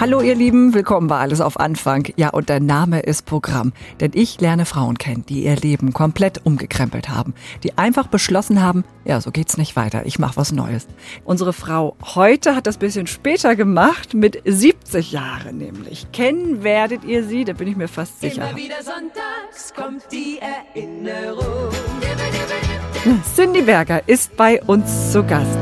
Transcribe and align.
Hallo 0.00 0.20
ihr 0.20 0.36
Lieben, 0.36 0.74
willkommen 0.74 1.08
bei 1.08 1.18
Alles 1.18 1.40
auf 1.40 1.58
Anfang. 1.58 2.06
Ja, 2.14 2.28
und 2.28 2.48
der 2.48 2.60
Name 2.60 3.00
ist 3.00 3.26
Programm. 3.26 3.72
Denn 3.98 4.12
ich 4.14 4.40
lerne 4.40 4.64
Frauen 4.64 4.96
kennen, 4.96 5.24
die 5.28 5.42
ihr 5.42 5.56
Leben 5.56 5.92
komplett 5.92 6.46
umgekrempelt 6.46 7.08
haben. 7.08 7.34
Die 7.64 7.76
einfach 7.78 8.06
beschlossen 8.06 8.62
haben, 8.62 8.84
ja, 9.04 9.20
so 9.20 9.32
geht's 9.32 9.56
nicht 9.56 9.74
weiter, 9.74 10.06
ich 10.06 10.20
mache 10.20 10.36
was 10.36 10.52
Neues. 10.52 10.86
Unsere 11.24 11.52
Frau 11.52 11.96
heute 12.14 12.54
hat 12.54 12.68
das 12.68 12.76
bisschen 12.76 13.08
später 13.08 13.56
gemacht, 13.56 14.14
mit 14.14 14.40
70 14.44 15.10
Jahren 15.10 15.58
nämlich. 15.58 16.06
Kennen 16.12 16.62
werdet 16.62 17.02
ihr 17.02 17.24
sie, 17.24 17.44
da 17.44 17.52
bin 17.52 17.66
ich 17.66 17.76
mir 17.76 17.88
fast 17.88 18.20
sicher. 18.20 18.50
Immer 18.50 18.56
wieder 18.56 18.82
sonntags 18.84 19.74
kommt 19.74 20.04
die 20.12 20.38
Erinnerung. 20.38 21.72
Cindy 23.34 23.62
Berger 23.62 24.00
ist 24.06 24.36
bei 24.36 24.62
uns 24.62 25.10
zu 25.10 25.24
Gast. 25.24 25.58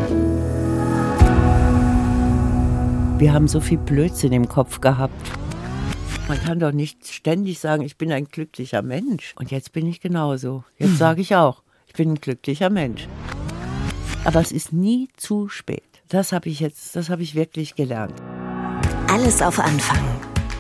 Wir 3.19 3.33
haben 3.33 3.49
so 3.49 3.61
viel 3.61 3.79
Blödsinn 3.79 4.33
im 4.33 4.47
Kopf 4.47 4.83
gehabt. 4.83 5.15
Man 6.29 6.39
kann 6.39 6.61
doch 6.61 6.73
nicht 6.73 7.07
ständig 7.07 7.59
sagen, 7.59 7.83
ich 7.83 7.97
bin 7.97 8.13
ein 8.13 8.27
glücklicher 8.27 8.83
Mensch. 8.83 9.33
Und 9.39 9.51
jetzt 9.51 9.73
bin 9.73 9.87
ich 9.87 10.03
genauso. 10.03 10.65
Jetzt 10.77 10.99
sage 10.99 11.23
ich 11.23 11.35
auch, 11.35 11.63
ich 11.87 11.95
bin 11.95 12.11
ein 12.11 12.15
glücklicher 12.17 12.69
Mensch. 12.69 13.09
Aber 14.25 14.41
es 14.41 14.53
ist 14.53 14.75
nie 14.75 15.09
zu 15.17 15.49
spät. 15.49 15.83
Das 16.09 16.33
habe 16.33 16.51
ich 16.51 16.61
jetzt, 16.61 16.95
das 16.95 17.09
habe 17.09 17.23
ich 17.23 17.35
wirklich 17.35 17.75
gelernt. 17.75 18.21
Alles 19.11 19.41
auf 19.41 19.59
Anfang. 19.61 20.05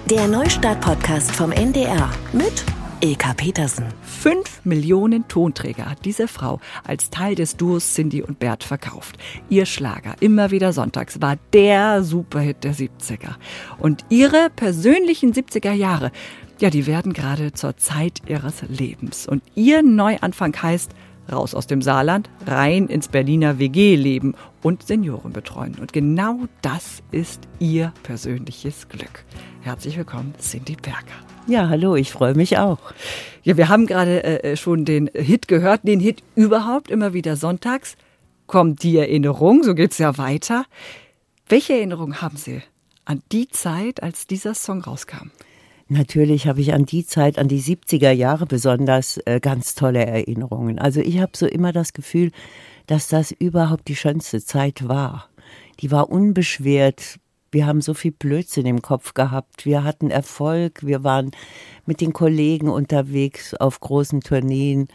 Der 0.09 0.27
Neustart-Podcast 0.27 1.33
vom 1.33 1.53
NDR 1.53 2.09
mit 2.33 2.65
Ilka 3.01 3.35
Petersen. 3.35 3.85
Fünf 4.03 4.65
Millionen 4.65 5.29
Tonträger 5.29 5.91
hat 5.91 6.05
diese 6.07 6.29
Frau 6.29 6.61
als 6.83 7.11
Teil 7.11 7.35
des 7.35 7.57
Duos 7.57 7.93
Cindy 7.93 8.23
und 8.23 8.39
Bert 8.39 8.65
verkauft. 8.65 9.19
Ihr 9.51 9.67
Schlager, 9.67 10.15
immer 10.21 10.51
wieder 10.51 10.73
sonntags, 10.73 11.21
war 11.21 11.37
der 11.53 12.03
Superhit 12.03 12.65
der 12.65 12.75
70er. 12.75 13.35
Und 13.79 14.07
ihre 14.09 14.49
persönlichen 14.49 15.35
70er 15.35 15.73
Jahre, 15.73 16.11
ja, 16.59 16.71
die 16.71 16.87
werden 16.87 17.13
gerade 17.13 17.53
zur 17.53 17.77
Zeit 17.77 18.23
ihres 18.29 18.63
Lebens. 18.63 19.29
Und 19.29 19.43
ihr 19.55 19.83
Neuanfang 19.83 20.57
heißt, 20.57 20.91
raus 21.31 21.55
aus 21.55 21.67
dem 21.67 21.83
Saarland, 21.83 22.31
rein 22.47 22.87
ins 22.87 23.09
Berliner 23.09 23.59
WG-Leben 23.59 24.35
und 24.63 24.85
Senioren 24.85 25.35
betreuen. 25.35 25.77
Und 25.79 25.93
genau 25.93 26.47
das 26.63 27.03
ist 27.11 27.43
ihr 27.59 27.93
persönliches 28.05 28.89
Glück. 28.89 29.25
Herzlich 29.61 29.99
willkommen, 29.99 30.35
Cindy 30.41 30.77
Berger. 30.77 31.36
Ja, 31.49 31.69
hallo, 31.69 31.95
ich 31.95 32.11
freue 32.11 32.35
mich 32.35 32.59
auch. 32.59 32.79
Ja, 33.45 33.57
wir 33.57 33.69
haben 33.69 33.87
gerade 33.87 34.43
äh, 34.43 34.57
schon 34.57 34.85
den 34.85 35.09
Hit 35.15 35.47
gehört, 35.47 35.83
den 35.85 36.01
Hit 36.01 36.25
überhaupt 36.35 36.91
immer 36.91 37.13
wieder 37.13 37.37
sonntags. 37.37 37.97
Kommt 38.49 38.83
die 38.83 38.97
Erinnerung, 38.97 39.63
so 39.63 39.77
geht's 39.77 39.99
ja 39.99 40.19
weiter. 40.19 40.65
Welche 41.49 41.75
Erinnerung 41.75 42.21
haben 42.21 42.37
Sie 42.37 42.63
an 43.05 43.23
die 43.31 43.49
Zeit, 43.49 44.03
als 44.03 44.27
dieser 44.27 44.55
Song 44.55 44.81
rauskam? 44.81 45.31
Natürlich 45.89 46.49
habe 46.49 46.61
ich 46.61 46.75
an 46.75 46.85
die 46.85 47.07
Zeit, 47.07 47.39
an 47.39 47.47
die 47.47 47.63
70er 47.63 48.11
Jahre 48.11 48.47
besonders 48.47 49.21
äh, 49.25 49.39
ganz 49.39 49.77
tolle 49.77 50.05
Erinnerungen. 50.05 50.81
Also 50.81 51.01
ich 51.01 51.21
habe 51.21 51.33
so 51.37 51.47
immer 51.47 51.73
das 51.73 51.93
Gefühl, 51.93 52.33
dass 52.89 53.07
das 53.07 53.31
überhaupt 53.31 53.87
die 53.87 53.95
schönste 53.95 54.45
Zeit 54.45 54.89
war. 54.89 55.29
Die 55.79 55.93
war 55.93 56.11
unbeschwert. 56.11 57.21
Wir 57.51 57.67
haben 57.67 57.81
so 57.81 57.95
viel 57.95 58.13
Blödsinn 58.13 58.67
im 58.67 58.83
Kopf 58.83 59.15
gehabt. 59.15 59.65
Wir 59.65 59.85
hatten 59.85 60.11
Erfolg. 60.11 60.85
Wir 60.85 61.05
waren 61.05 61.31
mit 61.87 62.01
den 62.01 62.13
Kollegen 62.13 62.69
unterwegs 62.69 63.55
auf 63.55 63.81
großen 63.81 64.21
Tourneen. 64.21 64.89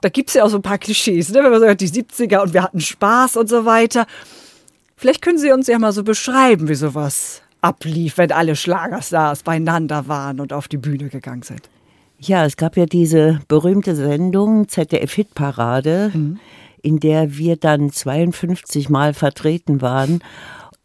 Da 0.00 0.08
gibt's 0.08 0.34
ja 0.34 0.44
auch 0.44 0.48
so 0.48 0.56
ein 0.56 0.62
paar 0.62 0.78
Klischees, 0.78 1.30
ne? 1.30 1.42
wenn 1.42 1.50
man 1.50 1.60
sagt, 1.60 1.80
die 1.80 1.88
70er 1.88 2.42
und 2.42 2.54
wir 2.54 2.62
hatten 2.62 2.80
Spaß 2.80 3.36
und 3.36 3.48
so 3.48 3.64
weiter. 3.64 4.06
Vielleicht 4.96 5.22
können 5.22 5.38
Sie 5.38 5.52
uns 5.52 5.66
ja 5.66 5.78
mal 5.78 5.92
so 5.92 6.04
beschreiben, 6.04 6.68
wie 6.68 6.74
sowas 6.74 7.42
ablief, 7.60 8.18
wenn 8.18 8.32
alle 8.32 8.56
Schlagerstars 8.56 9.42
beieinander 9.42 10.08
waren 10.08 10.40
und 10.40 10.52
auf 10.52 10.68
die 10.68 10.76
Bühne 10.76 11.08
gegangen 11.08 11.42
sind. 11.42 11.68
Ja, 12.20 12.44
es 12.44 12.56
gab 12.56 12.76
ja 12.76 12.86
diese 12.86 13.40
berühmte 13.48 13.94
Sendung 13.94 14.68
ZDF 14.68 15.12
Hitparade, 15.12 16.12
in 16.82 17.00
der 17.00 17.36
wir 17.36 17.56
dann 17.56 17.90
52 17.92 18.88
Mal 18.88 19.14
vertreten 19.14 19.80
waren. 19.80 20.20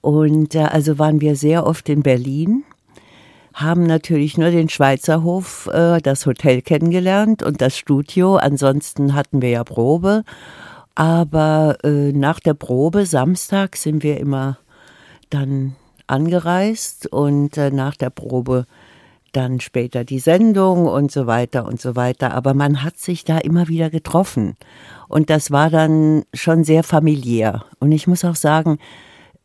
Und 0.04 0.54
äh, 0.54 0.60
also 0.60 1.00
waren 1.00 1.22
wir 1.22 1.38
sehr 1.38 1.66
oft 1.66 1.88
in 1.88 2.04
Berlin, 2.04 2.66
haben 3.54 3.84
natürlich 3.84 4.38
nur 4.38 4.52
den 4.52 4.68
Schweizer 4.68 5.24
Hof, 5.24 5.70
äh, 5.72 6.02
das 6.02 6.26
Hotel 6.26 6.62
kennengelernt 6.62 7.42
und 7.42 7.62
das 7.62 7.78
Studio. 7.78 8.36
Ansonsten 8.36 9.16
hatten 9.16 9.42
wir 9.42 9.50
ja 9.50 9.64
Probe. 9.64 10.26
Aber 10.94 11.78
äh, 11.86 12.12
nach 12.12 12.42
der 12.42 12.54
Probe, 12.54 13.06
Samstag, 13.06 13.78
sind 13.78 14.04
wir 14.04 14.20
immer 14.20 14.58
dann 15.30 15.78
angereist 16.06 17.08
und 17.08 17.56
nach 17.56 17.96
der 17.96 18.10
Probe 18.10 18.66
dann 19.32 19.62
später 19.62 20.04
die 20.04 20.20
Sendung 20.20 20.86
und 20.86 21.14
so 21.14 21.28
weiter 21.28 21.66
und 21.66 21.80
so 21.80 21.96
weiter. 21.96 22.34
Aber 22.34 22.54
man 22.54 22.84
hat 22.84 23.00
sich 23.00 23.24
da 23.24 23.38
immer 23.38 23.70
wieder 23.70 23.90
getroffen. 23.90 24.58
Und 25.08 25.30
das 25.30 25.50
war 25.50 25.70
dann 25.70 26.24
schon 26.34 26.66
sehr 26.66 26.84
familiär. 26.84 27.64
Und 27.80 27.94
ich 27.94 28.06
muss 28.06 28.26
auch 28.26 28.36
sagen, 28.36 28.80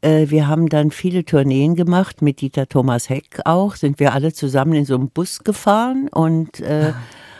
wir 0.03 0.47
haben 0.47 0.69
dann 0.69 0.91
viele 0.91 1.25
Tourneen 1.25 1.75
gemacht, 1.75 2.23
mit 2.23 2.41
Dieter 2.41 2.69
Thomas 2.69 3.09
Heck 3.09 3.41
auch, 3.45 3.75
sind 3.75 3.99
wir 3.99 4.13
alle 4.13 4.33
zusammen 4.33 4.75
in 4.75 4.85
so 4.85 4.95
einem 4.95 5.11
Bus 5.11 5.45
gefahren 5.45 6.09
und 6.09 6.61
äh, 6.61 6.93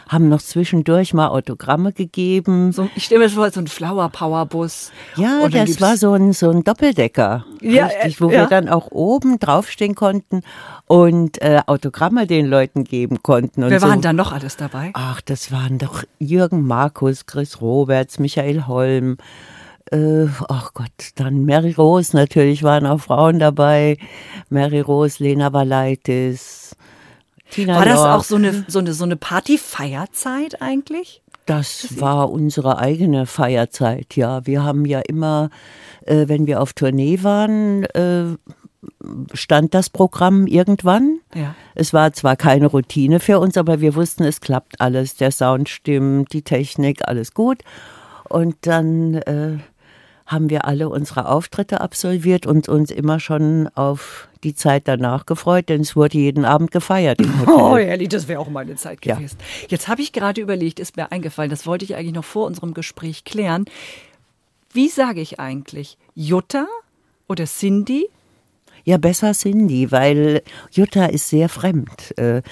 haben 0.09 0.29
noch 0.29 0.41
zwischendurch 0.41 1.15
mal 1.15 1.29
Autogramme 1.29 1.93
gegeben. 1.93 2.73
So, 2.73 2.89
ich 2.97 3.05
stelle 3.05 3.21
mir 3.21 3.31
vor, 3.31 3.51
so 3.51 3.61
ein 3.61 3.67
Flower 3.67 4.09
Power 4.09 4.47
Bus. 4.47 4.91
Ja, 5.17 5.43
Und 5.43 5.55
das 5.55 5.81
war 5.81 5.97
so 5.97 6.13
ein, 6.13 6.33
so 6.33 6.51
ein 6.51 6.65
Doppeldecker. 6.65 7.45
Ja, 7.61 7.87
richtig, 7.87 8.17
äh, 8.17 8.21
wo 8.21 8.31
ja. 8.31 8.41
wir 8.41 8.47
dann 8.47 8.69
auch 8.69 8.91
oben 8.91 9.39
draufstehen 9.39 9.95
konnten 9.95 10.41
und 10.87 11.41
äh, 11.43 11.61
Autogramme 11.67 12.27
den 12.27 12.47
Leuten 12.47 12.85
geben 12.85 13.23
konnten. 13.23 13.63
Wer 13.69 13.81
so. 13.81 13.89
waren 13.89 14.01
da 14.01 14.13
noch 14.13 14.33
alles 14.33 14.57
dabei? 14.57 14.91
Ach, 14.95 15.21
das 15.21 15.53
waren 15.53 15.79
doch 15.79 16.05
Jürgen 16.19 16.67
Markus, 16.67 17.27
Chris 17.27 17.61
Roberts, 17.61 18.19
Michael 18.19 18.67
Holm. 18.67 19.19
Äh, 19.91 20.27
ach 20.49 20.75
Gott, 20.75 21.13
dann 21.15 21.45
Mary 21.45 21.73
Rose 21.73 22.17
natürlich 22.17 22.63
waren 22.63 22.87
auch 22.87 23.01
Frauen 23.01 23.39
dabei. 23.39 23.97
Mary 24.51 24.81
Rose, 24.81 25.23
Lena 25.23 25.53
Valaitis, 25.53 26.77
Tina 27.51 27.77
War 27.77 27.85
das 27.85 27.97
Lohr. 27.97 28.15
auch 28.15 28.25
so 28.25 28.37
eine, 28.37 28.65
so 28.69 28.79
eine, 28.79 28.93
so 28.93 29.05
eine 29.05 29.17
Party-Feierzeit 29.17 30.61
eigentlich? 30.61 31.23
Das 31.47 31.99
war 31.99 32.31
unsere 32.31 32.79
eigene 32.79 33.25
Feierzeit, 33.25 34.17
ja. 34.17 34.47
Wir 34.47 34.65
haben 34.65 34.85
ja 34.85 35.01
immer, 35.01 35.49
äh, 36.05 36.29
wenn 36.29 36.47
wir 36.47 36.61
auf 36.61 36.75
Tournee 36.75 37.23
waren, 37.23 37.85
äh, 37.85 38.37
stand 39.33 39.73
das 39.73 39.89
Programm 39.89 40.47
irgendwann. 40.47 41.21
Ja. 41.35 41.55
Es 41.75 41.95
war 41.95 42.13
zwar 42.13 42.37
keine 42.37 42.67
Routine 42.67 43.19
für 43.19 43.39
uns, 43.39 43.57
aber 43.57 43.81
wir 43.81 43.95
wussten, 43.95 44.25
es 44.25 44.43
klappt 44.43 44.81
alles. 44.81 45.17
Der 45.17 45.31
Sound 45.31 45.71
stimmt, 45.71 46.35
die 46.35 46.43
Technik, 46.43 47.09
alles 47.09 47.33
gut. 47.33 47.63
Und 48.29 48.57
dann 48.61 49.15
äh, 49.15 49.57
haben 50.29 50.51
wir 50.51 50.67
alle 50.67 50.89
unsere 50.91 51.27
Auftritte 51.29 51.81
absolviert 51.81 52.47
und 52.47 52.69
uns 52.69 52.91
immer 52.93 53.19
schon 53.19 53.69
auf 53.75 54.29
die 54.45 54.55
Zeit 54.55 54.87
danach 54.87 55.27
gefreut, 55.27 55.69
denn 55.69 55.81
es 55.81 55.97
wurde 55.97 56.19
jeden 56.19 56.45
Abend 56.45 56.71
gefeiert 56.71 57.21
im 57.21 57.41
Hotel. 57.41 57.55
Oh, 57.57 57.77
ehrlich, 57.77 58.09
das 58.11 58.29
wäre 58.29 58.39
auch 58.39 58.49
meine 58.51 58.77
Zeit 58.77 59.05
Ja. 59.05 59.17
gewesen. 59.17 59.39
Jetzt 59.69 59.89
habe 59.89 60.03
ich 60.03 60.13
gerade 60.13 60.41
überlegt, 60.41 60.79
ist 60.79 60.97
mir 60.97 61.11
eingefallen, 61.11 61.51
das 61.51 61.67
wollte 61.67 61.85
ich 61.85 61.97
eigentlich 61.97 62.15
noch 62.15 62.25
vor 62.25 62.47
unserem 62.47 62.75
Gespräch 62.75 63.25
klären. 63.25 63.65
Wie 64.73 64.89
sage 64.89 65.21
ich 65.23 65.41
eigentlich? 65.41 65.97
Jutta 66.15 66.67
oder 67.27 67.47
Cindy? 67.47 68.07
Ja, 68.85 68.99
besser 68.99 69.33
Cindy, 69.33 69.91
weil 69.91 70.43
Jutta 70.71 71.07
ist 71.07 71.29
sehr 71.31 71.49
fremd. 71.49 72.17
Äh, 72.19 72.43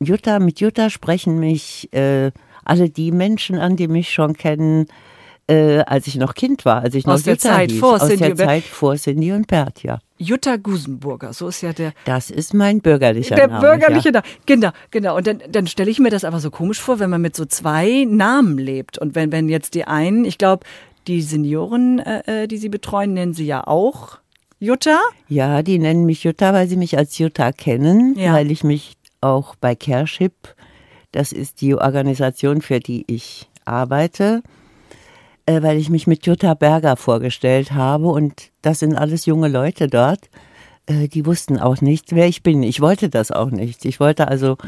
Jutta, 0.00 0.38
mit 0.38 0.60
Jutta 0.60 0.88
sprechen 0.88 1.40
mich 1.40 1.92
äh, 1.92 2.30
alle 2.64 2.90
die 2.90 3.10
Menschen 3.10 3.58
an, 3.58 3.76
die 3.76 3.88
mich 3.88 4.12
schon 4.12 4.34
kennen, 4.34 4.86
äh, 5.48 5.78
als 5.80 6.06
ich 6.06 6.16
noch 6.16 6.34
Kind 6.34 6.64
war, 6.64 6.82
als 6.82 6.94
ich 6.94 7.06
noch 7.06 7.14
Aus 7.14 7.22
der 7.22 7.34
Jutta 7.34 7.48
Zeit 7.48 7.70
hieß. 7.70 7.80
vor 7.80 7.94
Aus 7.94 8.06
Cindy 8.08 8.34
der. 8.34 8.36
Zeit 8.36 8.64
vor 8.64 8.96
Cindy 8.96 9.32
und 9.32 9.46
Bert, 9.46 9.82
ja. 9.82 9.98
Jutta 10.18 10.56
Gusenburger, 10.56 11.32
so 11.32 11.48
ist 11.48 11.62
ja 11.62 11.72
der, 11.72 11.92
Das 12.04 12.30
ist 12.30 12.52
mein 12.54 12.80
bürgerlicher 12.80 13.34
der 13.36 13.48
Name. 13.48 13.60
bürgerliche 13.60 14.08
ja. 14.08 14.12
Name. 14.12 14.24
Genau, 14.46 14.70
genau. 14.90 15.16
Und 15.16 15.26
dann, 15.26 15.42
dann 15.50 15.66
stelle 15.66 15.90
ich 15.90 15.98
mir 16.00 16.10
das 16.10 16.24
aber 16.24 16.40
so 16.40 16.50
komisch 16.50 16.80
vor, 16.80 16.98
wenn 16.98 17.08
man 17.10 17.22
mit 17.22 17.34
so 17.36 17.44
zwei 17.46 18.04
Namen 18.08 18.58
lebt. 18.58 18.98
Und 18.98 19.14
wenn, 19.14 19.30
wenn 19.32 19.48
jetzt 19.48 19.74
die 19.74 19.84
einen, 19.84 20.24
ich 20.24 20.36
glaube, 20.38 20.64
die 21.06 21.22
Senioren, 21.22 22.00
äh, 22.00 22.42
äh, 22.42 22.46
die 22.48 22.58
sie 22.58 22.68
betreuen, 22.68 23.14
nennen 23.14 23.32
sie 23.32 23.46
ja 23.46 23.66
auch 23.66 24.18
Jutta. 24.60 24.98
Ja, 25.28 25.62
die 25.62 25.78
nennen 25.78 26.04
mich 26.04 26.24
Jutta, 26.24 26.52
weil 26.52 26.66
sie 26.68 26.76
mich 26.76 26.98
als 26.98 27.16
Jutta 27.16 27.52
kennen, 27.52 28.14
Ja. 28.18 28.32
weil 28.34 28.50
ich 28.50 28.64
mich 28.64 28.96
auch 29.20 29.54
bei 29.54 29.74
Careship, 29.76 30.32
das 31.12 31.32
ist 31.32 31.60
die 31.60 31.74
Organisation, 31.76 32.60
für 32.60 32.80
die 32.80 33.04
ich 33.06 33.48
arbeite, 33.64 34.42
äh, 35.48 35.62
weil 35.62 35.78
ich 35.78 35.88
mich 35.88 36.06
mit 36.06 36.26
Jutta 36.26 36.52
Berger 36.52 36.96
vorgestellt 36.96 37.72
habe 37.72 38.08
und 38.08 38.50
das 38.60 38.80
sind 38.80 38.94
alles 38.94 39.24
junge 39.24 39.48
Leute 39.48 39.88
dort. 39.88 40.28
Äh, 40.84 41.08
die 41.08 41.24
wussten 41.24 41.58
auch 41.58 41.80
nicht, 41.80 42.14
wer 42.14 42.28
ich 42.28 42.42
bin. 42.42 42.62
Ich 42.62 42.82
wollte 42.82 43.08
das 43.08 43.30
auch 43.30 43.50
nicht. 43.50 43.86
Ich 43.86 43.98
wollte 43.98 44.28
also 44.28 44.58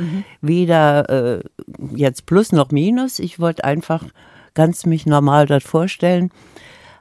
weder 0.40 1.08
äh, 1.10 1.42
jetzt 1.94 2.24
Plus 2.24 2.52
noch 2.52 2.70
Minus. 2.70 3.18
Ich 3.18 3.38
wollte 3.38 3.64
einfach 3.64 4.04
ganz 4.54 4.86
mich 4.86 5.04
normal 5.04 5.44
dort 5.44 5.64
vorstellen. 5.64 6.30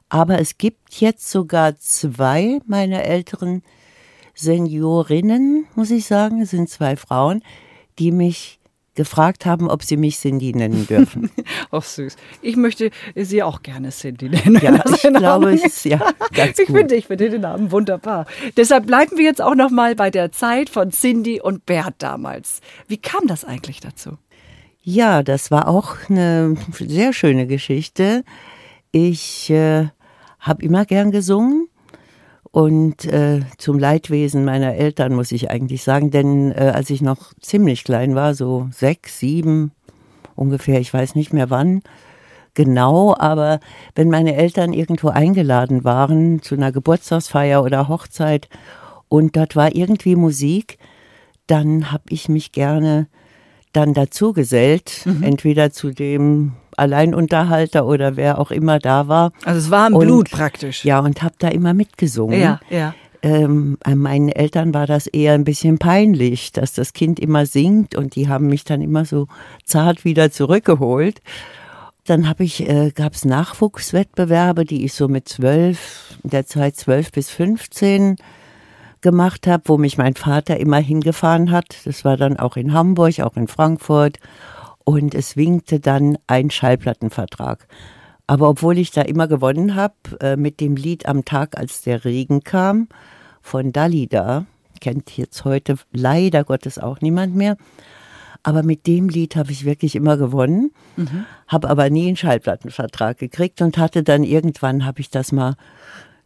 Aber 0.09 0.39
es 0.39 0.57
gibt 0.57 0.95
jetzt 0.95 1.31
sogar 1.31 1.77
zwei 1.77 2.59
meiner 2.65 3.03
älteren 3.03 3.63
Seniorinnen, 4.33 5.67
muss 5.75 5.91
ich 5.91 6.05
sagen, 6.05 6.41
es 6.41 6.49
sind 6.49 6.69
zwei 6.69 6.97
Frauen, 6.97 7.43
die 7.97 8.11
mich 8.11 8.58
gefragt 8.99 9.45
haben, 9.45 9.69
ob 9.69 9.81
sie 9.81 9.95
mich 9.95 10.17
Cindy 10.17 10.51
nennen 10.51 10.85
dürfen. 10.85 11.31
Ach 11.71 11.81
süß. 11.81 12.17
Ich 12.41 12.57
möchte 12.57 12.91
sie 13.15 13.41
auch 13.43 13.63
gerne 13.63 13.91
Cindy 13.91 14.27
nennen. 14.27 14.59
Ja, 14.61 14.83
ich 14.93 15.01
glaube, 15.01 15.53
es 15.53 15.63
ist 15.63 15.85
ja 15.85 15.99
ganz 16.33 16.59
ich 16.59 16.67
gut. 16.67 16.75
Finde, 16.75 16.95
ich 16.95 17.07
finde 17.07 17.29
den 17.29 17.39
Namen 17.39 17.71
wunderbar. 17.71 18.25
Deshalb 18.57 18.87
bleiben 18.87 19.17
wir 19.17 19.23
jetzt 19.23 19.41
auch 19.41 19.55
noch 19.55 19.69
mal 19.69 19.95
bei 19.95 20.11
der 20.11 20.33
Zeit 20.33 20.69
von 20.69 20.91
Cindy 20.91 21.39
und 21.39 21.65
Bert 21.65 21.95
damals. 21.99 22.59
Wie 22.89 22.97
kam 22.97 23.25
das 23.25 23.45
eigentlich 23.45 23.79
dazu? 23.79 24.17
Ja, 24.81 25.23
das 25.23 25.49
war 25.49 25.69
auch 25.69 25.95
eine 26.09 26.57
sehr 26.77 27.13
schöne 27.13 27.47
Geschichte. 27.47 28.25
Ich 28.91 29.49
äh, 29.49 29.87
habe 30.41 30.61
immer 30.61 30.83
gern 30.83 31.11
gesungen 31.11 31.68
und 32.51 33.05
äh, 33.05 33.41
zum 33.57 33.77
Leidwesen 33.79 34.43
meiner 34.45 34.73
Eltern 34.75 35.13
muss 35.13 35.31
ich 35.31 35.49
eigentlich 35.51 35.83
sagen, 35.83 36.11
denn 36.11 36.51
äh, 36.51 36.71
als 36.73 36.89
ich 36.89 37.01
noch 37.01 37.33
ziemlich 37.41 37.83
klein 37.83 38.15
war, 38.15 38.33
so 38.33 38.67
sechs, 38.71 39.19
sieben 39.19 39.71
ungefähr, 40.35 40.79
ich 40.79 40.93
weiß 40.93 41.15
nicht 41.15 41.33
mehr 41.33 41.49
wann 41.49 41.81
genau, 42.55 43.15
aber 43.17 43.59
wenn 43.95 44.09
meine 44.09 44.35
Eltern 44.35 44.73
irgendwo 44.73 45.09
eingeladen 45.09 45.83
waren 45.83 46.41
zu 46.41 46.55
einer 46.55 46.71
Geburtstagsfeier 46.71 47.63
oder 47.63 47.87
Hochzeit 47.87 48.49
und 49.07 49.37
dort 49.37 49.55
war 49.55 49.73
irgendwie 49.75 50.15
Musik, 50.15 50.77
dann 51.47 51.91
habe 51.91 52.03
ich 52.09 52.27
mich 52.27 52.51
gerne 52.51 53.07
dann 53.71 53.93
dazu 53.93 54.33
gesellt, 54.33 55.03
Mhm. 55.05 55.23
entweder 55.23 55.71
zu 55.71 55.91
dem 55.91 56.53
Alleinunterhalter 56.79 57.85
oder 57.85 58.15
wer 58.15 58.39
auch 58.39 58.51
immer 58.51 58.79
da 58.79 59.07
war. 59.07 59.31
Also 59.45 59.59
es 59.59 59.69
war 59.71 59.87
im 59.87 59.95
Und- 59.95 60.05
Blut 60.07 60.31
praktisch. 60.31 60.83
Ja, 60.85 60.99
und 60.99 61.21
habe 61.21 61.35
da 61.39 61.49
immer 61.49 61.73
mitgesungen. 61.73 62.39
ja. 62.39 62.59
ja. 62.69 62.93
Ähm, 63.21 63.77
äh, 63.85 63.95
meinen 63.95 64.29
Eltern 64.29 64.73
war 64.73 64.87
das 64.87 65.05
eher 65.05 65.33
ein 65.33 65.43
bisschen 65.43 65.77
peinlich, 65.77 66.53
dass 66.53 66.71
das 66.71 66.93
Kind 66.93 67.19
immer 67.19 67.45
singt 67.45 67.93
und 67.95 68.15
die 68.15 68.29
haben 68.29 68.47
mich 68.47 68.63
dann 68.63 68.79
immer 68.81 69.03
so 69.03 69.27
zart 69.65 70.05
wieder 70.05 70.31
zurückgeholt. 70.31 71.21
Dann 72.05 72.29
habe 72.29 72.45
ich, 72.45 72.67
äh, 72.69 72.91
gab 72.95 73.15
es 73.15 73.25
Nachwuchswettbewerbe, 73.25 74.63
die 74.63 74.85
ich 74.85 74.93
so 74.93 75.09
mit 75.09 75.27
zwölf, 75.27 76.17
in 76.23 76.29
der 76.29 76.45
Zeit 76.45 76.77
zwölf 76.77 77.11
bis 77.11 77.29
15 77.29 78.15
gemacht 79.01 79.47
habe, 79.47 79.63
wo 79.65 79.77
mich 79.77 79.97
mein 79.97 80.15
Vater 80.15 80.57
immer 80.57 80.77
hingefahren 80.77 81.51
hat. 81.51 81.75
Das 81.83 82.05
war 82.05 82.15
dann 82.15 82.37
auch 82.37 82.55
in 82.55 82.71
Hamburg, 82.73 83.19
auch 83.19 83.35
in 83.35 83.47
Frankfurt. 83.49 84.17
Und 84.89 85.13
es 85.13 85.37
winkte 85.37 85.79
dann 85.79 86.17
ein 86.25 86.49
Schallplattenvertrag. 86.49 87.67
Aber 88.25 88.49
obwohl 88.49 88.79
ich 88.79 88.89
da 88.89 89.03
immer 89.03 89.27
gewonnen 89.27 89.75
habe, 89.75 89.93
äh, 90.19 90.35
mit 90.35 90.59
dem 90.59 90.75
Lied 90.75 91.05
am 91.05 91.25
Tag, 91.25 91.59
als 91.59 91.83
der 91.83 92.05
Regen 92.05 92.43
kam, 92.43 92.87
von 93.43 93.71
Dalida, 93.71 94.47
kennt 94.81 95.15
jetzt 95.15 95.45
heute 95.45 95.75
leider 95.91 96.43
Gottes 96.43 96.79
auch 96.79 97.01
niemand 97.01 97.35
mehr. 97.35 97.55
Aber 98.41 98.63
mit 98.63 98.87
dem 98.87 99.09
Lied 99.09 99.35
habe 99.35 99.51
ich 99.51 99.63
wirklich 99.63 99.95
immer 99.95 100.17
gewonnen, 100.17 100.71
habe 101.47 101.69
aber 101.69 101.91
nie 101.91 102.07
einen 102.07 102.17
Schallplattenvertrag 102.17 103.19
gekriegt 103.19 103.61
und 103.61 103.77
hatte 103.77 104.01
dann 104.01 104.23
irgendwann, 104.23 104.87
habe 104.87 105.01
ich 105.01 105.11
das 105.11 105.31
mal 105.31 105.55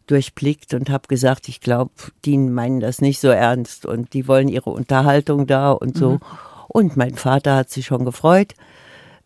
durchblickt 0.06 0.72
und 0.72 0.88
habe 0.88 1.06
gesagt, 1.08 1.50
ich 1.50 1.60
glaube, 1.60 1.92
die 2.24 2.38
meinen 2.38 2.80
das 2.80 3.02
nicht 3.02 3.20
so 3.20 3.28
ernst 3.28 3.84
und 3.84 4.14
die 4.14 4.26
wollen 4.26 4.48
ihre 4.48 4.70
Unterhaltung 4.70 5.46
da 5.46 5.72
und 5.72 5.98
so. 5.98 6.18
Und 6.68 6.96
mein 6.96 7.14
Vater 7.14 7.56
hat 7.56 7.70
sich 7.70 7.86
schon 7.86 8.04
gefreut. 8.04 8.54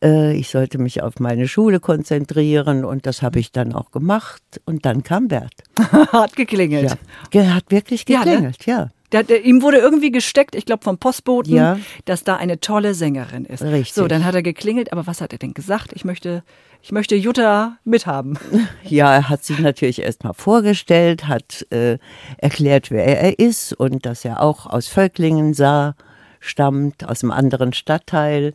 Äh, 0.02 0.36
Ich 0.36 0.48
sollte 0.50 0.78
mich 0.78 1.02
auf 1.02 1.18
meine 1.20 1.48
Schule 1.48 1.80
konzentrieren 1.80 2.84
und 2.84 3.06
das 3.06 3.22
habe 3.22 3.38
ich 3.40 3.52
dann 3.52 3.72
auch 3.74 3.90
gemacht. 3.90 4.42
Und 4.64 4.84
dann 4.86 5.02
kam 5.02 5.28
Bert. 5.28 5.52
Hat 6.12 6.36
geklingelt. 6.36 6.96
Ja. 7.32 7.54
Hat 7.54 7.70
wirklich 7.70 8.04
Ja, 8.08 8.20
ne? 8.20 8.24
geklingelt, 8.26 8.66
ja. 8.66 8.88
Der, 9.10 9.22
der, 9.22 9.42
ihm 9.42 9.62
wurde 9.62 9.78
irgendwie 9.78 10.10
gesteckt, 10.10 10.54
ich 10.54 10.66
glaube 10.66 10.84
vom 10.84 10.98
Postboten, 10.98 11.54
Ja. 11.54 11.78
dass 12.04 12.24
da 12.24 12.36
eine 12.36 12.60
tolle 12.60 12.92
Sängerin 12.92 13.46
ist. 13.46 13.62
Richtig. 13.62 13.94
So, 13.94 14.06
dann 14.06 14.22
hat 14.26 14.34
er 14.34 14.42
geklingelt, 14.42 14.92
aber 14.92 15.06
was 15.06 15.22
hat 15.22 15.32
er 15.32 15.38
denn 15.38 15.54
gesagt? 15.54 15.92
Ich 15.94 16.04
möchte, 16.04 16.42
ich 16.82 16.92
möchte 16.92 17.16
Jutta 17.16 17.78
mithaben. 17.84 18.38
Ja, 18.84 19.14
er 19.14 19.28
hat 19.30 19.44
sich 19.44 19.58
natürlich 19.60 20.02
erstmal 20.02 20.34
vorgestellt, 20.34 21.26
hat 21.26 21.66
äh, 21.70 21.96
erklärt, 22.36 22.90
wer 22.90 23.06
er 23.06 23.38
ist 23.38 23.72
und 23.72 24.04
dass 24.04 24.26
er 24.26 24.42
auch 24.42 24.66
aus 24.66 24.88
Völklingen 24.88 25.54
sah, 25.54 25.94
stammt, 26.40 27.08
aus 27.08 27.22
einem 27.22 27.32
anderen 27.32 27.72
Stadtteil 27.72 28.54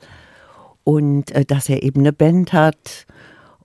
und 0.83 1.31
äh, 1.31 1.45
dass 1.45 1.69
er 1.69 1.83
eben 1.83 2.01
eine 2.01 2.13
Band 2.13 2.53
hat 2.53 3.05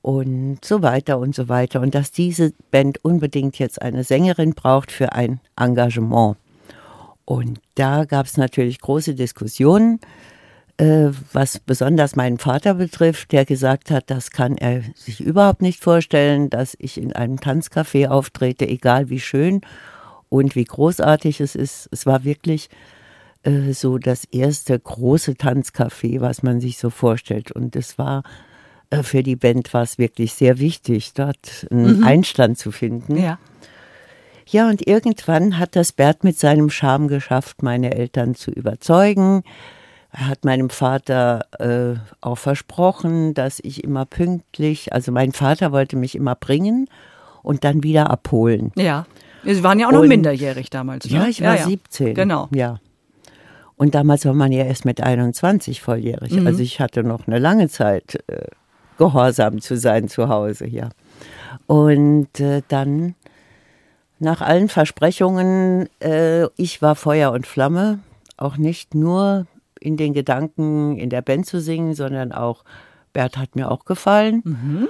und 0.02 0.64
so 0.64 0.82
weiter 0.82 1.18
und 1.18 1.34
so 1.34 1.48
weiter 1.48 1.80
und 1.80 1.94
dass 1.94 2.12
diese 2.12 2.52
Band 2.70 3.04
unbedingt 3.04 3.58
jetzt 3.58 3.82
eine 3.82 4.04
Sängerin 4.04 4.54
braucht 4.54 4.92
für 4.92 5.12
ein 5.12 5.40
Engagement. 5.56 6.36
Und 7.24 7.60
da 7.74 8.04
gab 8.04 8.26
es 8.26 8.36
natürlich 8.36 8.80
große 8.80 9.14
Diskussionen, 9.14 10.00
äh, 10.78 11.10
was 11.32 11.58
besonders 11.58 12.16
meinen 12.16 12.38
Vater 12.38 12.74
betrifft, 12.74 13.32
der 13.32 13.44
gesagt 13.44 13.90
hat, 13.90 14.10
das 14.10 14.30
kann 14.30 14.56
er 14.56 14.82
sich 14.94 15.20
überhaupt 15.20 15.60
nicht 15.60 15.82
vorstellen, 15.82 16.48
dass 16.50 16.76
ich 16.78 16.98
in 16.98 17.12
einem 17.12 17.36
Tanzcafé 17.36 18.08
auftrete, 18.08 18.66
egal 18.66 19.10
wie 19.10 19.20
schön 19.20 19.60
und 20.28 20.54
wie 20.54 20.64
großartig 20.64 21.40
es 21.40 21.54
ist. 21.54 21.88
Es 21.90 22.06
war 22.06 22.24
wirklich 22.24 22.70
äh, 23.42 23.72
so 23.72 23.98
das 23.98 24.24
erste 24.24 24.78
große 24.78 25.32
Tanzcafé, 25.32 26.20
was 26.20 26.42
man 26.42 26.60
sich 26.60 26.78
so 26.78 26.90
vorstellt. 26.90 27.52
Und 27.52 27.76
es 27.76 27.98
war 27.98 28.22
äh, 28.90 29.02
für 29.02 29.22
die 29.22 29.36
Band 29.36 29.72
war 29.74 29.82
es 29.82 29.98
wirklich 29.98 30.34
sehr 30.34 30.58
wichtig, 30.58 31.12
dort 31.14 31.66
einen 31.70 32.04
Einstand 32.04 32.58
zu 32.58 32.70
finden. 32.72 33.16
Ja. 33.16 33.38
Ja, 34.50 34.68
und 34.70 34.86
irgendwann 34.86 35.58
hat 35.58 35.76
das 35.76 35.92
Bert 35.92 36.24
mit 36.24 36.38
seinem 36.38 36.70
Charme 36.70 37.08
geschafft, 37.08 37.62
meine 37.62 37.94
Eltern 37.94 38.34
zu 38.34 38.50
überzeugen. 38.50 39.42
Er 40.10 40.28
hat 40.28 40.46
meinem 40.46 40.70
Vater 40.70 41.44
äh, 41.58 41.98
auch 42.22 42.38
versprochen, 42.38 43.34
dass 43.34 43.60
ich 43.60 43.84
immer 43.84 44.06
pünktlich, 44.06 44.94
also 44.94 45.12
mein 45.12 45.32
Vater 45.32 45.70
wollte 45.70 45.96
mich 45.96 46.14
immer 46.14 46.34
bringen 46.34 46.88
und 47.42 47.62
dann 47.64 47.82
wieder 47.82 48.08
abholen. 48.08 48.72
Ja. 48.74 49.04
Sie 49.44 49.62
waren 49.62 49.78
ja 49.78 49.88
auch 49.88 49.92
noch 49.92 50.00
Und- 50.00 50.08
minderjährig 50.08 50.70
damals. 50.70 51.04
Ne? 51.10 51.16
Ja, 51.18 51.26
ich 51.26 51.42
war 51.42 51.58
17. 51.58 52.14
Genau. 52.14 52.48
Ja. 52.54 52.78
Und 53.78 53.94
damals 53.94 54.26
war 54.26 54.34
man 54.34 54.52
ja 54.52 54.64
erst 54.64 54.84
mit 54.84 55.00
21 55.00 55.80
volljährig. 55.80 56.32
Mhm. 56.32 56.46
Also 56.46 56.60
ich 56.60 56.80
hatte 56.80 57.04
noch 57.04 57.26
eine 57.26 57.38
lange 57.38 57.68
Zeit, 57.68 58.22
äh, 58.26 58.48
gehorsam 58.98 59.60
zu 59.60 59.76
sein 59.76 60.08
zu 60.08 60.28
Hause, 60.28 60.66
ja. 60.66 60.90
Und 61.66 62.40
äh, 62.40 62.62
dann, 62.66 63.14
nach 64.18 64.40
allen 64.40 64.68
Versprechungen, 64.68 65.88
äh, 66.02 66.46
ich 66.56 66.82
war 66.82 66.96
Feuer 66.96 67.30
und 67.30 67.46
Flamme, 67.46 68.00
auch 68.36 68.56
nicht 68.56 68.94
nur 68.94 69.46
in 69.80 69.96
den 69.96 70.12
Gedanken 70.12 70.98
in 70.98 71.08
der 71.08 71.22
Band 71.22 71.46
zu 71.46 71.60
singen, 71.60 71.94
sondern 71.94 72.32
auch, 72.32 72.64
Bert 73.12 73.38
hat 73.38 73.54
mir 73.54 73.70
auch 73.70 73.84
gefallen. 73.84 74.42
Mhm. 74.44 74.88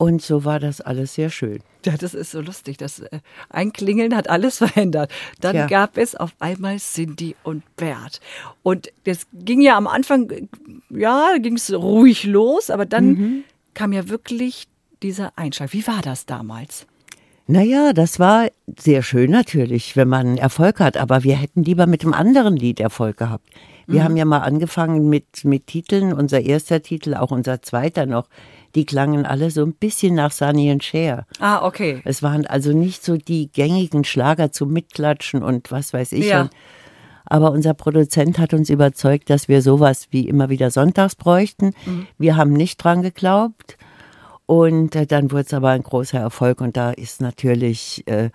Und 0.00 0.22
so 0.22 0.46
war 0.46 0.58
das 0.60 0.80
alles 0.80 1.14
sehr 1.14 1.28
schön. 1.28 1.58
Ja, 1.84 1.94
das 1.94 2.14
ist 2.14 2.30
so 2.30 2.40
lustig. 2.40 2.78
Das 2.78 3.00
äh, 3.00 3.20
Einklingeln 3.50 4.16
hat 4.16 4.30
alles 4.30 4.56
verändert. 4.64 5.10
Dann 5.42 5.54
Ja. 5.54 5.66
gab 5.66 5.98
es 5.98 6.14
auf 6.14 6.30
einmal 6.38 6.78
Cindy 6.78 7.36
und 7.42 7.62
Bert. 7.76 8.20
Und 8.62 8.90
das 9.04 9.26
ging 9.34 9.60
ja 9.60 9.76
am 9.76 9.86
Anfang, 9.86 10.30
äh, 10.30 10.46
ja, 10.88 11.36
ging 11.38 11.56
es 11.56 11.70
ruhig 11.70 12.24
los, 12.24 12.70
aber 12.70 12.86
dann 12.86 13.04
Mhm. 13.08 13.44
kam 13.74 13.92
ja 13.92 14.08
wirklich 14.08 14.68
dieser 15.02 15.32
Einschlag. 15.36 15.74
Wie 15.74 15.86
war 15.86 16.00
das 16.02 16.24
damals? 16.24 16.86
Naja, 17.46 17.92
das 17.92 18.18
war 18.18 18.48
sehr 18.78 19.02
schön 19.02 19.30
natürlich, 19.30 19.96
wenn 19.96 20.08
man 20.08 20.38
Erfolg 20.38 20.80
hat, 20.80 20.96
aber 20.96 21.24
wir 21.24 21.36
hätten 21.36 21.62
lieber 21.62 21.86
mit 21.86 22.04
einem 22.04 22.14
anderen 22.14 22.56
Lied 22.56 22.80
Erfolg 22.80 23.18
gehabt. 23.18 23.46
Wir 23.86 24.04
haben 24.04 24.16
ja 24.16 24.24
mal 24.24 24.38
angefangen 24.38 25.08
mit, 25.08 25.44
mit 25.44 25.66
Titeln, 25.66 26.12
unser 26.12 26.40
erster 26.42 26.80
Titel, 26.80 27.14
auch 27.14 27.32
unser 27.32 27.60
zweiter 27.60 28.06
noch, 28.06 28.28
die 28.74 28.86
klangen 28.86 29.26
alle 29.26 29.50
so 29.50 29.64
ein 29.64 29.72
bisschen 29.74 30.14
nach 30.14 30.32
Sunny 30.32 30.70
and 30.70 30.82
Cher. 30.82 31.26
Ah, 31.38 31.64
okay. 31.64 32.00
Es 32.04 32.22
waren 32.22 32.46
also 32.46 32.72
nicht 32.72 33.04
so 33.04 33.16
die 33.16 33.50
gängigen 33.50 34.04
Schlager 34.04 34.52
zum 34.52 34.72
Mitklatschen 34.72 35.42
und 35.42 35.70
was 35.72 35.92
weiß 35.92 36.12
ich. 36.12 36.26
Ja. 36.26 36.42
Und, 36.42 36.50
aber 37.24 37.52
unser 37.52 37.74
Produzent 37.74 38.38
hat 38.38 38.54
uns 38.54 38.70
überzeugt, 38.70 39.30
dass 39.30 39.48
wir 39.48 39.62
sowas 39.62 40.08
wie 40.10 40.28
immer 40.28 40.48
wieder 40.50 40.70
sonntags 40.70 41.14
bräuchten. 41.14 41.74
Wir 42.18 42.36
haben 42.36 42.52
nicht 42.52 42.82
dran 42.82 43.02
geglaubt. 43.02 43.76
Und 44.46 44.96
äh, 44.96 45.06
dann 45.06 45.30
wurde 45.30 45.42
es 45.42 45.54
aber 45.54 45.68
ein 45.68 45.84
großer 45.84 46.18
Erfolg 46.18 46.60
und 46.60 46.76
da 46.76 46.90
ist 46.90 47.20
natürlich, 47.20 48.02
äh, 48.08 48.30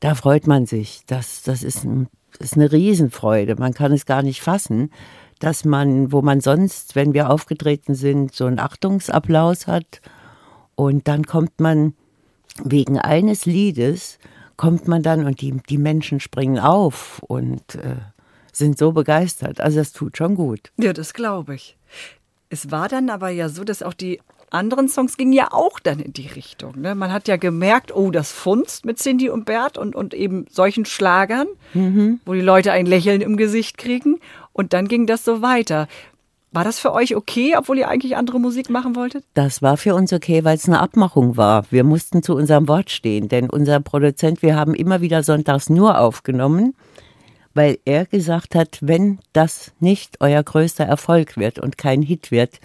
da 0.00 0.14
freut 0.14 0.46
man 0.46 0.64
sich. 0.64 1.02
Das, 1.06 1.42
das, 1.42 1.62
ist 1.62 1.84
ein, 1.84 2.08
das 2.38 2.52
ist 2.52 2.56
eine 2.56 2.72
Riesenfreude. 2.72 3.56
Man 3.56 3.74
kann 3.74 3.92
es 3.92 4.06
gar 4.06 4.22
nicht 4.22 4.40
fassen, 4.40 4.90
dass 5.38 5.64
man, 5.64 6.12
wo 6.12 6.22
man 6.22 6.40
sonst, 6.40 6.96
wenn 6.96 7.14
wir 7.14 7.30
aufgetreten 7.30 7.94
sind, 7.94 8.34
so 8.34 8.46
einen 8.46 8.58
Achtungsapplaus 8.58 9.66
hat 9.66 10.00
und 10.74 11.08
dann 11.08 11.24
kommt 11.24 11.60
man 11.60 11.94
wegen 12.64 12.98
eines 12.98 13.46
Liedes, 13.46 14.18
kommt 14.56 14.88
man 14.88 15.02
dann 15.02 15.24
und 15.24 15.40
die, 15.40 15.56
die 15.68 15.78
Menschen 15.78 16.20
springen 16.20 16.58
auf 16.58 17.20
und 17.26 17.76
äh, 17.76 17.96
sind 18.52 18.76
so 18.76 18.92
begeistert. 18.92 19.60
Also 19.60 19.78
das 19.78 19.92
tut 19.92 20.16
schon 20.16 20.34
gut. 20.34 20.72
Ja, 20.76 20.92
das 20.92 21.14
glaube 21.14 21.54
ich. 21.54 21.76
Es 22.50 22.70
war 22.70 22.88
dann 22.88 23.10
aber 23.10 23.28
ja 23.28 23.48
so, 23.48 23.64
dass 23.64 23.82
auch 23.82 23.94
die 23.94 24.20
anderen 24.50 24.88
Songs 24.88 25.16
gingen 25.16 25.32
ja 25.32 25.48
auch 25.52 25.78
dann 25.78 26.00
in 26.00 26.12
die 26.12 26.26
Richtung. 26.26 26.80
Ne? 26.80 26.94
Man 26.94 27.12
hat 27.12 27.28
ja 27.28 27.36
gemerkt, 27.36 27.94
oh, 27.94 28.10
das 28.10 28.32
funzt 28.32 28.84
mit 28.84 28.98
Cindy 28.98 29.28
und 29.28 29.44
Bert 29.44 29.76
und, 29.76 29.94
und 29.94 30.14
eben 30.14 30.46
solchen 30.50 30.84
Schlagern, 30.84 31.46
mhm. 31.74 32.20
wo 32.24 32.32
die 32.32 32.40
Leute 32.40 32.72
ein 32.72 32.86
Lächeln 32.86 33.20
im 33.20 33.36
Gesicht 33.36 33.78
kriegen. 33.78 34.18
Und 34.58 34.72
dann 34.72 34.88
ging 34.88 35.06
das 35.06 35.24
so 35.24 35.40
weiter. 35.40 35.86
War 36.50 36.64
das 36.64 36.78
für 36.78 36.92
euch 36.92 37.14
okay, 37.14 37.54
obwohl 37.56 37.78
ihr 37.78 37.88
eigentlich 37.88 38.16
andere 38.16 38.40
Musik 38.40 38.70
machen 38.70 38.96
wolltet? 38.96 39.24
Das 39.34 39.62
war 39.62 39.76
für 39.76 39.94
uns 39.94 40.12
okay, 40.12 40.44
weil 40.44 40.56
es 40.56 40.66
eine 40.66 40.80
Abmachung 40.80 41.36
war. 41.36 41.64
Wir 41.70 41.84
mussten 41.84 42.22
zu 42.22 42.34
unserem 42.34 42.66
Wort 42.68 42.90
stehen, 42.90 43.28
denn 43.28 43.48
unser 43.48 43.80
Produzent, 43.80 44.42
wir 44.42 44.56
haben 44.56 44.74
immer 44.74 45.00
wieder 45.00 45.22
sonntags 45.22 45.70
nur 45.70 45.98
aufgenommen 45.98 46.74
weil 47.58 47.80
er 47.84 48.06
gesagt 48.06 48.54
hat, 48.54 48.78
wenn 48.82 49.18
das 49.32 49.72
nicht 49.80 50.20
euer 50.20 50.44
größter 50.44 50.84
Erfolg 50.84 51.36
wird 51.36 51.58
und 51.58 51.76
kein 51.76 52.02
Hit 52.02 52.30
wird, 52.30 52.60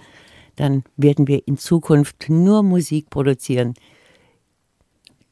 dann 0.56 0.84
werden 0.98 1.28
wir 1.28 1.48
in 1.48 1.58
Zukunft 1.58 2.30
nur 2.30 2.62
Musik 2.62 3.10
produzieren, 3.10 3.74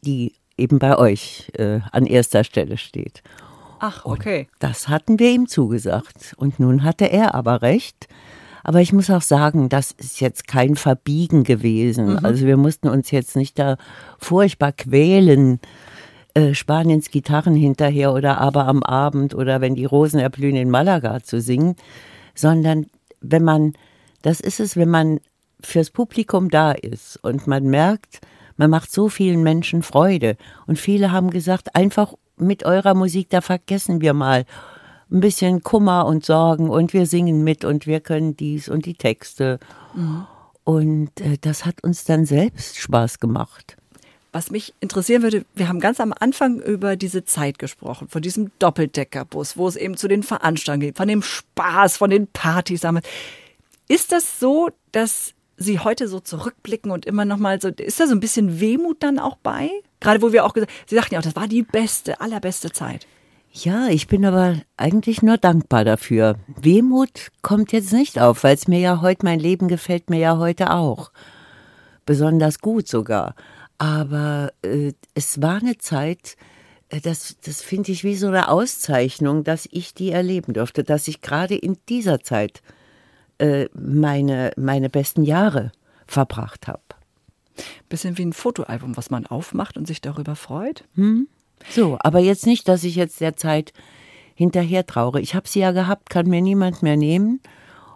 die 0.04 0.34
eben 0.58 0.80
bei 0.80 0.98
euch 0.98 1.52
äh, 1.54 1.80
an 1.92 2.08
erster 2.08 2.44
Stelle 2.44 2.80
steht. 2.80 3.22
Ach, 3.82 4.06
okay. 4.06 4.42
Und 4.42 4.50
das 4.60 4.88
hatten 4.88 5.18
wir 5.20 5.32
ihm 5.32 5.48
zugesagt. 5.48 6.36
Und 6.38 6.60
nun 6.60 6.84
hatte 6.84 7.12
er 7.12 7.34
aber 7.34 7.64
recht. 7.64 8.08
Aber 8.64 8.80
ich 8.80 8.94
muss 8.94 9.10
auch 9.10 9.24
sagen, 9.24 9.70
das 9.70 9.92
ist 9.92 10.22
jetzt 10.22 10.48
kein 10.48 10.76
Verbiegen 10.76 11.44
gewesen. 11.44 12.14
Mhm. 12.14 12.20
Also 12.22 12.46
wir 12.46 12.58
mussten 12.58 12.88
uns 12.88 13.10
jetzt 13.10 13.36
nicht 13.36 13.58
da 13.58 13.78
furchtbar 14.20 14.72
quälen 14.72 15.60
äh, 16.36 16.54
Spaniens 16.54 17.10
Gitarren 17.10 17.56
hinterher 17.56 18.14
oder 18.14 18.38
aber 18.38 18.68
am 18.68 18.84
Abend 18.84 19.34
oder 19.34 19.62
wenn 19.62 19.74
die 19.74 19.86
Rosen 19.86 20.20
erblühen 20.20 20.56
in 20.56 20.70
Malaga 20.70 21.24
zu 21.24 21.42
singen, 21.42 21.76
sondern 22.36 22.86
wenn 23.20 23.44
man, 23.44 23.74
das 24.22 24.40
ist 24.40 24.60
es, 24.60 24.78
wenn 24.78 24.90
man 24.90 25.20
fürs 25.60 25.90
Publikum 25.90 26.50
da 26.50 26.72
ist 26.72 27.18
und 27.24 27.48
man 27.48 27.64
merkt, 27.64 28.22
man 28.62 28.70
macht 28.70 28.92
so 28.92 29.10
vielen 29.10 29.42
Menschen 29.42 29.82
Freude. 29.82 30.38
Und 30.68 30.78
viele 30.78 31.12
haben 31.12 31.32
gesagt, 31.32 31.76
einfach 31.76 32.14
mit 32.38 32.64
eurer 32.64 32.94
Musik, 32.94 33.28
da 33.32 33.42
vergessen 33.42 34.02
wir 34.02 34.14
mal 34.14 34.46
ein 35.12 35.20
bisschen 35.20 35.64
Kummer 35.64 36.06
und 36.06 36.24
Sorgen 36.24 36.70
und 36.70 36.94
wir 36.94 37.08
singen 37.08 37.44
mit 37.44 37.66
und 37.66 37.88
wir 37.88 38.02
können 38.02 38.38
dies 38.38 38.70
und 38.70 38.86
die 38.86 38.94
Texte. 38.94 39.58
Mhm. 39.96 40.28
Und 40.64 41.22
äh, 41.22 41.40
das 41.42 41.66
hat 41.66 41.84
uns 41.84 42.04
dann 42.04 42.28
selbst 42.28 42.78
Spaß 42.78 43.20
gemacht. 43.20 43.78
Was 44.32 44.52
mich 44.52 44.76
interessieren 44.80 45.24
würde, 45.24 45.44
wir 45.56 45.68
haben 45.68 45.80
ganz 45.80 46.00
am 46.00 46.14
Anfang 46.18 46.60
über 46.60 46.96
diese 46.96 47.26
Zeit 47.26 47.58
gesprochen, 47.58 48.10
von 48.10 48.22
diesem 48.22 48.52
Doppeldeckerbus, 48.60 49.58
wo 49.58 49.68
es 49.68 49.76
eben 49.76 49.98
zu 49.98 50.08
den 50.08 50.22
Veranstaltungen 50.22 50.90
geht, 50.90 50.98
von 50.98 51.08
dem 51.08 51.24
Spaß, 51.24 51.98
von 51.98 52.12
den 52.12 52.28
Partys 52.28 52.82
damals. 52.82 53.08
Ist 53.88 54.12
das 54.12 54.40
so, 54.40 54.70
dass 54.92 55.34
Sie 55.62 55.80
heute 55.80 56.08
so 56.08 56.20
zurückblicken 56.20 56.92
und 56.92 57.06
immer 57.06 57.26
noch 57.26 57.38
mal 57.38 57.62
so, 57.62 57.70
ist 57.70 58.00
da 58.00 58.08
so 58.08 58.14
ein 58.14 58.20
bisschen 58.20 58.60
Wehmut 58.60 59.04
dann 59.04 59.20
auch 59.20 59.38
bei? 59.38 59.70
Gerade 60.00 60.22
wo 60.22 60.32
wir 60.32 60.46
auch 60.46 60.54
gesagt, 60.54 60.72
Sie 60.88 60.96
sagten 60.96 61.14
ja 61.14 61.20
auch, 61.20 61.24
das 61.24 61.36
war 61.36 61.48
die 61.48 61.64
beste, 61.64 62.20
allerbeste 62.22 62.72
Zeit. 62.72 63.08
Ja, 63.54 63.88
ich 63.90 64.08
bin 64.08 64.26
aber 64.26 64.62
eigentlich 64.78 65.22
nur 65.22 65.38
dankbar 65.38 65.84
dafür. 65.84 66.36
Wehmut 66.48 67.32
kommt 67.42 67.74
jetzt 67.74 67.92
nicht 67.92 68.20
auf, 68.20 68.46
weil 68.46 68.56
es 68.56 68.68
mir 68.68 68.80
ja 68.80 69.02
heute, 69.02 69.26
mein 69.26 69.40
Leben 69.40 69.68
gefällt 69.68 70.10
mir 70.10 70.20
ja 70.20 70.38
heute 70.38 70.72
auch. 70.72 71.12
Besonders 72.06 72.60
gut 72.60 72.88
sogar. 72.88 73.36
Aber 73.78 74.54
äh, 74.62 74.94
es 75.16 75.42
war 75.42 75.58
eine 75.58 75.78
Zeit, 75.78 76.38
äh, 76.90 77.02
das, 77.02 77.36
das 77.44 77.62
finde 77.62 77.92
ich 77.92 78.06
wie 78.06 78.16
so 78.16 78.28
eine 78.28 78.48
Auszeichnung, 78.48 79.44
dass 79.44 79.68
ich 79.72 79.94
die 79.94 80.12
erleben 80.12 80.54
durfte, 80.54 80.86
dass 80.86 81.10
ich 81.10 81.22
gerade 81.22 81.56
in 81.56 81.78
dieser 81.90 82.22
Zeit 82.22 82.62
äh, 83.42 83.68
meine, 83.74 84.52
meine 84.58 84.90
besten 84.90 85.24
Jahre 85.24 85.72
verbracht 86.08 86.68
habe. 86.68 86.82
Bisschen 87.90 88.18
wie 88.18 88.26
ein 88.26 88.34
Fotoalbum, 88.34 88.98
was 88.98 89.10
man 89.10 89.26
aufmacht 89.26 89.78
und 89.78 89.88
sich 89.88 90.02
darüber 90.02 90.36
freut. 90.36 90.86
Hm? 90.96 91.28
So, 91.70 91.98
aber 92.00 92.20
jetzt 92.20 92.46
nicht, 92.46 92.68
dass 92.68 92.84
ich 92.84 92.96
jetzt 92.96 93.22
der 93.22 93.36
Zeit 93.36 93.74
hinterher 94.34 94.86
traure. 94.86 95.22
Ich 95.22 95.36
habe 95.36 95.48
sie 95.48 95.60
ja 95.60 95.72
gehabt, 95.72 96.10
kann 96.10 96.28
mir 96.28 96.42
niemand 96.42 96.82
mehr 96.82 96.98
nehmen. 96.98 97.42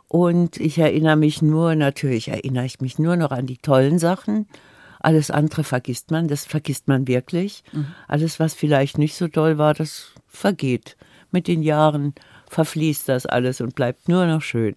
Und 0.08 0.58
ich 0.58 0.78
erinnere 0.78 1.16
mich 1.16 1.42
nur, 1.42 1.76
natürlich 1.76 2.28
erinnere 2.28 2.66
ich 2.66 2.80
mich 2.80 3.00
nur 3.00 3.16
noch 3.16 3.32
an 3.32 3.48
die 3.48 3.58
tollen 3.58 3.98
Sachen 3.98 4.48
alles 5.06 5.30
andere 5.30 5.64
vergisst 5.64 6.10
man, 6.10 6.28
das 6.28 6.46
vergisst 6.46 6.88
man 6.88 7.08
wirklich. 7.08 7.64
Mhm. 7.74 7.94
Alles, 8.08 8.40
was 8.40 8.56
vielleicht 8.56 8.98
nicht 8.98 9.16
so 9.16 9.28
toll 9.28 9.60
war, 9.60 9.76
das 9.76 10.12
vergeht. 10.28 10.98
Mit 11.30 11.48
den 11.48 11.62
Jahren 11.62 12.16
verfließt 12.50 13.08
das 13.08 13.28
alles 13.28 13.62
und 13.62 13.76
bleibt 13.76 14.10
nur 14.10 14.26
noch 14.26 14.42
schön. 14.42 14.74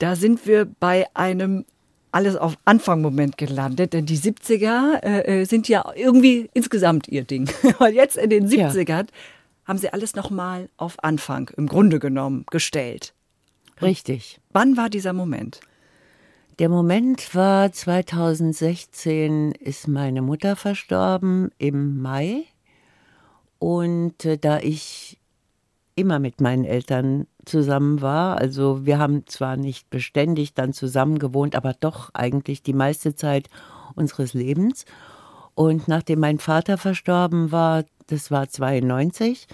Da 0.00 0.16
sind 0.16 0.46
wir 0.46 0.64
bei 0.64 1.06
einem 1.12 1.66
alles 2.10 2.34
auf 2.34 2.56
Anfang-Moment 2.64 3.36
gelandet, 3.38 3.92
denn 3.92 4.06
die 4.06 4.18
70er 4.18 5.02
äh, 5.02 5.42
äh, 5.42 5.44
sind 5.44 5.68
ja 5.68 5.84
irgendwie 5.94 6.48
insgesamt 6.54 7.06
ihr 7.06 7.22
Ding. 7.24 7.48
Weil 7.78 7.94
jetzt 7.94 8.16
in 8.16 8.30
den 8.30 8.48
70ern 8.48 8.88
ja. 8.88 9.06
haben 9.66 9.78
sie 9.78 9.92
alles 9.92 10.16
nochmal 10.16 10.70
auf 10.78 11.04
Anfang 11.04 11.50
im 11.56 11.66
Grunde 11.66 11.98
genommen 11.98 12.46
gestellt. 12.50 13.12
Richtig. 13.82 14.40
Wann 14.52 14.78
war 14.78 14.88
dieser 14.88 15.12
Moment? 15.12 15.60
Der 16.58 16.70
Moment 16.70 17.34
war 17.34 17.70
2016 17.70 19.52
ist 19.52 19.86
meine 19.86 20.22
Mutter 20.22 20.56
verstorben 20.56 21.50
im 21.58 22.00
Mai. 22.00 22.44
Und 23.58 24.24
äh, 24.24 24.38
da 24.38 24.60
ich 24.60 25.18
immer 25.94 26.18
mit 26.18 26.40
meinen 26.40 26.64
Eltern 26.64 27.26
zusammen 27.44 28.02
war, 28.02 28.38
also 28.38 28.84
wir 28.84 28.98
haben 28.98 29.26
zwar 29.26 29.56
nicht 29.56 29.90
beständig 29.90 30.54
dann 30.54 30.72
zusammen 30.72 31.18
gewohnt, 31.18 31.56
aber 31.56 31.74
doch 31.78 32.10
eigentlich 32.14 32.62
die 32.62 32.72
meiste 32.72 33.14
Zeit 33.14 33.48
unseres 33.94 34.34
Lebens. 34.34 34.84
Und 35.54 35.88
nachdem 35.88 36.20
mein 36.20 36.38
Vater 36.38 36.78
verstorben 36.78 37.52
war, 37.52 37.84
das 38.06 38.30
war 38.30 38.48
92, 38.48 39.46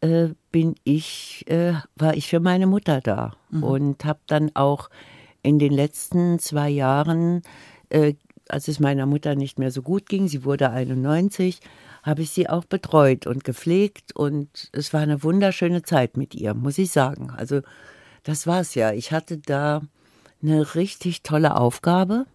äh, 0.00 0.28
bin 0.52 0.74
ich, 0.84 1.44
äh, 1.48 1.74
war 1.96 2.14
ich 2.14 2.28
für 2.28 2.40
meine 2.40 2.66
Mutter 2.66 3.00
da 3.00 3.32
mhm. 3.50 3.62
und 3.62 4.04
habe 4.04 4.20
dann 4.26 4.50
auch 4.54 4.90
in 5.42 5.58
den 5.58 5.72
letzten 5.72 6.38
zwei 6.38 6.68
Jahren, 6.68 7.42
äh, 7.90 8.14
als 8.48 8.68
es 8.68 8.80
meiner 8.80 9.06
Mutter 9.06 9.34
nicht 9.34 9.58
mehr 9.58 9.70
so 9.70 9.82
gut 9.82 10.08
ging, 10.08 10.28
sie 10.28 10.44
wurde 10.44 10.70
91, 10.70 11.60
habe 12.02 12.22
ich 12.22 12.30
sie 12.30 12.48
auch 12.48 12.64
betreut 12.64 13.26
und 13.26 13.44
gepflegt 13.44 14.14
und 14.14 14.70
es 14.72 14.92
war 14.92 15.00
eine 15.00 15.22
wunderschöne 15.22 15.82
Zeit 15.82 16.16
mit 16.16 16.34
ihr, 16.34 16.54
muss 16.54 16.78
ich 16.78 16.90
sagen. 16.90 17.30
Also 17.30 17.60
das 18.22 18.46
war 18.46 18.60
es 18.60 18.74
ja. 18.74 18.92
Ich 18.92 19.12
hatte 19.12 19.38
da 19.38 19.82
eine 20.42 20.74
richtig 20.74 21.22
tolle 21.22 21.56
Aufgabe. 21.56 22.26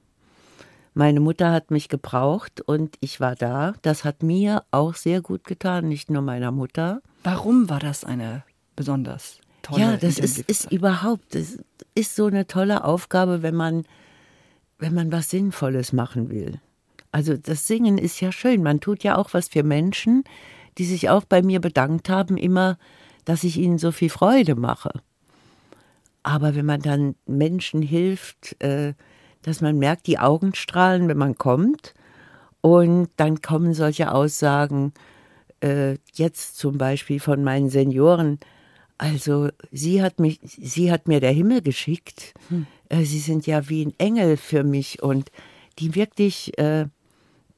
Meine 0.94 1.20
Mutter 1.20 1.52
hat 1.52 1.72
mich 1.72 1.90
gebraucht 1.90 2.62
und 2.62 2.98
ich 3.00 3.20
war 3.20 3.36
da. 3.36 3.74
Das 3.82 4.04
hat 4.04 4.22
mir 4.22 4.64
auch 4.72 4.94
sehr 4.96 5.22
gut 5.22 5.44
getan, 5.46 5.88
nicht 5.88 6.10
nur 6.10 6.22
meiner 6.22 6.52
Mutter. 6.52 7.02
Warum 7.24 7.70
war 7.70 7.80
das 7.80 8.04
eine 8.04 8.44
besonders 8.76 9.40
tolle 9.64 9.82
Ja, 9.82 9.98
das 9.98 10.20
ist, 10.20 10.40
ist 10.40 10.72
überhaupt, 10.72 11.34
das 11.34 11.58
ist 11.96 12.16
so 12.16 12.28
eine 12.28 12.46
tolle 12.46 12.84
Aufgabe, 12.84 13.42
wenn 13.42 13.56
man, 13.56 13.86
wenn 14.78 14.94
man 14.94 15.12
was 15.12 15.32
Sinnvolles 15.32 15.94
machen 15.94 16.30
will. 16.30 16.60
Also 17.14 17.38
das 17.38 17.68
Singen 17.68 18.00
ist 18.00 18.20
ja 18.22 18.32
schön. 18.32 18.64
Man 18.64 18.80
tut 18.80 19.04
ja 19.04 19.18
auch 19.18 19.34
was 19.34 19.48
für 19.48 19.64
Menschen, 19.64 20.24
die 20.80 20.86
sich 20.86 21.10
auch 21.10 21.24
bei 21.24 21.44
mir 21.44 21.62
bedankt 21.62 22.10
haben, 22.10 22.38
immer, 22.38 22.80
dass 23.24 23.44
ich 23.44 23.58
ihnen 23.58 23.78
so 23.78 23.92
viel 23.92 24.10
Freude 24.10 24.56
mache. 24.56 24.92
Aber 26.24 26.56
wenn 26.56 26.66
man 26.66 26.82
dann 26.82 27.16
Menschen 27.28 27.84
hilft, 27.84 28.60
äh, 28.64 28.96
dass 29.44 29.62
man 29.62 29.78
merkt, 29.78 30.08
die 30.08 30.18
Augen 30.18 30.56
strahlen, 30.56 31.08
wenn 31.08 31.18
man 31.18 31.38
kommt, 31.38 31.94
und 32.62 33.10
dann 33.18 33.42
kommen 33.42 33.74
solche 33.74 34.12
Aussagen, 34.12 34.94
äh, 35.62 35.98
jetzt 36.14 36.58
zum 36.58 36.80
Beispiel 36.80 37.20
von 37.20 37.44
meinen 37.44 37.70
Senioren, 37.70 38.40
also 38.98 39.50
sie 39.72 40.02
hat 40.02 40.20
mich, 40.20 40.40
sie 40.42 40.92
hat 40.92 41.08
mir 41.08 41.20
der 41.20 41.32
Himmel 41.32 41.62
geschickt. 41.62 42.34
Hm. 42.50 42.66
Äh, 42.90 43.04
sie 43.04 43.20
sind 43.20 43.46
ja 43.46 43.70
wie 43.70 43.86
ein 43.86 43.94
Engel 44.00 44.38
für 44.38 44.64
mich 44.64 45.04
und 45.04 45.30
die 45.78 45.94
wirklich, 45.94 46.58
äh, 46.58 46.88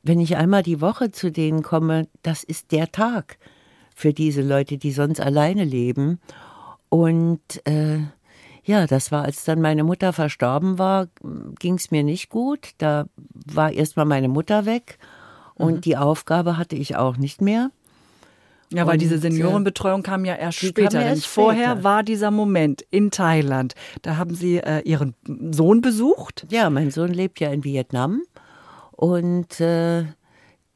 wenn 0.05 0.19
ich 0.19 0.37
einmal 0.37 0.61
die 0.61 0.81
Woche 0.81 1.11
zu 1.11 1.31
denen 1.31 1.63
komme, 1.63 2.07
das 2.21 2.43
ist 2.43 2.71
der 2.71 2.91
Tag 2.91 3.37
für 3.95 4.13
diese 4.13 4.43
Leute, 4.43 4.77
die 4.77 4.91
sonst 4.91 5.19
alleine 5.19 5.63
leben. 5.63 6.19
Und 6.89 7.65
äh, 7.65 8.01
ja, 8.63 8.85
das 8.85 9.11
war, 9.11 9.23
als 9.23 9.45
dann 9.45 9.61
meine 9.61 9.83
Mutter 9.83 10.13
verstorben 10.13 10.77
war, 10.77 11.07
ging 11.59 11.75
es 11.75 11.89
mir 11.89 12.03
nicht 12.03 12.29
gut. 12.29 12.69
Da 12.77 13.07
war 13.33 13.71
erstmal 13.71 14.05
meine 14.05 14.27
Mutter 14.27 14.67
weg 14.67 14.99
und 15.55 15.77
mhm. 15.77 15.81
die 15.81 15.97
Aufgabe 15.97 16.55
hatte 16.57 16.75
ich 16.75 16.95
auch 16.95 17.17
nicht 17.17 17.41
mehr. 17.41 17.71
Ja, 18.71 18.85
weil 18.85 18.93
und, 18.93 19.01
diese 19.01 19.17
Seniorenbetreuung 19.17 20.03
kam 20.03 20.23
ja 20.23 20.35
erst 20.35 20.59
später. 20.59 21.01
Ja 21.01 21.07
erst 21.07 21.25
vorher 21.25 21.71
später. 21.71 21.83
war 21.83 22.03
dieser 22.03 22.29
Moment 22.29 22.83
in 22.91 23.09
Thailand. 23.09 23.73
Da 24.03 24.17
haben 24.17 24.35
Sie 24.35 24.57
äh, 24.57 24.81
Ihren 24.81 25.15
Sohn 25.51 25.81
besucht? 25.81 26.45
Ja, 26.49 26.69
mein 26.69 26.91
Sohn 26.91 27.11
lebt 27.11 27.39
ja 27.39 27.49
in 27.49 27.63
Vietnam 27.63 28.21
und 28.95 29.59
äh, 29.59 30.05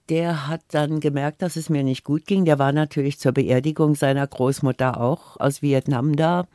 der 0.09 0.47
hat 0.47 0.61
dann 0.69 0.99
gemerkt, 0.99 1.41
dass 1.41 1.55
es 1.55 1.69
mir 1.69 1.83
nicht 1.83 2.03
gut 2.03 2.25
ging. 2.25 2.45
Der 2.45 2.59
war 2.59 2.71
natürlich 2.71 3.19
zur 3.19 3.31
Beerdigung 3.31 3.95
seiner 3.95 4.25
Großmutter 4.25 4.99
auch 4.99 5.39
aus 5.39 5.61
Vietnam 5.61 6.15
da. 6.15 6.47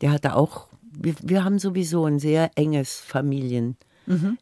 Der 0.00 0.12
hatte 0.12 0.34
auch, 0.34 0.66
wir, 0.92 1.14
wir 1.22 1.44
haben 1.44 1.58
sowieso 1.58 2.04
ein 2.04 2.18
sehr 2.18 2.50
enges 2.56 2.98
Familienverhältnis. 3.00 3.90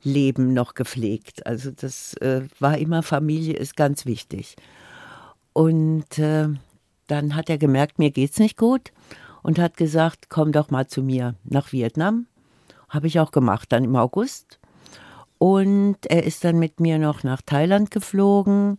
Leben 0.02 0.54
noch 0.54 0.74
gepflegt. 0.74 1.46
Also 1.46 1.70
das 1.70 2.14
äh, 2.14 2.42
war 2.58 2.78
immer 2.78 3.02
Familie 3.02 3.54
ist 3.54 3.76
ganz 3.76 4.06
wichtig. 4.06 4.56
Und 5.52 6.18
äh, 6.18 6.48
dann 7.06 7.34
hat 7.34 7.50
er 7.50 7.58
gemerkt, 7.58 7.98
mir 7.98 8.10
geht's 8.10 8.38
nicht 8.38 8.56
gut 8.56 8.92
und 9.42 9.58
hat 9.58 9.76
gesagt, 9.76 10.30
komm 10.30 10.52
doch 10.52 10.70
mal 10.70 10.86
zu 10.86 11.02
mir 11.02 11.34
nach 11.44 11.72
Vietnam. 11.72 12.26
Habe 12.88 13.08
ich 13.08 13.20
auch 13.20 13.30
gemacht, 13.30 13.70
dann 13.72 13.84
im 13.84 13.96
August. 13.96 14.57
Und 15.38 15.98
er 16.08 16.24
ist 16.24 16.44
dann 16.44 16.58
mit 16.58 16.80
mir 16.80 16.98
noch 16.98 17.22
nach 17.22 17.42
Thailand 17.42 17.90
geflogen 17.90 18.78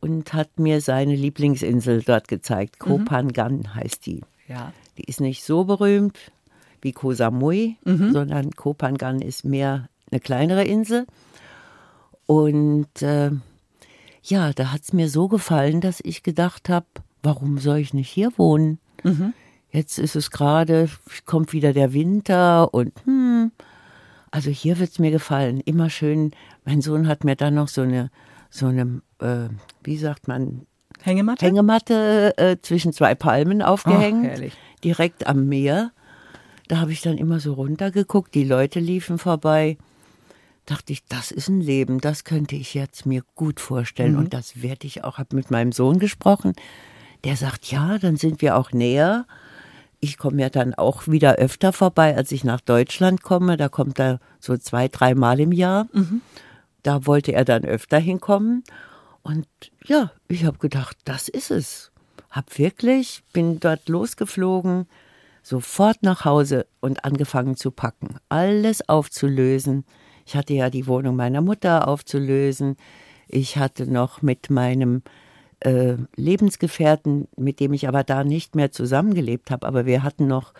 und 0.00 0.32
hat 0.32 0.58
mir 0.58 0.80
seine 0.80 1.16
Lieblingsinsel 1.16 2.02
dort 2.02 2.28
gezeigt. 2.28 2.78
Koh 2.78 3.00
Phangan 3.06 3.74
heißt 3.74 4.06
die. 4.06 4.22
Ja. 4.48 4.72
Die 4.98 5.04
ist 5.04 5.20
nicht 5.20 5.44
so 5.44 5.64
berühmt 5.64 6.18
wie 6.82 6.92
Koh 6.92 7.12
Samui, 7.12 7.76
sondern 8.12 8.50
Koh 8.52 8.74
Phangan 8.78 9.20
ist 9.20 9.44
mehr 9.44 9.88
eine 10.10 10.20
kleinere 10.20 10.64
Insel. 10.64 11.06
Und 12.26 13.02
äh, 13.02 13.30
ja, 14.22 14.52
da 14.52 14.72
hat 14.72 14.82
es 14.82 14.92
mir 14.92 15.08
so 15.08 15.28
gefallen, 15.28 15.80
dass 15.80 16.00
ich 16.02 16.22
gedacht 16.22 16.68
habe, 16.68 16.86
warum 17.22 17.58
soll 17.58 17.78
ich 17.78 17.94
nicht 17.94 18.08
hier 18.08 18.32
wohnen? 18.36 18.78
Jetzt 19.70 19.98
ist 19.98 20.16
es 20.16 20.30
gerade, 20.30 20.88
kommt 21.24 21.52
wieder 21.52 21.72
der 21.72 21.92
Winter 21.92 22.72
und 22.74 22.92
hm, 23.04 23.52
also 24.32 24.50
hier 24.50 24.78
wird 24.80 24.90
es 24.90 24.98
mir 24.98 25.12
gefallen. 25.12 25.60
Immer 25.60 25.90
schön. 25.90 26.32
Mein 26.64 26.80
Sohn 26.80 27.06
hat 27.06 27.22
mir 27.22 27.36
dann 27.36 27.54
noch 27.54 27.68
so 27.68 27.82
eine, 27.82 28.10
so 28.50 28.66
eine, 28.66 29.02
äh, 29.20 29.48
wie 29.84 29.96
sagt 29.96 30.26
man, 30.26 30.66
Hängematte? 31.02 31.44
Hängematte 31.44 32.34
äh, 32.38 32.56
zwischen 32.62 32.92
zwei 32.92 33.14
Palmen 33.14 33.62
aufgehängt, 33.62 34.24
herrlich. 34.24 34.56
direkt 34.82 35.26
am 35.26 35.48
Meer. 35.48 35.92
Da 36.68 36.78
habe 36.78 36.92
ich 36.92 37.02
dann 37.02 37.18
immer 37.18 37.40
so 37.40 37.54
runtergeguckt, 37.54 38.34
die 38.34 38.44
Leute 38.44 38.80
liefen 38.80 39.18
vorbei. 39.18 39.78
Dachte 40.64 40.92
ich, 40.92 41.04
das 41.06 41.32
ist 41.32 41.48
ein 41.48 41.60
Leben, 41.60 42.00
das 42.00 42.24
könnte 42.24 42.54
ich 42.54 42.72
jetzt 42.72 43.04
mir 43.04 43.22
gut 43.34 43.58
vorstellen 43.58 44.16
und 44.16 44.32
das 44.32 44.62
werde 44.62 44.86
ich 44.86 45.02
auch. 45.02 45.18
Habe 45.18 45.34
mit 45.34 45.50
meinem 45.50 45.72
Sohn 45.72 45.98
gesprochen, 45.98 46.52
der 47.24 47.36
sagt, 47.36 47.70
ja, 47.72 47.98
dann 47.98 48.16
sind 48.16 48.40
wir 48.42 48.56
auch 48.56 48.70
näher. 48.70 49.26
Ich 50.04 50.18
komme 50.18 50.42
ja 50.42 50.50
dann 50.50 50.74
auch 50.74 51.06
wieder 51.06 51.36
öfter 51.36 51.72
vorbei, 51.72 52.16
als 52.16 52.32
ich 52.32 52.42
nach 52.42 52.60
Deutschland 52.60 53.22
komme. 53.22 53.56
Da 53.56 53.68
kommt 53.68 54.00
er 54.00 54.18
so 54.40 54.56
zwei, 54.56 54.88
dreimal 54.88 55.38
im 55.38 55.52
Jahr. 55.52 55.86
Da 56.82 57.06
wollte 57.06 57.32
er 57.32 57.44
dann 57.44 57.64
öfter 57.64 57.98
hinkommen. 57.98 58.64
Und 59.22 59.46
ja, 59.86 60.10
ich 60.26 60.44
habe 60.44 60.58
gedacht, 60.58 60.96
das 61.04 61.28
ist 61.28 61.52
es. 61.52 61.92
Hab 62.30 62.58
wirklich, 62.58 63.22
bin 63.32 63.60
dort 63.60 63.88
losgeflogen, 63.88 64.86
sofort 65.44 66.02
nach 66.02 66.24
Hause 66.24 66.66
und 66.80 67.04
angefangen 67.04 67.56
zu 67.56 67.70
packen, 67.70 68.16
alles 68.28 68.88
aufzulösen. 68.88 69.84
Ich 70.26 70.34
hatte 70.34 70.54
ja 70.54 70.68
die 70.68 70.88
Wohnung 70.88 71.14
meiner 71.14 71.42
Mutter 71.42 71.86
aufzulösen. 71.86 72.76
Ich 73.28 73.56
hatte 73.56 73.86
noch 73.86 74.20
mit 74.20 74.50
meinem 74.50 75.02
äh, 75.64 75.96
Lebensgefährten, 76.16 77.28
mit 77.36 77.60
dem 77.60 77.72
ich 77.72 77.88
aber 77.88 78.04
da 78.04 78.24
nicht 78.24 78.54
mehr 78.54 78.72
zusammengelebt 78.72 79.50
habe, 79.50 79.66
aber 79.66 79.86
wir 79.86 80.02
hatten 80.02 80.26
noch 80.26 80.52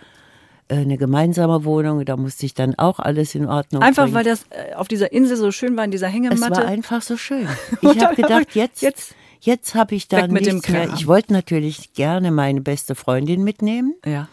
äh, 0.68 0.76
eine 0.76 0.96
gemeinsame 0.96 1.64
Wohnung, 1.64 2.04
da 2.04 2.16
musste 2.16 2.46
ich 2.46 2.54
dann 2.54 2.74
auch 2.76 2.98
alles 2.98 3.34
in 3.34 3.46
Ordnung 3.46 3.82
Einfach 3.82 4.04
bringen. 4.04 4.14
weil 4.14 4.24
das 4.24 4.44
äh, 4.50 4.74
auf 4.74 4.88
dieser 4.88 5.12
Insel 5.12 5.36
so 5.36 5.50
schön 5.50 5.76
war, 5.76 5.84
in 5.84 5.90
dieser 5.90 6.08
Es 6.08 6.12
Hängematte. 6.12 6.56
war 6.62 6.66
einfach 6.66 7.02
so 7.02 7.16
schön. 7.16 7.48
Ich 7.82 8.02
habe 8.02 8.14
gedacht, 8.14 8.54
jetzt, 8.54 8.82
jetzt 8.82 9.14
jetzt, 9.40 9.74
habe 9.74 9.94
ich 9.94 10.08
da 10.08 10.26
nichts 10.26 10.68
mehr. 10.68 10.92
Ich 10.94 11.06
wollte 11.06 11.32
natürlich 11.32 11.92
gerne 11.92 12.30
meine 12.30 12.60
beste 12.60 12.94
Freundin 12.94 13.42
mitnehmen, 13.42 13.94
ja. 14.06 14.28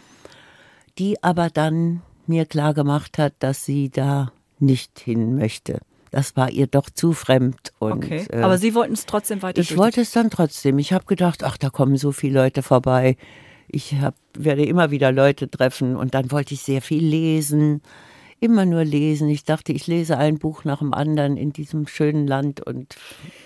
die 0.98 1.22
aber 1.22 1.50
dann 1.50 2.02
mir 2.26 2.46
klar 2.46 2.74
gemacht 2.74 3.18
hat, 3.18 3.34
dass 3.40 3.64
sie 3.64 3.90
da 3.90 4.32
nicht 4.60 5.00
hin 5.00 5.36
möchte. 5.36 5.80
Das 6.10 6.36
war 6.36 6.50
ihr 6.50 6.66
doch 6.66 6.90
zu 6.90 7.12
fremd. 7.12 7.72
Und, 7.78 8.04
Okay. 8.04 8.26
äh, 8.30 8.42
Aber 8.42 8.58
Sie 8.58 8.74
wollten 8.74 8.94
es 8.94 9.06
trotzdem 9.06 9.42
weiter 9.42 9.60
ich 9.60 9.76
wollte 9.76 10.00
es 10.00 10.10
dann 10.10 10.30
trotzdem. 10.30 10.78
Ich 10.78 10.92
habe 10.92 11.04
gedacht, 11.04 11.44
ach, 11.44 11.56
da 11.56 11.70
kommen 11.70 11.96
so 11.96 12.12
viele 12.12 12.40
Leute 12.42 12.62
vorbei. 12.62 13.16
Ich 13.68 13.94
hab, 14.00 14.14
werde 14.34 14.64
immer 14.64 14.90
wieder 14.90 15.12
Leute 15.12 15.48
treffen 15.48 15.94
und 15.96 16.14
dann 16.14 16.32
wollte 16.32 16.54
ich 16.54 16.62
sehr 16.62 16.82
viel 16.82 17.04
lesen. 17.04 17.82
Immer 18.40 18.64
nur 18.64 18.84
lesen. 18.84 19.28
Ich 19.28 19.44
dachte, 19.44 19.72
ich 19.72 19.86
lese 19.86 20.16
ein 20.16 20.38
Buch 20.38 20.64
nach 20.64 20.78
dem 20.78 20.94
anderen 20.94 21.36
in 21.36 21.52
diesem 21.52 21.86
schönen 21.86 22.26
Land 22.26 22.66
und 22.66 22.96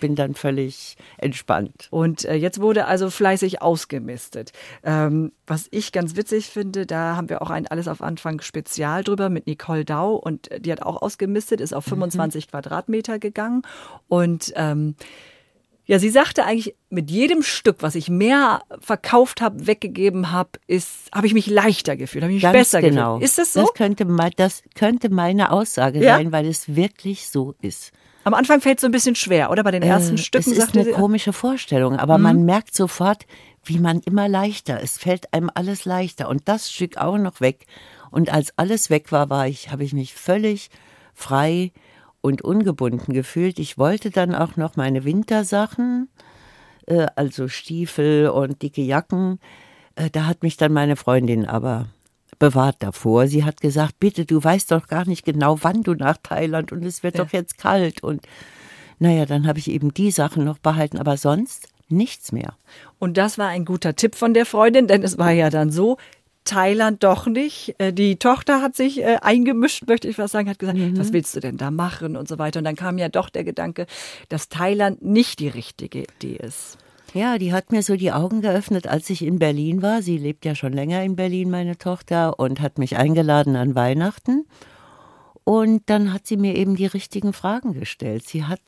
bin 0.00 0.14
dann 0.14 0.34
völlig 0.34 0.96
entspannt. 1.18 1.88
Und 1.90 2.24
äh, 2.24 2.34
jetzt 2.36 2.60
wurde 2.60 2.86
also 2.86 3.10
fleißig 3.10 3.60
ausgemistet. 3.60 4.52
Ähm, 4.84 5.32
was 5.48 5.66
ich 5.72 5.90
ganz 5.90 6.14
witzig 6.14 6.46
finde, 6.46 6.86
da 6.86 7.16
haben 7.16 7.28
wir 7.28 7.42
auch 7.42 7.50
ein 7.50 7.66
Alles 7.66 7.88
auf 7.88 8.02
Anfang 8.02 8.40
Spezial 8.40 9.02
drüber 9.02 9.30
mit 9.30 9.48
Nicole 9.48 9.84
Dau 9.84 10.14
und 10.14 10.50
äh, 10.52 10.60
die 10.60 10.70
hat 10.70 10.82
auch 10.82 11.02
ausgemistet, 11.02 11.60
ist 11.60 11.74
auf 11.74 11.84
25 11.84 12.48
Quadratmeter 12.48 13.18
gegangen 13.18 13.62
und 14.06 14.52
ähm, 14.54 14.94
ja, 15.86 15.98
sie 15.98 16.08
sagte 16.10 16.44
eigentlich, 16.44 16.74
mit 16.90 17.10
jedem 17.10 17.42
Stück, 17.42 17.76
was 17.80 17.94
ich 17.94 18.08
mehr 18.08 18.62
verkauft 18.80 19.40
habe, 19.42 19.66
weggegeben 19.66 20.30
habe, 20.32 20.50
ist, 20.66 21.10
habe 21.14 21.26
ich 21.26 21.34
mich 21.34 21.46
leichter 21.46 21.96
gefühlt, 21.96 22.22
habe 22.24 22.32
ich 22.32 22.36
mich 22.36 22.42
Ganz 22.42 22.56
besser 22.56 22.80
genau. 22.80 23.14
gefühlt. 23.14 23.28
Ist 23.30 23.38
das 23.38 23.52
so? 23.52 23.60
Das 23.62 23.74
könnte, 23.74 24.06
das 24.36 24.62
könnte 24.74 25.10
meine 25.10 25.50
Aussage 25.52 26.02
Ja? 26.02 26.16
sein, 26.16 26.32
weil 26.32 26.46
es 26.46 26.74
wirklich 26.74 27.28
so 27.28 27.54
ist. 27.60 27.92
Am 28.24 28.32
Anfang 28.32 28.62
fällt 28.62 28.78
es 28.78 28.80
so 28.80 28.86
ein 28.88 28.92
bisschen 28.92 29.14
schwer, 29.16 29.50
oder? 29.50 29.62
Bei 29.62 29.70
den 29.70 29.82
ersten 29.82 30.14
Äh, 30.14 30.18
Stücken 30.18 30.50
es 30.52 30.56
ist 30.58 30.74
eine 30.74 30.84
sie. 30.84 30.90
Mhm. 30.92 30.94
komische 30.94 31.34
Vorstellung, 31.34 31.96
aber 31.98 32.16
man 32.16 32.44
merkt 32.46 32.74
sofort, 32.74 33.26
wie 33.64 33.78
man 33.78 34.00
immer 34.00 34.28
leichter. 34.28 34.80
Es 34.82 34.96
fällt 34.96 35.34
einem 35.34 35.50
alles 35.54 35.84
leichter 35.84 36.30
und 36.30 36.48
das 36.48 36.72
Stück 36.72 36.96
auch 36.96 37.18
noch 37.18 37.42
weg. 37.42 37.66
Und 38.10 38.32
als 38.32 38.54
alles 38.56 38.88
weg 38.88 39.12
war, 39.12 39.28
war 39.28 39.46
ich, 39.48 39.70
habe 39.70 39.84
ich 39.84 39.92
mich 39.92 40.14
völlig 40.14 40.70
frei 41.12 41.72
und 42.24 42.40
ungebunden 42.40 43.12
gefühlt. 43.12 43.58
Ich 43.58 43.76
wollte 43.76 44.08
dann 44.08 44.34
auch 44.34 44.56
noch 44.56 44.76
meine 44.76 45.04
Wintersachen, 45.04 46.08
äh, 46.86 47.06
also 47.16 47.48
Stiefel 47.48 48.30
und 48.30 48.62
dicke 48.62 48.80
Jacken. 48.80 49.38
Äh, 49.94 50.08
da 50.08 50.24
hat 50.24 50.42
mich 50.42 50.56
dann 50.56 50.72
meine 50.72 50.96
Freundin 50.96 51.44
aber 51.44 51.88
bewahrt 52.38 52.76
davor. 52.78 53.26
Sie 53.26 53.44
hat 53.44 53.60
gesagt, 53.60 54.00
bitte, 54.00 54.24
du 54.24 54.42
weißt 54.42 54.72
doch 54.72 54.86
gar 54.86 55.06
nicht 55.06 55.26
genau, 55.26 55.58
wann 55.60 55.82
du 55.82 55.92
nach 55.92 56.16
Thailand 56.16 56.72
und 56.72 56.82
es 56.86 57.02
wird 57.02 57.18
doch 57.18 57.30
jetzt 57.30 57.58
kalt. 57.58 58.02
Und 58.02 58.26
naja, 58.98 59.26
dann 59.26 59.46
habe 59.46 59.58
ich 59.58 59.70
eben 59.70 59.92
die 59.92 60.10
Sachen 60.10 60.44
noch 60.44 60.58
behalten, 60.58 60.96
aber 60.96 61.18
sonst 61.18 61.68
nichts 61.90 62.32
mehr. 62.32 62.54
Und 62.98 63.18
das 63.18 63.36
war 63.36 63.48
ein 63.48 63.66
guter 63.66 63.96
Tipp 63.96 64.14
von 64.14 64.32
der 64.32 64.46
Freundin, 64.46 64.86
denn 64.86 65.02
es 65.02 65.18
war 65.18 65.32
ja 65.32 65.50
dann 65.50 65.70
so, 65.70 65.98
Thailand 66.44 67.02
doch 67.02 67.26
nicht. 67.26 67.74
Äh, 67.78 67.92
Die 67.92 68.16
Tochter 68.16 68.62
hat 68.62 68.76
sich 68.76 69.02
äh, 69.02 69.18
eingemischt, 69.22 69.86
möchte 69.86 70.08
ich 70.08 70.18
was 70.18 70.32
sagen, 70.32 70.48
hat 70.48 70.58
gesagt, 70.58 70.78
was 70.96 71.12
willst 71.12 71.34
du 71.34 71.40
denn 71.40 71.56
da 71.56 71.70
machen 71.70 72.16
und 72.16 72.28
so 72.28 72.38
weiter. 72.38 72.58
Und 72.60 72.64
dann 72.64 72.76
kam 72.76 72.98
ja 72.98 73.08
doch 73.08 73.28
der 73.28 73.44
Gedanke, 73.44 73.86
dass 74.28 74.48
Thailand 74.48 75.02
nicht 75.02 75.40
die 75.40 75.48
richtige 75.48 76.02
Idee 76.02 76.36
ist. 76.36 76.78
Ja, 77.14 77.38
die 77.38 77.52
hat 77.52 77.70
mir 77.70 77.82
so 77.82 77.96
die 77.96 78.10
Augen 78.10 78.40
geöffnet, 78.40 78.88
als 78.88 79.08
ich 79.08 79.22
in 79.22 79.38
Berlin 79.38 79.82
war. 79.82 80.02
Sie 80.02 80.18
lebt 80.18 80.44
ja 80.44 80.54
schon 80.56 80.72
länger 80.72 81.02
in 81.04 81.14
Berlin, 81.14 81.48
meine 81.48 81.78
Tochter, 81.78 82.40
und 82.40 82.60
hat 82.60 82.78
mich 82.78 82.96
eingeladen 82.96 83.54
an 83.54 83.76
Weihnachten. 83.76 84.46
Und 85.44 85.82
dann 85.86 86.12
hat 86.12 86.26
sie 86.26 86.36
mir 86.36 86.56
eben 86.56 86.74
die 86.74 86.86
richtigen 86.86 87.32
Fragen 87.32 87.72
gestellt. 87.78 88.26
Sie 88.26 88.44
hat 88.44 88.60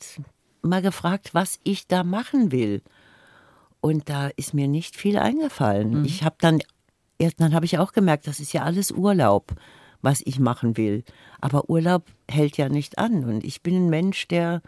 mal 0.63 0.83
gefragt, 0.83 1.31
was 1.33 1.59
ich 1.65 1.89
da 1.89 2.05
machen 2.05 2.53
will. 2.53 2.83
Und 3.81 4.09
da 4.09 4.29
ist 4.37 4.55
mir 4.55 4.69
nicht 4.69 4.97
viel 4.97 5.19
eingefallen. 5.19 6.05
Ich 6.05 6.23
habe 6.23 6.37
dann, 6.41 6.61
erst 7.19 7.41
dann 7.41 7.55
habe 7.55 7.67
ich 7.67 7.79
auch 7.79 7.93
gemerkt, 7.93 8.27
das 8.27 8.41
ist 8.41 8.53
ja 8.53 8.63
alles 8.63 8.91
Urlaub, 8.91 9.55
was 10.03 10.23
ich 10.25 10.39
machen 10.39 10.77
will. 10.77 11.05
Aber 11.41 11.69
Urlaub 11.69 12.05
hält 12.31 12.57
ja 12.57 12.69
nicht 12.69 12.99
an. 12.99 13.25
Und 13.25 13.45
ich 13.45 13.63
bin 13.63 13.87
ein 13.87 13.91
Mensch, 13.91 14.29
der 14.29 14.63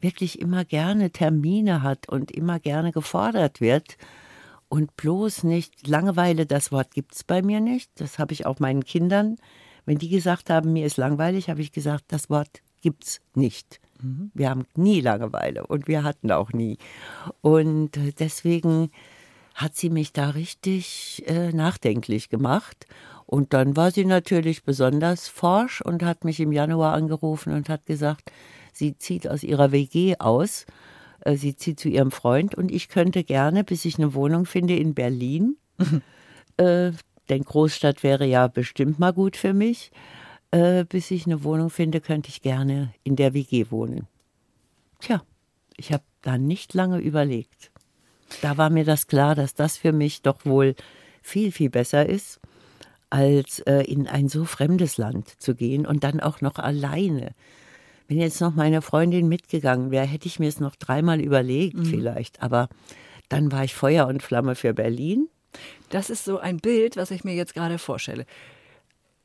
wirklich 0.00 0.38
immer 0.40 0.64
gerne 0.64 1.10
Termine 1.10 1.82
hat 1.82 2.08
und 2.08 2.30
immer 2.30 2.58
gerne 2.58 2.92
gefordert 2.92 3.60
wird. 3.60 3.96
Und 4.68 4.96
bloß 4.96 5.44
nicht, 5.44 5.86
Langeweile, 5.86 6.46
das 6.46 6.72
Wort 6.72 6.92
gibt 6.92 7.14
es 7.14 7.24
bei 7.24 7.42
mir 7.42 7.60
nicht. 7.60 7.90
Das 7.96 8.18
habe 8.18 8.32
ich 8.32 8.46
auch 8.46 8.58
meinen 8.58 8.84
Kindern. 8.84 9.36
Wenn 9.86 9.98
die 9.98 10.08
gesagt 10.08 10.50
haben, 10.50 10.72
mir 10.72 10.86
ist 10.86 10.96
langweilig, 10.96 11.48
habe 11.48 11.60
ich 11.60 11.72
gesagt, 11.72 12.04
das 12.08 12.30
Wort 12.30 12.62
gibt's 12.80 13.20
nicht. 13.34 13.80
Wir 14.34 14.50
haben 14.50 14.66
nie 14.76 15.00
Langeweile 15.00 15.66
und 15.66 15.88
wir 15.88 16.02
hatten 16.02 16.30
auch 16.30 16.52
nie. 16.52 16.76
Und 17.40 17.96
äh, 17.96 18.12
deswegen 18.18 18.90
hat 19.54 19.76
sie 19.76 19.88
mich 19.88 20.12
da 20.12 20.30
richtig 20.30 21.24
äh, 21.26 21.52
nachdenklich 21.52 22.28
gemacht. 22.28 22.86
Und 23.26 23.54
dann 23.54 23.76
war 23.76 23.90
sie 23.90 24.04
natürlich 24.04 24.64
besonders 24.64 25.28
forsch 25.28 25.80
und 25.80 26.02
hat 26.02 26.24
mich 26.24 26.40
im 26.40 26.52
Januar 26.52 26.92
angerufen 26.92 27.54
und 27.54 27.68
hat 27.68 27.86
gesagt, 27.86 28.30
sie 28.72 28.98
zieht 28.98 29.28
aus 29.28 29.42
ihrer 29.42 29.72
WG 29.72 30.16
aus. 30.18 30.66
Äh, 31.20 31.36
Sie 31.36 31.56
zieht 31.56 31.80
zu 31.80 31.88
ihrem 31.88 32.10
Freund 32.10 32.54
und 32.54 32.70
ich 32.70 32.88
könnte 32.88 33.24
gerne, 33.24 33.64
bis 33.64 33.84
ich 33.84 33.98
eine 33.98 34.14
Wohnung 34.14 34.46
finde 34.46 34.76
in 34.76 34.94
Berlin, 34.94 35.56
äh, 36.58 36.92
denn 37.28 37.42
Großstadt 37.42 38.02
wäre 38.02 38.26
ja 38.26 38.48
bestimmt 38.48 38.98
mal 38.98 39.12
gut 39.12 39.36
für 39.36 39.54
mich, 39.54 39.90
äh, 40.50 40.84
bis 40.84 41.10
ich 41.10 41.26
eine 41.26 41.42
Wohnung 41.42 41.70
finde, 41.70 42.00
könnte 42.00 42.28
ich 42.28 42.42
gerne 42.42 42.92
in 43.02 43.16
der 43.16 43.34
WG 43.34 43.70
wohnen. 43.70 44.06
Tja, 45.00 45.22
ich 45.76 45.92
habe 45.92 46.04
da 46.22 46.38
nicht 46.38 46.74
lange 46.74 46.98
überlegt. 46.98 47.70
Da 48.42 48.56
war 48.56 48.70
mir 48.70 48.84
das 48.84 49.06
klar, 49.06 49.34
dass 49.34 49.54
das 49.54 49.76
für 49.76 49.92
mich 49.92 50.22
doch 50.22 50.44
wohl 50.44 50.74
viel, 51.22 51.52
viel 51.52 51.70
besser 51.70 52.06
ist, 52.08 52.40
als 53.10 53.60
äh, 53.60 53.82
in 53.82 54.06
ein 54.08 54.28
so 54.28 54.44
fremdes 54.44 54.98
Land 54.98 55.40
zu 55.40 55.54
gehen 55.54 55.86
und 55.86 56.04
dann 56.04 56.20
auch 56.20 56.40
noch 56.40 56.56
alleine. 56.56 57.32
Wenn 58.08 58.18
jetzt 58.18 58.40
noch 58.40 58.54
meine 58.54 58.82
Freundin 58.82 59.28
mitgegangen 59.28 59.90
wäre, 59.90 60.04
hätte 60.06 60.26
ich 60.26 60.38
mir 60.38 60.48
es 60.48 60.60
noch 60.60 60.76
dreimal 60.76 61.20
überlegt 61.20 61.76
Mhm. 61.76 61.84
vielleicht. 61.84 62.42
Aber 62.42 62.68
dann 63.28 63.50
war 63.52 63.64
ich 63.64 63.74
Feuer 63.74 64.06
und 64.06 64.22
Flamme 64.22 64.54
für 64.54 64.74
Berlin. 64.74 65.28
Das 65.88 66.10
ist 66.10 66.24
so 66.24 66.38
ein 66.38 66.58
Bild, 66.58 66.96
was 66.96 67.10
ich 67.10 67.24
mir 67.24 67.34
jetzt 67.34 67.54
gerade 67.54 67.78
vorstelle. 67.78 68.26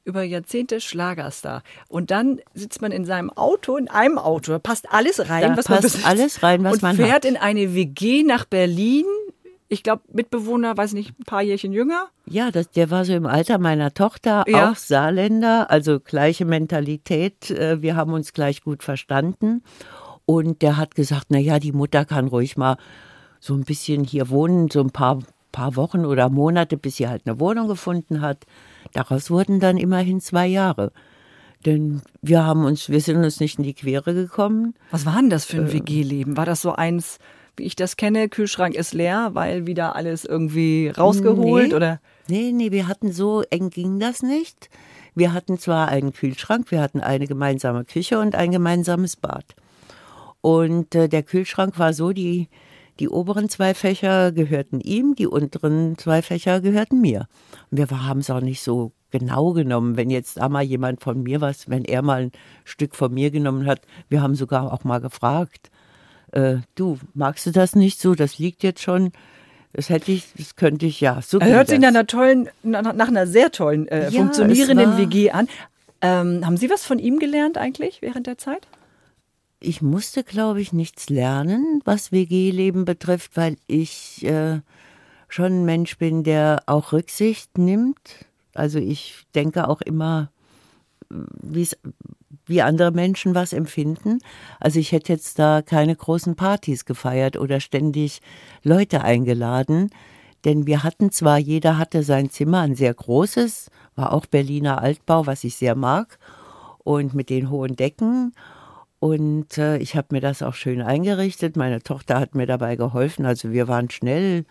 Über 0.10 0.24
Jahrzehnte 0.24 0.82
Schlagerstar. 0.82 1.62
Und 1.88 2.10
dann 2.12 2.40
sitzt 2.54 2.82
man 2.82 2.92
in 2.92 3.06
seinem 3.06 3.30
Auto, 3.30 3.78
in 3.78 3.88
einem 3.90 4.18
Auto, 4.18 4.52
da 4.52 4.60
passt 4.60 4.92
alles 4.92 5.30
rein, 5.30 5.44
Da 5.52 5.58
was 5.58 5.70
man 5.70 5.78
passt 5.82 5.94
besitzt. 5.94 6.06
alles 6.08 6.44
rein, 6.44 6.64
was 6.64 6.74
und 6.74 6.82
man 6.82 6.96
fährt 6.96 7.12
hat. 7.12 7.26
in 7.26 7.38
eine 7.38 7.76
WG 7.76 8.24
nach 8.24 8.46
Berlin. 8.46 9.06
Ich 9.72 9.84
glaube, 9.84 10.02
Mitbewohner, 10.12 10.76
weiß 10.76 10.94
nicht, 10.94 11.12
ein 11.20 11.26
paar 11.26 11.44
Jährchen 11.44 11.72
jünger. 11.74 12.08
Ja, 12.26 12.50
das, 12.50 12.72
der 12.72 12.90
war 12.90 13.06
so 13.06 13.14
im 13.14 13.28
Alter 13.28 13.60
meiner 13.60 13.94
Tochter, 13.94 14.44
Ja. 14.48 14.72
auch 14.72 14.76
Saarländer, 14.76 15.70
also 15.70 16.00
gleiche 16.00 16.44
Mentalität. 16.46 17.52
äh, 17.52 17.80
Wir 17.82 17.96
haben 17.96 18.12
uns 18.14 18.34
gleich 18.34 18.64
gut 18.64 18.82
verstanden. 18.82 19.62
Und 20.26 20.64
der 20.64 20.78
hat 20.78 20.96
gesagt, 20.96 21.28
na 21.30 21.38
ja, 21.38 21.60
die 21.60 21.72
Mutter 21.72 22.04
kann 22.06 22.28
ruhig 22.30 22.58
mal 22.58 22.78
so 23.40 23.54
ein 23.54 23.64
bisschen 23.64 24.04
hier 24.04 24.30
wohnen, 24.30 24.70
so 24.72 24.82
ein 24.82 24.90
paar, 24.92 25.20
paar 25.52 25.76
Wochen 25.76 26.04
oder 26.06 26.30
Monate, 26.30 26.76
bis 26.78 26.96
sie 26.98 27.08
halt 27.08 27.24
eine 27.26 27.40
Wohnung 27.40 27.68
gefunden 27.68 28.22
hat. 28.22 28.46
Daraus 28.94 29.30
wurden 29.30 29.60
dann 29.60 29.78
immerhin 29.78 30.20
zwei 30.22 30.48
Jahre. 30.48 30.92
Denn 31.66 32.02
wir 32.22 32.46
haben 32.46 32.64
uns, 32.66 32.90
wir 32.90 33.02
sind 33.02 33.18
uns 33.24 33.40
nicht 33.40 33.58
in 33.58 33.64
die 33.64 33.74
Quere 33.74 34.14
gekommen. 34.14 34.76
Was 34.92 35.06
war 35.06 35.16
denn 35.18 35.30
das 35.30 35.46
für 35.46 35.58
ein 35.58 35.68
Äh. 35.68 35.74
WG-Leben? 35.74 36.38
War 36.38 36.46
das 36.46 36.62
so 36.62 36.74
eins, 36.74 37.20
wie 37.58 37.64
ich 37.64 37.76
das 37.76 37.98
kenne, 37.98 38.30
Kühlschrank 38.30 38.76
ist 38.76 38.94
leer, 38.94 39.32
weil 39.34 39.68
wieder 39.68 39.96
alles 39.96 40.24
irgendwie 40.24 40.88
rausgeholt 40.88 41.70
Nee. 41.70 41.76
oder? 41.76 42.00
Nee, 42.30 42.52
nee, 42.54 42.72
wir 42.72 42.88
hatten 42.88 43.12
so 43.12 43.44
eng 43.50 43.70
ging 43.70 44.00
das 44.00 44.24
nicht. 44.24 44.70
Wir 45.16 45.34
hatten 45.34 45.58
zwar 45.58 45.90
einen 45.90 46.14
Kühlschrank, 46.14 46.72
wir 46.72 46.80
hatten 46.80 47.02
eine 47.02 47.28
gemeinsame 47.28 47.84
Küche 47.84 48.20
und 48.20 48.36
ein 48.36 48.52
gemeinsames 48.52 49.18
Bad. 49.18 49.44
Und 50.42 50.96
äh, 50.96 51.10
der 51.10 51.24
Kühlschrank 51.24 51.78
war 51.78 51.92
so, 51.94 52.14
die, 52.14 52.48
die 53.00 53.10
oberen 53.10 53.50
zwei 53.50 53.74
Fächer 53.74 54.32
gehörten 54.32 54.82
ihm, 54.82 55.16
die 55.16 55.28
unteren 55.28 55.98
zwei 55.98 56.22
Fächer 56.22 56.62
gehörten 56.62 57.00
mir. 57.02 57.28
Und 57.72 57.78
wir 57.78 57.90
haben 57.90 58.20
es 58.20 58.30
auch 58.30 58.42
nicht 58.42 58.62
so 58.62 58.92
genau 59.12 59.54
genommen, 59.54 59.98
wenn 59.98 60.10
jetzt 60.10 60.38
da 60.38 60.50
mal 60.50 60.64
jemand 60.64 61.02
von 61.02 61.24
mir 61.24 61.42
was, 61.42 61.70
wenn 61.70 61.86
er 61.86 62.02
mal 62.02 62.24
ein 62.24 62.32
Stück 62.64 62.96
von 62.96 63.14
mir 63.14 63.32
genommen 63.32 63.66
hat. 63.66 63.82
Wir 64.10 64.22
haben 64.22 64.36
sogar 64.36 64.72
auch 64.72 64.84
mal 64.84 65.00
gefragt, 65.00 65.72
äh, 66.32 66.58
du, 66.76 67.00
magst 67.14 67.46
du 67.46 67.52
das 67.52 67.76
nicht 67.76 68.00
so? 68.00 68.16
Das 68.16 68.38
liegt 68.38 68.64
jetzt 68.64 68.82
schon. 68.82 69.12
Das 69.74 69.90
hätte 69.90 70.12
ich, 70.12 70.34
das 70.36 70.56
könnte 70.56 70.86
ich 70.86 71.00
ja. 71.00 71.22
So 71.22 71.40
hört 71.40 71.68
sich 71.68 71.80
nach 71.80 71.90
einer 71.90 72.08
tollen, 72.08 72.50
nach, 72.64 73.08
einer 73.08 73.28
sehr 73.28 73.52
tollen, 73.52 73.88
äh, 73.88 74.10
Ja, 74.10 74.20
funktionierenden 74.20 74.98
WG 74.98 75.32
an. 75.32 75.48
Ähm, 76.02 76.46
haben 76.46 76.58
Sie 76.58 76.70
was 76.70 76.86
von 76.86 76.98
ihm 76.98 77.20
gelernt 77.20 77.58
eigentlich 77.58 78.02
während 78.02 78.26
der 78.26 78.38
Zeit? 78.38 78.68
Ich 79.60 79.82
musste, 79.82 80.24
glaube 80.24 80.62
ich, 80.62 80.72
nichts 80.72 81.10
lernen, 81.10 81.82
was 81.84 82.12
WG-Leben 82.12 82.86
betrifft, 82.86 83.36
weil 83.36 83.58
ich 83.68 84.24
äh, 84.26 84.62
schon 85.28 85.46
ein 85.62 85.66
Mensch 85.66 85.98
bin, 85.98 86.24
der 86.24 86.64
auch 86.66 86.94
Rücksicht 86.94 87.58
nimmt. 87.58 88.26
Also 88.54 88.80
ich 88.80 89.26
denke 89.36 89.68
auch 89.68 89.82
immer, 89.82 90.32
wie 92.46 92.62
andere 92.62 92.92
Menschen 92.92 93.36
was 93.36 93.54
empfinden. 93.54 94.20
Also 94.60 94.80
ich 94.80 94.92
hätte 94.92 95.14
jetzt 95.14 95.40
da 95.40 95.62
keine 95.62 95.96
großen 95.96 96.36
Partys 96.36 96.86
gefeiert 96.86 97.38
oder 97.38 97.60
ständig 97.60 98.22
Leute 98.64 99.02
eingeladen. 99.02 99.92
Denn 100.46 100.68
wir 100.68 100.84
hatten 100.84 101.12
zwar, 101.12 101.38
jeder 101.38 101.78
hatte 101.78 102.04
sein 102.04 102.30
Zimmer, 102.30 102.62
ein 102.62 102.76
sehr 102.76 102.94
großes, 102.94 103.70
war 103.96 104.14
auch 104.14 104.26
Berliner 104.26 104.82
Altbau, 104.82 105.26
was 105.26 105.44
ich 105.44 105.56
sehr 105.56 105.76
mag, 105.76 106.18
und 106.80 107.14
mit 107.14 107.30
den 107.30 107.50
hohen 107.50 107.76
Decken. 107.76 108.34
Und 109.00 109.58
äh, 109.58 109.78
ich 109.78 109.96
habe 109.96 110.08
mir 110.12 110.22
das 110.22 110.42
auch 110.42 110.54
schön 110.54 110.82
eingerichtet. 110.82 111.56
Meine 111.56 111.82
Tochter 111.82 112.20
hat 112.20 112.36
mir 112.36 112.46
dabei 112.46 112.76
geholfen. 112.76 113.26
Also 113.26 113.52
wir 113.52 113.68
waren 113.68 113.90
schnell, 113.90 114.46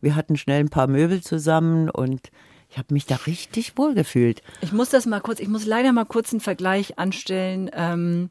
wir 0.00 0.16
hatten 0.16 0.36
schnell 0.36 0.60
ein 0.60 0.70
paar 0.70 0.88
Möbel 0.88 1.22
zusammen 1.22 1.88
und 1.88 2.30
ich 2.68 2.78
habe 2.78 2.94
mich 2.94 3.06
da 3.06 3.16
richtig 3.26 3.76
wohl 3.76 3.94
gefühlt. 3.94 4.42
Ich 4.60 4.72
muss 4.72 4.88
das 4.88 5.06
mal 5.06 5.20
kurz, 5.20 5.40
ich 5.40 5.48
muss 5.48 5.66
leider 5.66 5.92
mal 5.92 6.06
kurz 6.06 6.32
einen 6.32 6.40
Vergleich 6.40 6.98
anstellen 6.98 7.70
ähm, 7.74 8.30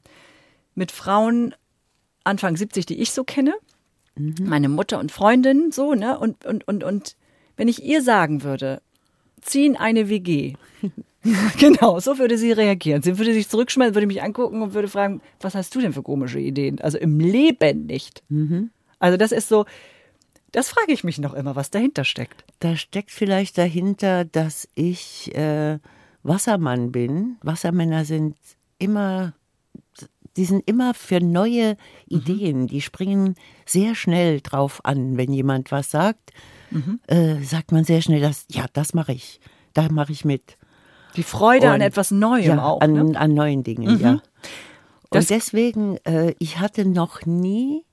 mit 0.76 0.92
Frauen 0.92 1.54
Anfang 2.24 2.58
70, 2.58 2.86
die 2.86 3.00
ich 3.00 3.12
so 3.12 3.24
kenne. 3.24 3.54
Meine 4.16 4.68
Mutter 4.68 5.00
und 5.00 5.12
Freundin, 5.12 5.72
so, 5.72 5.94
ne? 5.94 6.20
Und, 6.20 6.46
und, 6.46 6.68
und, 6.68 6.84
und 6.84 7.16
wenn 7.56 7.68
ich 7.68 7.84
ihr 7.84 8.02
sagen 8.02 8.44
würde, 8.44 8.82
zieh 9.42 9.66
in 9.66 9.78
eine 9.78 10.10
WG. 10.10 10.56
genau, 11.60 12.00
so 12.00 12.18
würde 12.18 12.38
sie 12.38 12.52
reagieren. 12.52 13.02
Sie 13.02 13.18
würde 13.18 13.34
sich 13.34 13.48
zurückschmeißen, 13.48 13.96
würde 13.96 14.08
mich 14.08 14.24
angucken 14.24 14.62
und 14.62 14.74
würde 14.74 14.88
fragen, 14.88 15.22
was 15.40 15.56
hast 15.56 15.74
du 15.76 15.82
denn 15.82 15.94
für 15.94 16.04
komische 16.04 16.40
Ideen? 16.40 16.82
Also 16.82 16.98
im 16.98 17.20
Leben 17.20 17.86
nicht. 17.86 18.24
Also 19.00 19.18
das 19.18 19.32
ist 19.32 19.48
so, 19.48 19.66
das 20.52 20.70
frage 20.70 20.92
ich 20.92 21.04
mich 21.04 21.20
noch 21.20 21.34
immer, 21.34 21.56
was 21.56 21.70
dahinter 21.72 22.04
steckt. 22.04 22.44
Da 22.60 22.76
steckt 22.76 23.12
vielleicht 23.12 23.58
dahinter, 23.58 24.26
dass 24.26 24.68
ich 24.76 25.34
äh, 25.36 25.80
Wassermann 26.24 26.92
bin. 26.92 27.38
Wassermänner 27.42 28.04
sind 28.06 28.36
immer, 28.80 29.34
die 30.38 30.46
sind 30.46 30.68
immer 30.68 30.94
für 30.94 31.22
neue 31.22 31.78
Ideen. 32.08 32.68
Die 32.68 32.82
springen 32.82 33.36
sehr 33.66 33.96
schnell 33.96 34.42
drauf 34.42 34.84
an. 34.84 35.18
Wenn 35.18 35.32
jemand 35.32 35.72
was 35.72 35.92
sagt, 35.92 36.32
äh, 37.08 37.42
sagt 37.44 37.72
man 37.72 37.84
sehr 37.84 38.02
schnell, 38.02 38.22
das, 38.22 38.46
ja, 38.50 38.66
das 38.74 38.94
mache 38.94 39.14
ich. 39.14 39.40
Da 39.74 39.88
mache 39.90 40.12
ich 40.12 40.26
mit. 40.26 40.58
Die 41.16 41.24
Freude 41.24 41.68
an 41.70 41.76
Und- 41.76 41.82
etwas 41.82 42.12
Neuem 42.12 42.44
ja, 42.44 42.64
auch. 42.64 42.82
an, 42.82 42.94
ne? 42.94 43.20
an 43.20 43.34
neuen 43.34 43.64
Dingen, 43.64 44.00
ja. 44.00 44.22
Das- 45.10 45.26
Und 45.26 45.30
deswegen, 45.30 45.98
äh, 46.06 46.34
ich 46.40 46.60
hatte 46.60 46.86
noch 46.86 47.26
nie, 47.26 47.84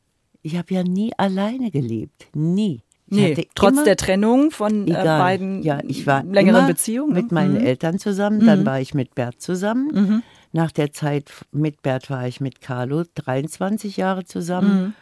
ich 0.42 0.57
habe 0.57 0.72
ja 0.72 0.83
nie 0.85 1.12
alleine 1.16 1.70
gelebt. 1.70 2.28
Nie. 2.35 2.83
Nee, 3.11 3.48
trotz 3.54 3.72
immer- 3.72 3.85
der 3.85 3.96
Trennung 3.96 4.50
von 4.50 4.87
äh, 4.87 4.92
beiden 4.92 5.62
ja, 5.62 5.81
ich 5.88 6.07
war 6.07 6.22
längeren 6.24 6.66
Beziehungen. 6.66 7.14
mit 7.14 7.33
meinen 7.33 7.57
Eltern 7.57 7.98
zusammen, 7.98 8.44
dann 8.46 8.66
war 8.66 8.81
ich 8.81 8.92
mit 8.94 9.14
Bert 9.14 9.40
zusammen. 9.40 10.22
Nach 10.52 10.70
der 10.70 10.92
Zeit 10.92 11.31
mit 11.50 11.81
Bert 11.83 12.11
war 12.11 12.28
ich 12.28 12.40
mit 12.42 12.61
Carlo 12.61 13.04
23 13.14 13.96
Jahre 13.96 14.24
zusammen 14.24 14.94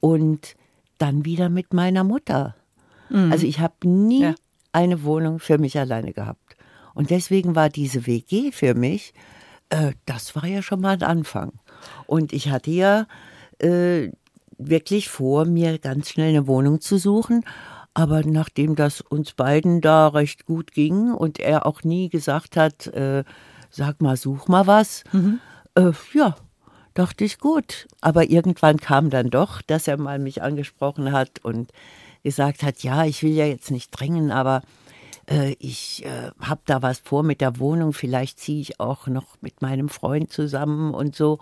und 0.00 0.54
dann 0.98 1.24
wieder 1.26 1.48
mit 1.50 1.72
meiner 1.74 2.02
Mutter. 2.02 2.54
Also 3.10 3.46
ich 3.46 3.60
habe 3.60 3.74
nie 3.86 4.22
Ja. 4.22 4.34
eine 4.72 5.04
Wohnung 5.04 5.38
für 5.38 5.58
mich 5.58 5.78
alleine 5.78 6.12
gehabt. 6.14 6.56
Und 6.94 7.10
deswegen 7.10 7.54
war 7.54 7.68
diese 7.68 8.06
WG 8.06 8.52
für 8.52 8.74
mich, 8.74 9.12
äh, 9.70 9.92
das 10.06 10.34
war 10.36 10.46
ja 10.46 10.62
schon 10.62 10.80
mal 10.80 10.94
ein 10.94 11.02
Anfang. 11.02 11.52
Und 12.06 12.32
ich 12.32 12.50
hatte 12.50 12.70
ja 12.70 13.06
äh, 13.58 14.10
wirklich 14.58 15.08
vor, 15.08 15.44
mir 15.44 15.78
ganz 15.78 16.10
schnell 16.10 16.30
eine 16.30 16.46
Wohnung 16.46 16.80
zu 16.80 16.98
suchen. 16.98 17.44
Aber 17.94 18.22
nachdem 18.24 18.74
das 18.74 19.00
uns 19.00 19.34
beiden 19.34 19.80
da 19.80 20.08
recht 20.08 20.46
gut 20.46 20.72
ging 20.72 21.12
und 21.12 21.38
er 21.38 21.64
auch 21.64 21.84
nie 21.84 22.08
gesagt 22.08 22.56
hat, 22.56 22.88
äh, 22.88 23.22
sag 23.70 24.00
mal, 24.00 24.16
such 24.16 24.48
mal 24.48 24.66
was, 24.66 25.04
äh, 25.76 25.92
ja, 26.12 26.34
dachte 26.94 27.24
ich 27.24 27.38
gut. 27.38 27.86
Aber 28.00 28.28
irgendwann 28.30 28.78
kam 28.78 29.10
dann 29.10 29.30
doch, 29.30 29.62
dass 29.62 29.86
er 29.86 29.96
mal 29.96 30.18
mich 30.18 30.42
angesprochen 30.42 31.12
hat 31.12 31.44
und 31.44 31.70
gesagt 32.24 32.62
hat, 32.62 32.82
ja, 32.82 33.04
ich 33.04 33.22
will 33.22 33.32
ja 33.32 33.46
jetzt 33.46 33.70
nicht 33.70 33.90
drängen, 33.90 34.32
aber 34.32 34.62
äh, 35.28 35.54
ich 35.58 36.04
äh, 36.04 36.30
habe 36.40 36.60
da 36.66 36.82
was 36.82 36.98
vor 36.98 37.22
mit 37.22 37.40
der 37.40 37.58
Wohnung, 37.58 37.92
vielleicht 37.92 38.40
ziehe 38.40 38.60
ich 38.60 38.80
auch 38.80 39.06
noch 39.06 39.36
mit 39.40 39.62
meinem 39.62 39.88
Freund 39.88 40.32
zusammen 40.32 40.94
und 40.94 41.14
so. 41.16 41.38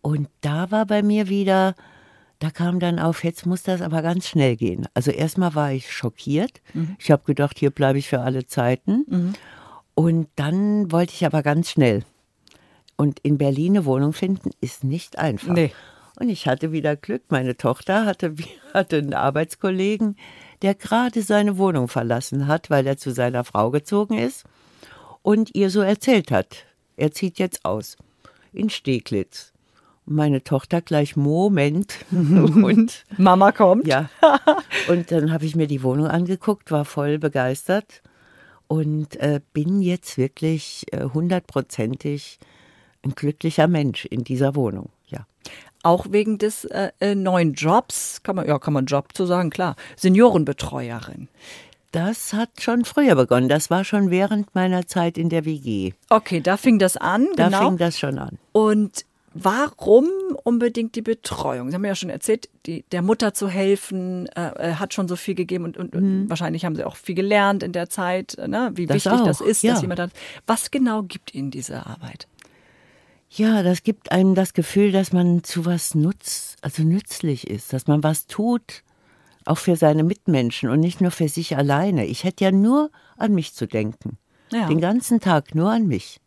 Und 0.00 0.28
da 0.40 0.70
war 0.70 0.86
bei 0.86 1.02
mir 1.02 1.28
wieder, 1.28 1.74
da 2.38 2.50
kam 2.50 2.80
dann 2.80 2.98
auf, 2.98 3.24
jetzt 3.24 3.46
muss 3.46 3.62
das 3.62 3.80
aber 3.82 4.02
ganz 4.02 4.28
schnell 4.28 4.56
gehen. 4.56 4.86
Also 4.94 5.10
erstmal 5.10 5.54
war 5.54 5.72
ich 5.72 5.92
schockiert. 5.92 6.60
Ich 6.98 7.10
habe 7.10 7.24
gedacht, 7.24 7.58
hier 7.58 7.70
bleibe 7.70 7.98
ich 7.98 8.08
für 8.08 8.20
alle 8.20 8.46
Zeiten. 8.46 9.04
Und 9.94 10.28
dann 10.36 10.92
wollte 10.92 11.12
ich 11.14 11.26
aber 11.26 11.42
ganz 11.42 11.70
schnell. 11.70 12.04
Und 12.96 13.20
in 13.20 13.38
Berlin 13.38 13.76
eine 13.76 13.84
Wohnung 13.84 14.12
finden 14.12 14.50
ist 14.60 14.84
nicht 14.84 15.18
einfach. 15.18 15.54
Nee. 15.54 15.72
Und 16.18 16.28
ich 16.28 16.48
hatte 16.48 16.72
wieder 16.72 16.96
Glück. 16.96 17.22
Meine 17.30 17.56
Tochter 17.56 18.04
hatte, 18.04 18.34
hatte 18.74 18.98
einen 18.98 19.14
Arbeitskollegen, 19.14 20.16
der 20.62 20.74
gerade 20.74 21.22
seine 21.22 21.58
Wohnung 21.58 21.88
verlassen 21.88 22.46
hat, 22.46 22.70
weil 22.70 22.86
er 22.86 22.96
zu 22.96 23.10
seiner 23.12 23.44
Frau 23.44 23.70
gezogen 23.70 24.18
ist 24.18 24.44
und 25.22 25.54
ihr 25.54 25.70
so 25.70 25.80
erzählt 25.80 26.30
hat, 26.30 26.64
er 26.96 27.12
zieht 27.12 27.38
jetzt 27.38 27.64
aus 27.64 27.96
in 28.52 28.70
Steglitz. 28.70 29.52
Und 30.06 30.16
meine 30.16 30.42
Tochter 30.42 30.80
gleich 30.80 31.16
Moment 31.16 31.94
und 32.10 33.04
Mama 33.16 33.52
kommt. 33.52 33.86
ja. 33.86 34.10
Und 34.88 35.10
dann 35.12 35.32
habe 35.32 35.44
ich 35.44 35.54
mir 35.54 35.66
die 35.66 35.82
Wohnung 35.82 36.06
angeguckt, 36.06 36.70
war 36.70 36.86
voll 36.86 37.18
begeistert 37.18 38.02
und 38.68 39.16
äh, 39.16 39.40
bin 39.52 39.82
jetzt 39.82 40.16
wirklich 40.16 40.86
äh, 40.92 41.04
hundertprozentig 41.04 42.38
ein 43.02 43.14
glücklicher 43.14 43.66
Mensch 43.66 44.06
in 44.06 44.24
dieser 44.24 44.54
Wohnung. 44.54 44.90
Auch 45.82 46.06
wegen 46.10 46.38
des 46.38 46.64
äh, 46.64 46.90
äh, 47.00 47.14
neuen 47.14 47.54
Jobs, 47.54 48.22
kann 48.22 48.36
man, 48.36 48.46
ja, 48.46 48.58
kann 48.58 48.72
man 48.72 48.86
Job 48.86 49.14
zu 49.14 49.26
sagen, 49.26 49.50
klar. 49.50 49.76
Seniorenbetreuerin. 49.96 51.28
Das 51.92 52.32
hat 52.32 52.50
schon 52.60 52.84
früher 52.84 53.14
begonnen. 53.14 53.48
Das 53.48 53.70
war 53.70 53.84
schon 53.84 54.10
während 54.10 54.54
meiner 54.54 54.86
Zeit 54.86 55.16
in 55.16 55.30
der 55.30 55.44
WG. 55.44 55.92
Okay, 56.10 56.40
da 56.40 56.56
fing 56.56 56.78
das 56.78 56.96
an, 56.96 57.26
Da 57.36 57.46
genau. 57.46 57.68
fing 57.68 57.78
das 57.78 57.98
schon 57.98 58.18
an. 58.18 58.38
Und 58.52 59.04
Warum 59.34 60.08
unbedingt 60.42 60.96
die 60.96 61.02
Betreuung? 61.02 61.68
Sie 61.68 61.74
haben 61.74 61.84
ja 61.84 61.94
schon 61.94 62.10
erzählt, 62.10 62.48
die, 62.66 62.82
der 62.90 63.02
Mutter 63.02 63.34
zu 63.34 63.48
helfen, 63.48 64.26
äh, 64.34 64.74
hat 64.74 64.94
schon 64.94 65.06
so 65.06 65.16
viel 65.16 65.34
gegeben 65.34 65.64
und, 65.64 65.76
und, 65.76 65.94
mhm. 65.94 66.22
und, 66.22 66.30
wahrscheinlich 66.30 66.64
haben 66.64 66.74
Sie 66.74 66.84
auch 66.84 66.96
viel 66.96 67.14
gelernt 67.14 67.62
in 67.62 67.72
der 67.72 67.88
Zeit, 67.88 68.36
ne? 68.46 68.72
wie 68.74 68.86
das 68.86 68.96
wichtig 68.96 69.12
auch, 69.12 69.24
das 69.24 69.40
ist, 69.40 69.62
ja. 69.62 69.74
dass 69.74 69.82
jemand 69.82 70.00
hat. 70.00 70.10
Was 70.46 70.70
genau 70.70 71.02
gibt 71.02 71.34
Ihnen 71.34 71.50
diese 71.50 71.86
Arbeit? 71.86 72.26
Ja, 73.30 73.62
das 73.62 73.82
gibt 73.82 74.10
einem 74.10 74.34
das 74.34 74.54
Gefühl, 74.54 74.90
dass 74.90 75.12
man 75.12 75.44
zu 75.44 75.66
was 75.66 75.94
nutzt, 75.94 76.56
also 76.62 76.82
nützlich 76.82 77.48
ist, 77.48 77.72
dass 77.72 77.86
man 77.86 78.02
was 78.02 78.26
tut, 78.26 78.82
auch 79.44 79.58
für 79.58 79.76
seine 79.76 80.02
Mitmenschen 80.02 80.70
und 80.70 80.80
nicht 80.80 81.00
nur 81.00 81.10
für 81.10 81.28
sich 81.28 81.56
alleine. 81.56 82.06
Ich 82.06 82.24
hätte 82.24 82.44
ja 82.44 82.52
nur 82.52 82.90
an 83.16 83.34
mich 83.34 83.54
zu 83.54 83.66
denken. 83.66 84.18
Ja. 84.50 84.66
Den 84.66 84.80
ganzen 84.80 85.20
Tag 85.20 85.54
nur 85.54 85.70
an 85.70 85.86
mich 85.86 86.20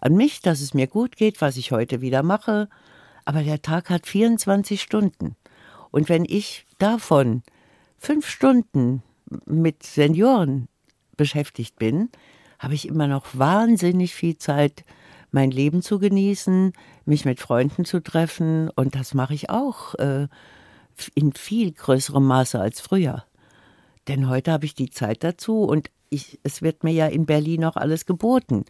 an 0.00 0.14
mich, 0.14 0.40
dass 0.40 0.60
es 0.60 0.74
mir 0.74 0.86
gut 0.86 1.16
geht, 1.16 1.40
was 1.40 1.56
ich 1.56 1.72
heute 1.72 2.00
wieder 2.00 2.22
mache. 2.22 2.68
Aber 3.24 3.42
der 3.42 3.62
Tag 3.62 3.90
hat 3.90 4.06
24 4.06 4.80
Stunden. 4.80 5.36
Und 5.90 6.08
wenn 6.08 6.24
ich 6.24 6.66
davon 6.78 7.42
fünf 7.98 8.28
Stunden 8.28 9.02
mit 9.44 9.82
Senioren 9.82 10.68
beschäftigt 11.16 11.76
bin, 11.76 12.10
habe 12.58 12.74
ich 12.74 12.88
immer 12.88 13.06
noch 13.06 13.26
wahnsinnig 13.34 14.14
viel 14.14 14.38
Zeit, 14.38 14.84
mein 15.30 15.50
Leben 15.50 15.82
zu 15.82 15.98
genießen, 15.98 16.72
mich 17.04 17.24
mit 17.24 17.40
Freunden 17.40 17.84
zu 17.84 18.02
treffen. 18.02 18.70
Und 18.70 18.94
das 18.94 19.14
mache 19.14 19.34
ich 19.34 19.50
auch 19.50 19.94
äh, 19.96 20.28
in 21.14 21.32
viel 21.32 21.72
größerem 21.72 22.24
Maße 22.24 22.58
als 22.58 22.80
früher. 22.80 23.24
Denn 24.08 24.28
heute 24.28 24.52
habe 24.52 24.64
ich 24.64 24.74
die 24.74 24.90
Zeit 24.90 25.22
dazu 25.22 25.62
und 25.64 25.90
ich, 26.10 26.38
es 26.42 26.62
wird 26.62 26.84
mir 26.84 26.92
ja 26.92 27.06
in 27.06 27.26
Berlin 27.26 27.64
auch 27.64 27.76
alles 27.76 28.06
geboten. 28.06 28.64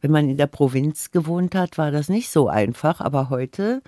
Wenn 0.00 0.10
man 0.10 0.28
in 0.28 0.36
der 0.36 0.46
Provinz 0.46 1.10
gewohnt 1.10 1.54
hat, 1.54 1.78
war 1.78 1.90
das 1.90 2.08
nicht 2.08 2.28
so 2.28 2.48
einfach, 2.48 3.00
aber 3.00 3.30
heute 3.30 3.82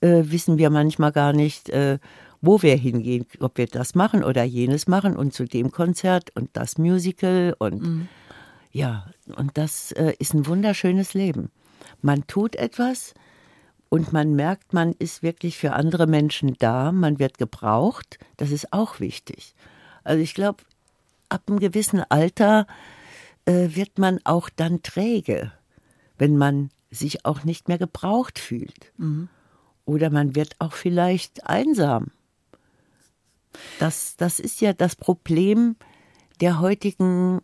äh, 0.00 0.22
wissen 0.24 0.56
wir 0.56 0.70
manchmal 0.70 1.12
gar 1.12 1.32
nicht, 1.32 1.68
äh, 1.68 1.98
wo 2.40 2.62
wir 2.62 2.76
hingehen, 2.76 3.26
ob 3.40 3.58
wir 3.58 3.66
das 3.66 3.94
machen 3.94 4.22
oder 4.22 4.44
jenes 4.44 4.86
machen 4.86 5.16
und 5.16 5.34
zu 5.34 5.44
dem 5.44 5.70
Konzert 5.70 6.30
und 6.36 6.50
das 6.52 6.78
Musical 6.78 7.54
und 7.58 7.82
mhm. 7.82 8.08
ja, 8.70 9.06
und 9.36 9.58
das 9.58 9.92
äh, 9.92 10.14
ist 10.18 10.34
ein 10.34 10.46
wunderschönes 10.46 11.14
Leben. 11.14 11.50
Man 12.00 12.26
tut 12.26 12.56
etwas 12.56 13.14
und 13.88 14.12
man 14.12 14.34
merkt, 14.34 14.72
man 14.72 14.92
ist 14.92 15.22
wirklich 15.22 15.56
für 15.58 15.72
andere 15.72 16.06
Menschen 16.06 16.56
da, 16.58 16.92
man 16.92 17.18
wird 17.18 17.38
gebraucht, 17.38 18.18
das 18.36 18.50
ist 18.50 18.72
auch 18.72 19.00
wichtig. 19.00 19.54
Also 20.04 20.22
ich 20.22 20.34
glaube, 20.34 20.62
ab 21.28 21.42
einem 21.46 21.58
gewissen 21.58 22.02
Alter 22.08 22.66
äh, 23.46 23.68
wird 23.74 23.98
man 23.98 24.20
auch 24.24 24.48
dann 24.50 24.82
träge, 24.82 25.52
wenn 26.18 26.36
man 26.36 26.70
sich 26.90 27.24
auch 27.24 27.44
nicht 27.44 27.68
mehr 27.68 27.78
gebraucht 27.78 28.38
fühlt. 28.38 28.92
Mhm. 28.96 29.28
Oder 29.84 30.10
man 30.10 30.34
wird 30.34 30.56
auch 30.58 30.72
vielleicht 30.72 31.46
einsam. 31.46 32.08
Das, 33.78 34.16
das 34.16 34.38
ist 34.38 34.60
ja 34.60 34.72
das 34.72 34.96
Problem 34.96 35.76
der 36.40 36.60
heutigen, 36.60 37.40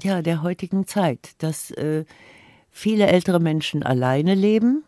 ja, 0.00 0.22
der 0.22 0.42
heutigen 0.42 0.86
Zeit, 0.86 1.30
dass 1.38 1.70
äh, 1.72 2.04
viele 2.74 3.06
ältere 3.06 3.40
Menschen 3.40 3.82
alleine 3.82 4.34
leben, 4.34 4.84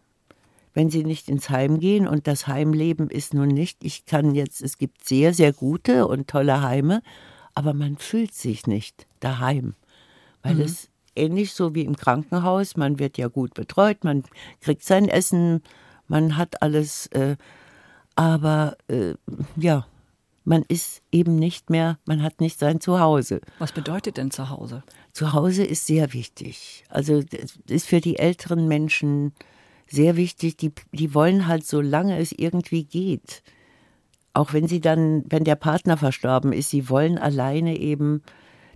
wenn 0.74 0.90
sie 0.90 1.04
nicht 1.04 1.28
ins 1.28 1.48
Heim 1.48 1.80
gehen. 1.80 2.06
Und 2.06 2.26
das 2.26 2.46
Heimleben 2.46 3.08
ist 3.08 3.32
nun 3.32 3.48
nicht, 3.48 3.84
ich 3.84 4.04
kann 4.04 4.34
jetzt, 4.34 4.60
es 4.60 4.76
gibt 4.76 5.06
sehr, 5.06 5.32
sehr 5.32 5.54
gute 5.54 6.06
und 6.06 6.28
tolle 6.28 6.60
Heime, 6.60 7.00
aber 7.54 7.72
man 7.72 7.96
fühlt 7.96 8.34
sich 8.34 8.66
nicht 8.66 9.06
daheim 9.20 9.74
weil 10.46 10.54
mhm. 10.56 10.60
es 10.62 10.88
ähnlich 11.14 11.52
so 11.52 11.74
wie 11.74 11.82
im 11.82 11.96
Krankenhaus, 11.96 12.76
man 12.76 12.98
wird 12.98 13.18
ja 13.18 13.28
gut 13.28 13.54
betreut, 13.54 14.04
man 14.04 14.22
kriegt 14.60 14.84
sein 14.84 15.08
Essen, 15.08 15.62
man 16.08 16.36
hat 16.36 16.62
alles, 16.62 17.06
äh, 17.08 17.36
aber 18.14 18.76
äh, 18.88 19.14
ja, 19.56 19.86
man 20.44 20.62
ist 20.68 21.02
eben 21.10 21.36
nicht 21.36 21.70
mehr, 21.70 21.98
man 22.04 22.22
hat 22.22 22.40
nicht 22.40 22.58
sein 22.58 22.80
Zuhause. 22.80 23.40
Was 23.58 23.72
bedeutet 23.72 24.16
denn 24.16 24.30
Zuhause? 24.30 24.84
Zuhause 25.16 25.64
ist 25.64 25.86
sehr 25.86 26.12
wichtig. 26.12 26.84
Also 26.90 27.22
ist 27.68 27.86
für 27.86 28.02
die 28.02 28.18
älteren 28.18 28.68
Menschen 28.68 29.32
sehr 29.86 30.14
wichtig, 30.16 30.58
die, 30.58 30.72
die 30.92 31.14
wollen 31.14 31.46
halt, 31.46 31.66
solange 31.66 32.18
es 32.18 32.32
irgendwie 32.32 32.84
geht, 32.84 33.42
auch 34.34 34.52
wenn 34.52 34.68
sie 34.68 34.82
dann, 34.82 35.24
wenn 35.26 35.44
der 35.44 35.54
Partner 35.54 35.96
verstorben 35.96 36.52
ist, 36.52 36.68
sie 36.68 36.90
wollen 36.90 37.16
alleine 37.16 37.78
eben 37.78 38.22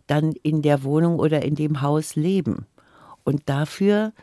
dann 0.07 0.33
in 0.43 0.63
der 0.63 0.83
Wohnung 0.83 1.19
oder 1.19 1.43
in 1.43 1.57
dem 1.57 1.83
Haus 1.83 2.17
leben. 2.17 2.65
Und 3.23 3.43
dafür 3.51 4.15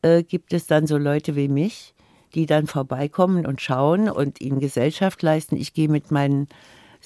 äh, 0.00 0.22
gibt 0.22 0.54
es 0.54 0.66
dann 0.66 0.86
so 0.86 0.96
Leute 0.96 1.36
wie 1.36 1.48
mich, 1.48 1.92
die 2.34 2.46
dann 2.46 2.66
vorbeikommen 2.66 3.44
und 3.44 3.60
schauen 3.60 4.08
und 4.08 4.40
ihnen 4.40 4.60
Gesellschaft 4.60 5.22
leisten. 5.22 5.58
Ich 5.58 5.74
gehe 5.74 5.90
mit 5.90 6.10
meinen 6.10 6.48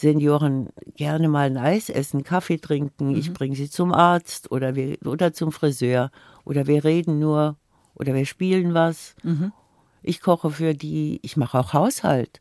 Senioren 0.01 0.71
gerne 0.97 1.29
mal 1.29 1.47
ein 1.47 1.59
Eis 1.59 1.91
essen, 1.91 2.25
Kaffee 2.25 2.57
trinken. 2.57 3.11
Mhm. 3.11 3.17
Ich 3.17 3.33
bringe 3.33 3.55
sie 3.55 3.69
zum 3.69 3.93
Arzt 3.93 4.51
oder, 4.51 4.75
wir, 4.75 4.97
oder 5.05 5.33
zum 5.33 5.53
Friseur 5.53 6.11
oder 6.45 6.67
wir 6.67 6.85
reden 6.85 7.19
nur 7.19 7.57
oder 7.95 8.15
wir 8.15 8.25
spielen 8.25 8.73
was. 8.73 9.15
Mhm. 9.23 9.53
Ich 10.03 10.23
koche 10.23 10.51
für 10.51 10.75
die, 10.75 11.21
ich 11.23 11.37
mache 11.37 11.59
auch 11.59 11.75
Haushalt. 11.75 12.41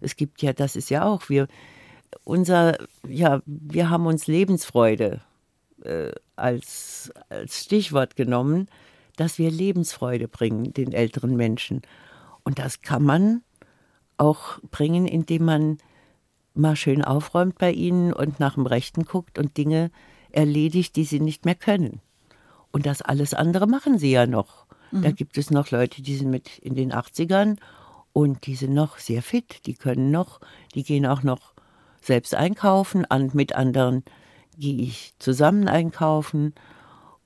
Es 0.00 0.16
gibt 0.16 0.42
ja, 0.42 0.52
das 0.52 0.76
ist 0.76 0.90
ja 0.90 1.04
auch, 1.04 1.30
wir, 1.30 1.48
unser, 2.24 2.76
ja, 3.06 3.40
wir 3.46 3.88
haben 3.88 4.06
uns 4.06 4.26
Lebensfreude 4.26 5.22
äh, 5.84 6.12
als, 6.36 7.10
als 7.30 7.64
Stichwort 7.64 8.16
genommen, 8.16 8.68
dass 9.16 9.38
wir 9.38 9.50
Lebensfreude 9.50 10.28
bringen 10.28 10.74
den 10.74 10.92
älteren 10.92 11.36
Menschen. 11.36 11.80
Und 12.44 12.58
das 12.58 12.82
kann 12.82 13.02
man 13.02 13.42
auch 14.18 14.58
bringen, 14.70 15.06
indem 15.06 15.46
man 15.46 15.78
mal 16.58 16.76
schön 16.76 17.04
aufräumt 17.04 17.58
bei 17.58 17.72
ihnen 17.72 18.12
und 18.12 18.40
nach 18.40 18.54
dem 18.54 18.66
Rechten 18.66 19.04
guckt 19.04 19.38
und 19.38 19.56
Dinge 19.56 19.90
erledigt, 20.30 20.96
die 20.96 21.04
sie 21.04 21.20
nicht 21.20 21.44
mehr 21.44 21.54
können. 21.54 22.00
Und 22.70 22.86
das 22.86 23.02
alles 23.02 23.34
andere 23.34 23.66
machen 23.66 23.98
sie 23.98 24.10
ja 24.10 24.26
noch. 24.26 24.66
Mhm. 24.90 25.02
Da 25.02 25.10
gibt 25.10 25.38
es 25.38 25.50
noch 25.50 25.70
Leute, 25.70 26.02
die 26.02 26.16
sind 26.16 26.30
mit 26.30 26.58
in 26.58 26.74
den 26.74 26.92
80ern 26.92 27.56
und 28.12 28.46
die 28.46 28.54
sind 28.54 28.74
noch 28.74 28.98
sehr 28.98 29.22
fit, 29.22 29.66
die 29.66 29.74
können 29.74 30.10
noch, 30.10 30.40
die 30.74 30.82
gehen 30.82 31.06
auch 31.06 31.22
noch 31.22 31.54
selbst 32.00 32.34
einkaufen 32.34 33.04
und 33.04 33.34
mit 33.34 33.54
anderen 33.54 34.04
gehe 34.56 34.82
ich 34.82 35.14
zusammen 35.18 35.68
einkaufen. 35.68 36.54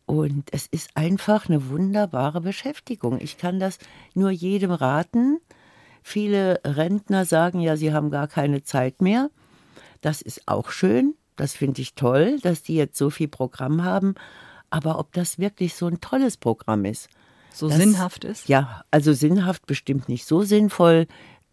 Und 0.06 0.48
es 0.52 0.66
ist 0.66 0.90
einfach 0.96 1.48
eine 1.48 1.70
wunderbare 1.70 2.40
Beschäftigung. 2.40 3.20
Ich 3.20 3.38
kann 3.38 3.60
das 3.60 3.78
nur 4.14 4.30
jedem 4.30 4.72
raten. 4.72 5.40
Viele 6.02 6.60
Rentner 6.64 7.24
sagen 7.24 7.60
ja, 7.60 7.76
sie 7.76 7.92
haben 7.92 8.10
gar 8.10 8.28
keine 8.28 8.62
Zeit 8.62 9.00
mehr. 9.00 9.30
Das 10.00 10.22
ist 10.22 10.42
auch 10.46 10.70
schön. 10.70 11.14
Das 11.36 11.54
finde 11.54 11.80
ich 11.80 11.94
toll, 11.94 12.38
dass 12.42 12.62
die 12.62 12.74
jetzt 12.74 12.98
so 12.98 13.10
viel 13.10 13.28
Programm 13.28 13.84
haben. 13.84 14.14
Aber 14.70 14.98
ob 14.98 15.12
das 15.12 15.38
wirklich 15.38 15.74
so 15.74 15.86
ein 15.86 16.00
tolles 16.00 16.36
Programm 16.36 16.84
ist. 16.84 17.08
So 17.52 17.68
das, 17.68 17.78
sinnhaft 17.78 18.24
ist? 18.24 18.48
Ja, 18.48 18.84
also 18.90 19.12
sinnhaft 19.12 19.66
bestimmt 19.66 20.08
nicht 20.08 20.26
so 20.26 20.42
sinnvoll, 20.42 21.06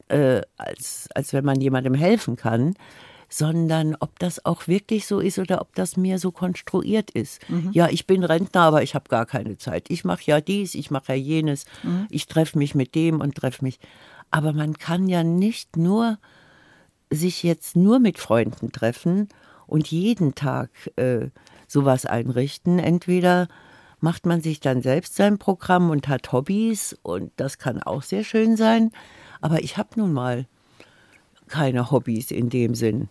äh, 0.07 0.41
als, 0.57 1.09
als 1.13 1.33
wenn 1.33 1.45
man 1.45 1.59
jemandem 1.61 1.93
helfen 1.93 2.35
kann 2.35 2.75
sondern 3.29 3.95
ob 3.99 4.17
das 4.19 4.43
auch 4.45 4.67
wirklich 4.67 5.05
so 5.05 5.19
ist 5.19 5.37
oder 5.37 5.61
ob 5.61 5.75
das 5.75 5.95
mir 5.95 6.17
so 6.17 6.31
konstruiert 6.31 7.11
ist. 7.11 7.47
Mhm. 7.49 7.69
Ja, 7.73 7.87
ich 7.89 8.07
bin 8.07 8.23
Rentner, 8.23 8.61
aber 8.61 8.81
ich 8.81 8.95
habe 8.95 9.07
gar 9.07 9.25
keine 9.25 9.57
Zeit. 9.57 9.85
Ich 9.89 10.03
mache 10.03 10.23
ja 10.25 10.41
dies, 10.41 10.73
ich 10.73 10.89
mache 10.89 11.13
ja 11.13 11.15
jenes, 11.15 11.65
mhm. 11.83 12.07
ich 12.09 12.25
treffe 12.25 12.57
mich 12.57 12.73
mit 12.73 12.95
dem 12.95 13.21
und 13.21 13.35
treffe 13.35 13.63
mich. 13.63 13.79
Aber 14.31 14.53
man 14.53 14.77
kann 14.77 15.07
ja 15.07 15.23
nicht 15.23 15.77
nur 15.77 16.19
sich 17.09 17.43
jetzt 17.43 17.75
nur 17.75 17.99
mit 17.99 18.19
Freunden 18.19 18.71
treffen 18.71 19.29
und 19.67 19.89
jeden 19.89 20.35
Tag 20.35 20.69
äh, 20.95 21.29
sowas 21.67 22.05
einrichten. 22.05 22.79
Entweder 22.79 23.47
macht 23.99 24.25
man 24.25 24.41
sich 24.41 24.59
dann 24.59 24.81
selbst 24.81 25.15
sein 25.15 25.37
Programm 25.37 25.89
und 25.89 26.07
hat 26.07 26.31
Hobbys 26.31 26.97
und 27.01 27.31
das 27.35 27.57
kann 27.57 27.81
auch 27.81 28.03
sehr 28.03 28.23
schön 28.23 28.57
sein. 28.57 28.91
Aber 29.41 29.63
ich 29.63 29.77
habe 29.77 29.89
nun 29.97 30.13
mal 30.13 30.47
keine 31.47 31.91
Hobbys 31.91 32.31
in 32.31 32.49
dem 32.49 32.75
Sinn. 32.75 33.09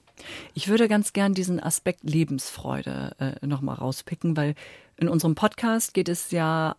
Ich 0.54 0.68
würde 0.68 0.88
ganz 0.88 1.12
gern 1.12 1.34
diesen 1.34 1.60
Aspekt 1.60 2.04
Lebensfreude 2.04 3.12
äh, 3.18 3.46
nochmal 3.46 3.76
rauspicken, 3.76 4.36
weil 4.36 4.54
in 4.96 5.08
unserem 5.08 5.34
Podcast 5.34 5.94
geht 5.94 6.08
es 6.08 6.30
ja 6.30 6.76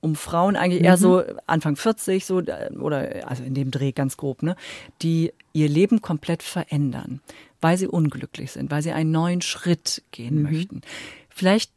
um 0.00 0.14
Frauen 0.16 0.56
eigentlich 0.56 0.82
eher 0.82 0.96
mhm. 0.96 1.00
so 1.00 1.22
Anfang 1.46 1.76
40 1.76 2.24
so 2.24 2.36
oder 2.36 3.28
also 3.28 3.42
in 3.42 3.54
dem 3.54 3.70
Dreh 3.70 3.92
ganz 3.92 4.16
grob, 4.16 4.42
ne, 4.42 4.56
die 5.02 5.32
ihr 5.52 5.68
Leben 5.68 6.00
komplett 6.00 6.42
verändern, 6.42 7.20
weil 7.60 7.76
sie 7.76 7.86
unglücklich 7.86 8.52
sind, 8.52 8.70
weil 8.70 8.82
sie 8.82 8.92
einen 8.92 9.10
neuen 9.10 9.42
Schritt 9.42 10.02
gehen 10.10 10.36
mhm. 10.36 10.42
möchten. 10.42 10.80
Vielleicht 11.28 11.72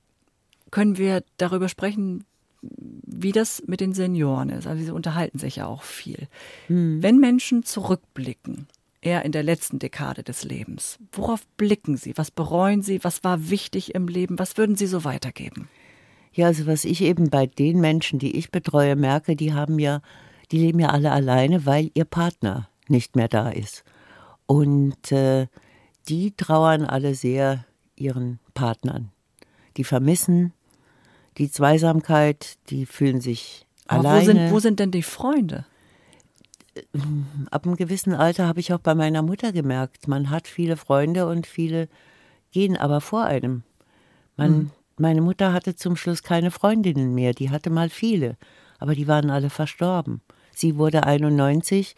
können 0.72 0.98
wir 0.98 1.24
darüber 1.38 1.70
sprechen, 1.70 2.26
wie 2.62 3.32
das 3.32 3.64
mit 3.68 3.82
den 3.82 3.94
Senioren 3.94 4.50
ist. 4.50 4.68
Also 4.68 4.84
sie 4.84 4.92
unterhalten 4.92 5.38
sich 5.38 5.58
ja 5.58 5.68
auch 5.68 5.84
viel. 5.84 6.28
Mhm. 6.70 7.04
Wenn 7.04 7.20
Menschen 7.20 7.64
zurückblicken 7.64 8.68
eher 9.02 9.26
in 9.26 9.32
der 9.32 9.44
letzten 9.44 9.80
Dekade 9.80 10.24
des 10.24 10.44
Lebens. 10.44 10.98
Worauf 11.12 11.46
blicken 11.58 11.98
Sie? 11.98 12.14
Was 12.18 12.32
bereuen 12.32 12.82
Sie? 12.82 13.04
Was 13.04 13.24
war 13.24 13.50
wichtig 13.50 13.96
im 13.96 14.08
Leben? 14.08 14.40
Was 14.40 14.58
würden 14.58 14.76
Sie 14.76 14.88
so 14.88 15.04
weitergeben? 15.04 15.68
Ja, 16.34 16.48
also 16.48 16.66
was 16.68 16.86
ich 16.86 17.02
eben 17.02 17.30
bei 17.30 17.46
den 17.46 17.80
Menschen, 17.80 18.20
die 18.20 18.36
ich 18.38 18.52
betreue, 18.52 18.96
merke, 18.96 19.36
die 19.36 19.54
haben 19.54 19.80
ja 19.80 20.02
die 20.54 20.60
leben 20.60 20.80
ja 20.80 20.90
alle 20.90 21.12
alleine, 21.12 21.66
weil 21.66 21.90
ihr 21.96 22.06
Partner 22.06 22.70
nicht 22.88 23.16
mehr 23.16 23.28
da 23.28 23.50
ist. 23.50 23.84
Und 24.46 25.12
äh, 25.12 25.48
die 26.08 26.32
trauern 26.36 26.86
alle 26.86 27.16
sehr 27.16 27.66
ihren 27.96 28.40
Partnern. 28.54 29.10
Die 29.78 29.84
vermissen 29.84 30.54
die 31.40 31.50
Zweisamkeit, 31.50 32.58
die 32.70 32.86
fühlen 32.86 33.20
sich 33.20 33.66
Aber 33.88 34.10
alleine. 34.10 34.22
wo 34.22 34.26
sind, 34.26 34.52
wo 34.52 34.60
sind 34.60 34.80
denn 34.80 34.92
die 34.92 35.02
Freunde? 35.02 35.66
Ab 37.50 37.66
einem 37.66 37.76
gewissen 37.76 38.14
Alter 38.14 38.48
habe 38.48 38.60
ich 38.60 38.74
auch 38.74 38.80
bei 38.80 38.94
meiner 38.94 39.24
Mutter 39.24 39.52
gemerkt, 39.52 40.08
man 40.08 40.30
hat 40.30 40.48
viele 40.48 40.78
Freunde 40.78 41.28
und 41.28 41.48
viele 41.48 41.88
gehen 42.52 42.78
aber 42.78 43.02
vor 43.02 43.24
einem. 43.24 43.64
Man, 44.38 44.72
Meine 44.98 45.22
Mutter 45.22 45.54
hatte 45.54 45.76
zum 45.76 45.96
Schluss 45.96 46.24
keine 46.24 46.52
Freundinnen 46.52 47.14
mehr, 47.16 47.34
die 47.34 47.50
hatte 47.50 47.70
mal 47.70 47.90
viele, 47.90 48.38
aber 48.80 48.94
die 48.96 49.08
waren 49.08 49.30
alle 49.30 49.50
verstorben. 49.50 50.22
Sie 50.54 50.78
wurde 50.78 51.04
91, 51.04 51.96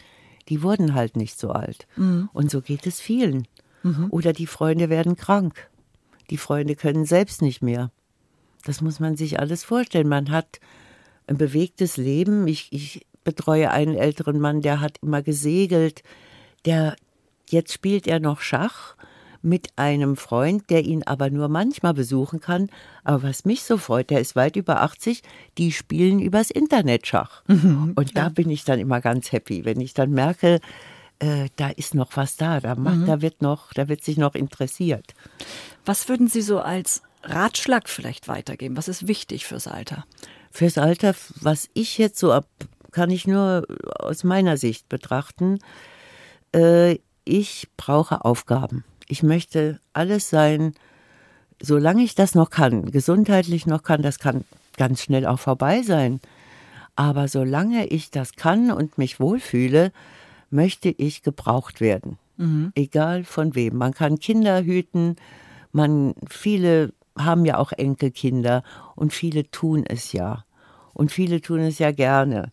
die 0.48 0.62
wurden 0.64 0.94
halt 0.94 1.18
nicht 1.18 1.38
so 1.38 1.52
alt. 1.52 1.88
Und 2.34 2.50
so 2.52 2.62
geht 2.62 2.88
es 2.88 3.02
vielen. 3.02 3.48
Oder 4.12 4.34
die 4.34 4.48
Freunde 4.48 4.90
werden 4.90 5.16
krank. 5.16 5.70
Die 6.30 6.38
Freunde 6.38 6.76
können 6.76 7.06
selbst 7.06 7.42
nicht 7.42 7.62
mehr. 7.62 7.92
Das 8.64 8.82
muss 8.82 9.00
man 9.00 9.16
sich 9.16 9.40
alles 9.40 9.64
vorstellen. 9.64 10.08
Man 10.08 10.32
hat 10.32 10.60
ein 11.28 11.38
bewegtes 11.38 11.98
Leben. 11.98 12.48
Ich, 12.48 12.72
ich 12.72 13.06
betreue 13.24 13.72
einen 13.72 13.96
älteren 13.96 14.40
Mann, 14.40 14.62
der 14.62 14.80
hat 14.80 14.98
immer 15.02 15.22
gesegelt. 15.22 16.02
Der, 16.66 16.96
jetzt 17.50 17.74
spielt 17.74 18.08
er 18.08 18.20
noch 18.20 18.40
Schach 18.40 18.96
mit 19.46 19.70
einem 19.78 20.18
Freund, 20.18 20.70
der 20.70 20.84
ihn 20.84 21.04
aber 21.04 21.30
nur 21.30 21.48
manchmal 21.48 21.94
besuchen 21.94 22.40
kann. 22.42 22.70
Aber 23.04 23.24
was 23.24 23.46
mich 23.46 23.64
so 23.64 23.78
freut, 23.78 24.10
der 24.10 24.20
ist 24.20 24.36
weit 24.36 24.56
über 24.56 24.82
80, 24.82 25.22
die 25.58 25.72
spielen 25.72 26.20
übers 26.20 26.50
Internet 26.50 27.08
Schach. 27.08 27.44
Und 27.48 28.18
da 28.18 28.30
bin 28.30 28.50
ich 28.50 28.66
dann 28.66 28.80
immer 28.80 29.02
ganz 29.02 29.32
happy, 29.32 29.64
wenn 29.64 29.80
ich 29.80 29.94
dann 29.94 30.12
merke, 30.12 30.60
äh, 31.20 31.48
da 31.56 31.70
ist 31.70 31.96
noch 31.96 32.18
was 32.18 32.36
da, 32.36 32.60
da, 32.60 32.76
macht, 32.76 33.08
da 33.08 33.22
wird 33.22 33.42
noch, 33.42 33.72
da 33.74 33.88
wird 33.88 34.04
sich 34.04 34.18
noch 34.18 34.36
interessiert. 34.36 35.14
Was 35.86 36.10
würden 36.10 36.28
Sie 36.28 36.42
so 36.42 36.60
als 36.60 37.04
Ratschlag 37.24 37.88
vielleicht 37.88 38.28
weitergeben? 38.28 38.76
Was 38.76 38.88
ist 38.88 39.08
wichtig 39.08 39.46
fürs 39.46 39.68
Alter? 39.68 40.06
Fürs 40.52 40.78
Alter, 40.78 41.14
was 41.40 41.70
ich 41.74 41.98
jetzt 41.98 42.20
so 42.20 42.34
ab, 42.34 42.48
kann 42.92 43.10
ich 43.12 43.28
nur 43.28 43.66
aus 44.00 44.24
meiner 44.24 44.58
Sicht 44.58 44.90
betrachten. 44.90 45.60
Äh, 46.54 47.00
ich 47.26 47.68
brauche 47.78 48.24
Aufgaben. 48.24 48.84
Ich 49.08 49.24
möchte 49.24 49.80
alles 49.94 50.30
sein, 50.30 50.74
solange 51.62 52.04
ich 52.04 52.16
das 52.16 52.36
noch 52.36 52.50
kann, 52.50 52.92
gesundheitlich 52.92 53.66
noch 53.66 53.84
kann, 53.84 54.02
das 54.02 54.20
kann 54.20 54.44
ganz 54.78 55.02
schnell 55.02 55.26
auch 55.26 55.40
vorbei 55.40 55.82
sein. 55.82 56.20
Aber 56.96 57.28
solange 57.28 57.88
ich 57.88 58.12
das 58.12 58.34
kann 58.34 58.72
und 58.72 58.98
mich 58.98 59.20
wohlfühle, 59.20 59.92
möchte 60.50 60.90
ich 60.90 61.24
gebraucht 61.24 61.82
werden. 61.82 62.18
Egal 62.76 63.24
von 63.24 63.56
wem. 63.56 63.78
Man 63.78 63.94
kann 63.94 64.20
Kinder 64.20 64.64
hüten, 64.64 65.16
man, 65.72 66.16
viele 66.30 66.94
haben 67.18 67.46
ja 67.46 67.58
auch 67.58 67.72
Enkelkinder 67.72 68.64
und 68.96 69.14
viele 69.14 69.50
tun 69.52 69.86
es 69.86 70.12
ja. 70.14 70.46
Und 70.94 71.12
viele 71.12 71.42
tun 71.42 71.60
es 71.60 71.80
ja 71.80 71.92
gerne. 71.92 72.52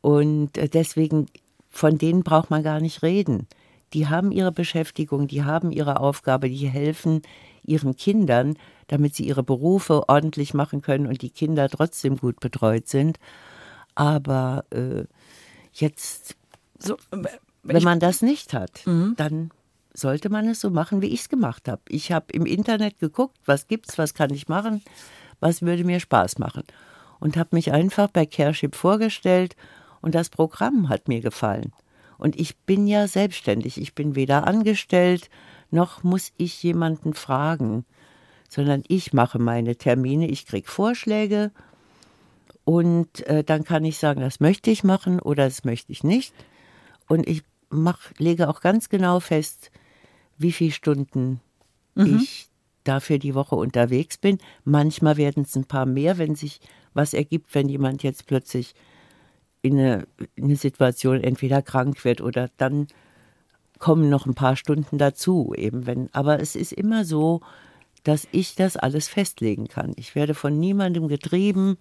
Und 0.00 0.58
äh, 0.58 0.68
deswegen, 0.68 1.26
von 1.70 1.98
denen 1.98 2.22
braucht 2.22 2.50
man 2.50 2.62
gar 2.62 2.80
nicht 2.80 3.02
reden. 3.02 3.46
Die 3.94 4.08
haben 4.08 4.32
ihre 4.32 4.52
Beschäftigung, 4.52 5.28
die 5.28 5.44
haben 5.44 5.70
ihre 5.70 6.00
Aufgabe, 6.00 6.48
die 6.48 6.68
helfen 6.68 7.22
ihren 7.64 7.96
Kindern, 7.96 8.56
damit 8.86 9.14
sie 9.14 9.24
ihre 9.26 9.42
Berufe 9.42 10.08
ordentlich 10.08 10.54
machen 10.54 10.82
können 10.82 11.06
und 11.06 11.22
die 11.22 11.30
Kinder 11.30 11.68
trotzdem 11.68 12.16
gut 12.16 12.40
betreut 12.40 12.88
sind. 12.88 13.18
Aber 13.94 14.64
äh, 14.70 15.04
jetzt, 15.72 16.36
So, 16.78 16.94
äh, 17.10 17.24
wenn 17.62 17.82
man 17.82 18.00
das 18.00 18.22
nicht 18.22 18.52
hat, 18.54 18.82
dann 19.16 19.50
sollte 19.92 20.28
man 20.30 20.46
es 20.48 20.60
so 20.60 20.70
machen, 20.70 21.02
wie 21.02 21.08
ich 21.08 21.20
es 21.20 21.28
gemacht 21.28 21.68
habe. 21.68 21.82
Ich 21.88 22.12
habe 22.12 22.26
im 22.32 22.46
Internet 22.46 22.98
geguckt, 23.00 23.36
was 23.46 23.66
gibt's, 23.66 23.98
was 23.98 24.14
kann 24.14 24.30
ich 24.32 24.48
machen, 24.48 24.82
was 25.40 25.62
würde 25.62 25.84
mir 25.84 26.00
Spaß 26.00 26.38
machen. 26.38 26.62
Und 27.20 27.36
habe 27.36 27.50
mich 27.52 27.72
einfach 27.72 28.08
bei 28.08 28.24
Careship 28.26 28.76
vorgestellt 28.76 29.56
und 30.00 30.14
das 30.14 30.28
Programm 30.30 30.88
hat 30.88 31.08
mir 31.08 31.20
gefallen. 31.20 31.72
Und 32.18 32.38
ich 32.38 32.58
bin 32.58 32.86
ja 32.86 33.08
selbstständig. 33.08 33.80
Ich 33.80 33.94
bin 33.94 34.14
weder 34.14 34.46
angestellt, 34.46 35.30
noch 35.70 36.02
muss 36.02 36.32
ich 36.36 36.62
jemanden 36.62 37.14
fragen, 37.14 37.84
sondern 38.48 38.82
ich 38.88 39.12
mache 39.12 39.38
meine 39.38 39.76
Termine, 39.76 40.28
ich 40.28 40.46
kriege 40.46 40.68
Vorschläge 40.68 41.52
und 42.64 43.26
äh, 43.26 43.44
dann 43.44 43.64
kann 43.64 43.84
ich 43.84 43.98
sagen, 43.98 44.20
das 44.20 44.40
möchte 44.40 44.70
ich 44.70 44.84
machen 44.84 45.20
oder 45.20 45.44
das 45.44 45.64
möchte 45.64 45.92
ich 45.92 46.04
nicht. 46.04 46.34
Und 47.06 47.26
ich 47.26 47.42
mach, 47.70 48.10
lege 48.18 48.48
auch 48.48 48.60
ganz 48.60 48.88
genau 48.88 49.20
fest, 49.20 49.70
wie 50.36 50.52
viele 50.52 50.72
Stunden 50.72 51.40
ich 52.20 52.48
dafür 52.84 53.18
die 53.18 53.34
Woche 53.34 53.56
unterwegs 53.56 54.18
bin. 54.18 54.38
Manchmal 54.64 55.16
werden 55.16 55.44
es 55.44 55.56
ein 55.56 55.64
paar 55.64 55.86
mehr, 55.86 56.18
wenn 56.18 56.34
sich 56.34 56.60
was 56.94 57.14
ergibt, 57.14 57.54
wenn 57.54 57.68
jemand 57.68 58.02
jetzt 58.02 58.26
plötzlich 58.26 58.74
in 59.62 59.78
eine, 59.78 60.06
in 60.34 60.44
eine 60.44 60.56
Situation 60.56 61.22
entweder 61.22 61.62
krank 61.62 62.04
wird 62.04 62.20
oder 62.20 62.48
dann 62.56 62.86
kommen 63.78 64.08
noch 64.08 64.26
ein 64.26 64.34
paar 64.34 64.56
Stunden 64.56 64.98
dazu, 64.98 65.54
eben 65.56 65.86
wenn. 65.86 66.08
Aber 66.12 66.40
es 66.40 66.56
ist 66.56 66.72
immer 66.72 67.04
so, 67.04 67.40
dass 68.04 68.26
ich 68.32 68.54
das 68.54 68.76
alles 68.76 69.08
festlegen 69.08 69.68
kann. 69.68 69.92
Ich 69.96 70.14
werde 70.14 70.34
von 70.34 70.58
niemandem 70.58 71.08
getrieben 71.08 71.76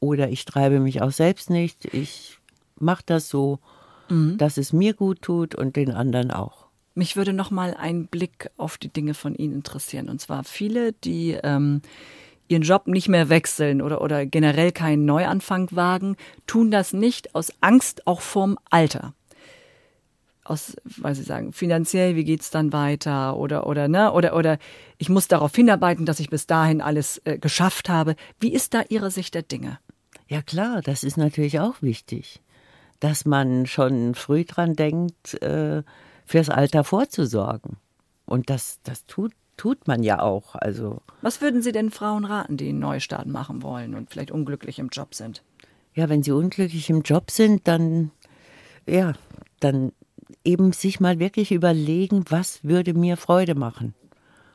oder 0.00 0.28
ich 0.28 0.44
treibe 0.44 0.80
mich 0.80 1.02
auch 1.02 1.12
selbst 1.12 1.50
nicht. 1.50 1.86
Ich 1.94 2.38
mache 2.78 3.02
das 3.06 3.28
so, 3.28 3.60
dass 4.36 4.58
es 4.58 4.72
mir 4.72 4.92
gut 4.92 5.22
tut 5.22 5.54
und 5.54 5.76
den 5.76 5.90
anderen 5.90 6.30
auch. 6.30 6.66
Mich 6.94 7.16
würde 7.16 7.32
noch 7.32 7.50
mal 7.50 7.74
ein 7.74 8.06
Blick 8.06 8.50
auf 8.58 8.76
die 8.76 8.92
Dinge 8.92 9.14
von 9.14 9.34
Ihnen 9.34 9.54
interessieren. 9.54 10.10
Und 10.10 10.20
zwar 10.20 10.44
viele, 10.44 10.92
die 10.92 11.38
ähm, 11.42 11.80
ihren 12.48 12.62
Job 12.62 12.86
nicht 12.86 13.08
mehr 13.08 13.28
wechseln 13.28 13.82
oder, 13.82 14.00
oder 14.00 14.26
generell 14.26 14.72
keinen 14.72 15.04
Neuanfang 15.04 15.68
wagen, 15.72 16.16
tun 16.46 16.70
das 16.70 16.92
nicht 16.92 17.34
aus 17.34 17.52
Angst 17.60 18.06
auch 18.06 18.20
vorm 18.20 18.58
Alter. 18.70 19.14
Aus, 20.44 20.76
weil 20.84 21.14
sie 21.14 21.22
sagen, 21.22 21.52
finanziell, 21.52 22.16
wie 22.16 22.24
geht's 22.24 22.50
dann 22.50 22.72
weiter? 22.72 23.36
Oder, 23.36 23.66
oder, 23.66 23.86
ne? 23.86 24.12
Oder, 24.12 24.34
oder 24.34 24.58
ich 24.98 25.08
muss 25.08 25.28
darauf 25.28 25.54
hinarbeiten, 25.54 26.04
dass 26.04 26.18
ich 26.18 26.30
bis 26.30 26.46
dahin 26.48 26.80
alles 26.80 27.22
äh, 27.24 27.38
geschafft 27.38 27.88
habe. 27.88 28.16
Wie 28.40 28.52
ist 28.52 28.74
da 28.74 28.82
Ihre 28.88 29.12
Sicht 29.12 29.34
der 29.34 29.42
Dinge? 29.42 29.78
Ja 30.28 30.42
klar, 30.42 30.82
das 30.82 31.04
ist 31.04 31.16
natürlich 31.16 31.60
auch 31.60 31.80
wichtig, 31.80 32.42
dass 32.98 33.24
man 33.24 33.66
schon 33.66 34.14
früh 34.14 34.44
dran 34.44 34.74
denkt, 34.74 35.40
äh, 35.42 35.82
fürs 36.24 36.48
Alter 36.48 36.84
vorzusorgen. 36.84 37.76
Und 38.24 38.50
das, 38.50 38.80
das 38.82 39.04
tut, 39.04 39.32
tut 39.62 39.86
man 39.86 40.02
ja 40.02 40.20
auch. 40.20 40.56
Also 40.56 41.02
Was 41.20 41.40
würden 41.40 41.62
Sie 41.62 41.70
denn 41.70 41.90
Frauen 41.90 42.24
raten, 42.24 42.56
die 42.56 42.70
einen 42.70 42.80
Neustart 42.80 43.28
machen 43.28 43.62
wollen 43.62 43.94
und 43.94 44.10
vielleicht 44.10 44.32
unglücklich 44.32 44.80
im 44.80 44.88
Job 44.88 45.14
sind? 45.14 45.42
ja, 45.94 46.08
wenn 46.08 46.22
sie 46.22 46.32
unglücklich 46.32 46.88
im 46.90 47.02
Job 47.02 47.30
sind, 47.30 47.68
dann 47.68 48.10
ja, 48.86 49.12
dann 49.60 49.92
eben 50.44 50.72
sich 50.72 51.00
mal 51.00 51.18
wirklich 51.18 51.52
überlegen, 51.52 52.24
was 52.28 52.64
würde 52.64 52.94
mir 52.94 53.16
Freude 53.16 53.54
machen? 53.54 53.94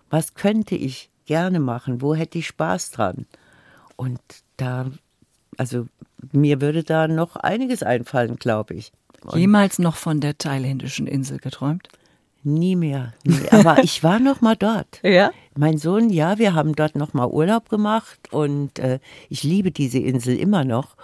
Was 0.10 0.34
könnte 0.34 0.76
ich 0.76 1.10
gerne 1.26 1.60
machen? 1.60 2.02
Wo 2.02 2.16
hätte 2.16 2.40
ich 2.40 2.48
Spaß 2.48 2.92
dran? 2.92 3.26
Und 3.96 4.20
da, 4.58 4.92
also 5.58 5.88
mir 6.32 6.60
würde 6.60 6.84
da 6.84 7.08
noch 7.08 7.36
einiges 7.36 7.84
einfallen, 7.84 8.36
glaube 8.38 8.74
ich. 8.74 8.92
Und 9.24 9.40
Jemals 9.40 9.80
noch 9.80 9.96
von 9.96 10.20
der 10.20 10.38
thailändischen 10.38 11.08
Insel 11.08 11.38
geträumt? 11.38 11.88
Nie 12.44 12.76
mehr. 12.76 13.14
Nie. 13.24 13.50
Aber 13.52 13.80
ich 13.84 14.04
war 14.04 14.20
noch 14.20 14.42
mal 14.42 14.56
dort. 14.56 15.00
Ja? 15.04 15.32
Mein 15.56 15.78
Sohn, 15.78 16.10
ja, 16.10 16.38
wir 16.38 16.54
haben 16.54 16.76
dort 16.76 16.96
noch 16.96 17.14
mal 17.14 17.28
Urlaub 17.28 17.70
gemacht 17.70 18.32
und 18.32 18.80
äh, 18.80 19.00
ich 19.30 19.44
liebe 19.44 19.72
diese 19.72 20.00
Insel 20.00 20.38
immer 20.38 20.64
noch. 20.64 20.96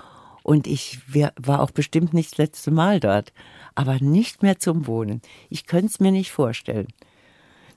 Und 0.43 0.67
ich 0.67 0.99
wär, 1.07 1.31
war 1.41 1.61
auch 1.61 1.71
bestimmt 1.71 2.13
nicht 2.13 2.33
das 2.33 2.37
letzte 2.37 2.69
Mal 2.69 2.99
dort, 2.99 3.31
aber 3.75 3.99
nicht 3.99 4.43
mehr 4.43 4.59
zum 4.59 4.87
Wohnen. 4.87 5.21
Ich 5.49 5.65
könnte 5.65 5.87
es 5.87 5.99
mir 5.99 6.11
nicht 6.11 6.31
vorstellen. 6.31 6.87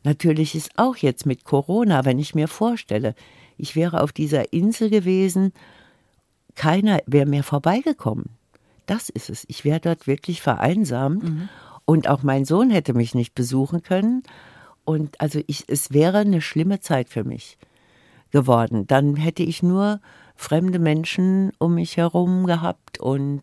Natürlich 0.03 0.55
ist 0.55 0.71
auch 0.77 0.97
jetzt 0.97 1.27
mit 1.27 1.45
Corona, 1.45 2.05
wenn 2.05 2.19
ich 2.19 2.35
mir 2.35 2.49
vorstelle, 2.49 3.15
ich 3.57 3.75
wäre 3.75 4.03
auf 4.03 4.13
dieser 4.13 4.53
Insel 4.53 4.91
gewesen, 4.91 5.53
keiner 6.55 7.01
wäre 7.07 7.27
mehr 7.27 7.43
vorbeigekommen. 7.43 8.27
Das 8.87 9.09
ist 9.09 9.31
es. 9.31 9.45
Ich 9.49 9.65
wäre 9.65 9.81
dort 9.81 10.07
wirklich 10.07 10.43
vereinsamt 10.43 11.25
und 11.87 12.09
auch 12.09 12.23
mein 12.23 12.45
Sohn 12.45 12.69
hätte 12.71 12.93
mich 12.93 13.15
nicht 13.15 13.35
besuchen 13.35 13.83
können. 13.83 14.23
Und 14.85 15.21
also 15.21 15.41
ich, 15.47 15.65
es 15.69 15.93
wäre 15.93 16.19
eine 16.19 16.43
schlimme 16.43 16.81
Zeit 16.81 17.09
für 17.09 17.25
mich 17.25 17.57
geworden. 18.31 18.87
Dann 18.87 19.17
hätte 19.17 19.43
ich 19.43 19.63
nur 19.63 20.01
fremde 20.37 20.79
Menschen 20.79 21.53
um 21.59 21.75
mich 21.77 21.97
herum 21.97 22.47
gehabt 22.47 23.01
und 23.01 23.43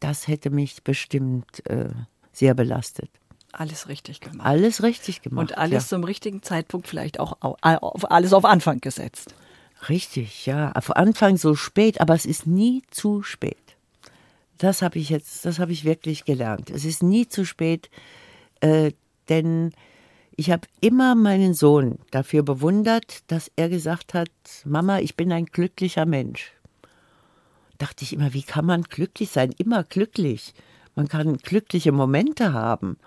das 0.00 0.26
hätte 0.26 0.50
mich 0.50 0.82
bestimmt 0.82 1.64
äh, 1.68 1.90
sehr 2.32 2.54
belastet. 2.54 3.10
Alles 3.52 3.88
richtig 3.88 4.20
gemacht. 4.20 4.46
Alles 4.46 4.82
richtig 4.82 5.22
gemacht. 5.22 5.50
und 5.52 5.58
alles 5.58 5.84
ja. 5.84 5.88
zum 5.88 6.04
richtigen 6.04 6.42
Zeitpunkt 6.42 6.86
vielleicht 6.86 7.18
auch 7.20 7.38
au- 7.40 7.56
auf, 7.62 8.10
alles 8.10 8.32
auf 8.32 8.44
Anfang 8.44 8.80
gesetzt. 8.80 9.34
Richtig, 9.88 10.44
ja. 10.46 10.72
Auf 10.72 10.96
Anfang 10.96 11.36
so 11.36 11.54
spät, 11.54 12.00
aber 12.00 12.14
es 12.14 12.26
ist 12.26 12.46
nie 12.46 12.82
zu 12.90 13.22
spät. 13.22 13.56
Das 14.58 14.82
habe 14.82 14.98
ich 14.98 15.08
jetzt, 15.08 15.44
das 15.44 15.58
habe 15.58 15.72
ich 15.72 15.84
wirklich 15.84 16.24
gelernt. 16.24 16.70
Es 16.70 16.84
ist 16.84 17.02
nie 17.02 17.28
zu 17.28 17.44
spät, 17.44 17.90
äh, 18.60 18.92
denn 19.28 19.72
ich 20.36 20.50
habe 20.50 20.68
immer 20.80 21.14
meinen 21.14 21.54
Sohn 21.54 21.98
dafür 22.10 22.42
bewundert, 22.42 23.30
dass 23.30 23.50
er 23.56 23.68
gesagt 23.68 24.14
hat, 24.14 24.30
Mama, 24.64 24.98
ich 25.00 25.16
bin 25.16 25.32
ein 25.32 25.46
glücklicher 25.46 26.06
Mensch. 26.06 26.52
Dachte 27.78 28.04
ich 28.04 28.12
immer, 28.12 28.34
wie 28.34 28.42
kann 28.42 28.66
man 28.66 28.82
glücklich 28.82 29.30
sein? 29.30 29.52
Immer 29.58 29.84
glücklich. 29.84 30.54
Man 30.96 31.08
kann 31.08 31.36
glückliche 31.36 31.92
Momente 31.92 32.52
haben, 32.52 32.98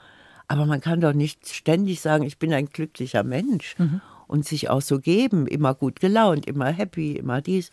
aber 0.48 0.66
man 0.66 0.80
kann 0.80 1.02
doch 1.02 1.14
nicht 1.14 1.50
ständig 1.50 2.00
sagen, 2.00 2.24
ich 2.24 2.38
bin 2.38 2.54
ein 2.54 2.68
glücklicher 2.68 3.24
Mensch 3.24 3.76
mhm. 3.78 4.02
und 4.28 4.46
sich 4.46 4.70
auch 4.70 4.82
so 4.82 5.00
geben, 5.00 5.48
immer 5.48 5.74
gut 5.74 6.00
gelaunt, 6.00 6.46
immer 6.46 6.68
happy, 6.68 7.18
immer 7.18 7.42
dies. 7.42 7.72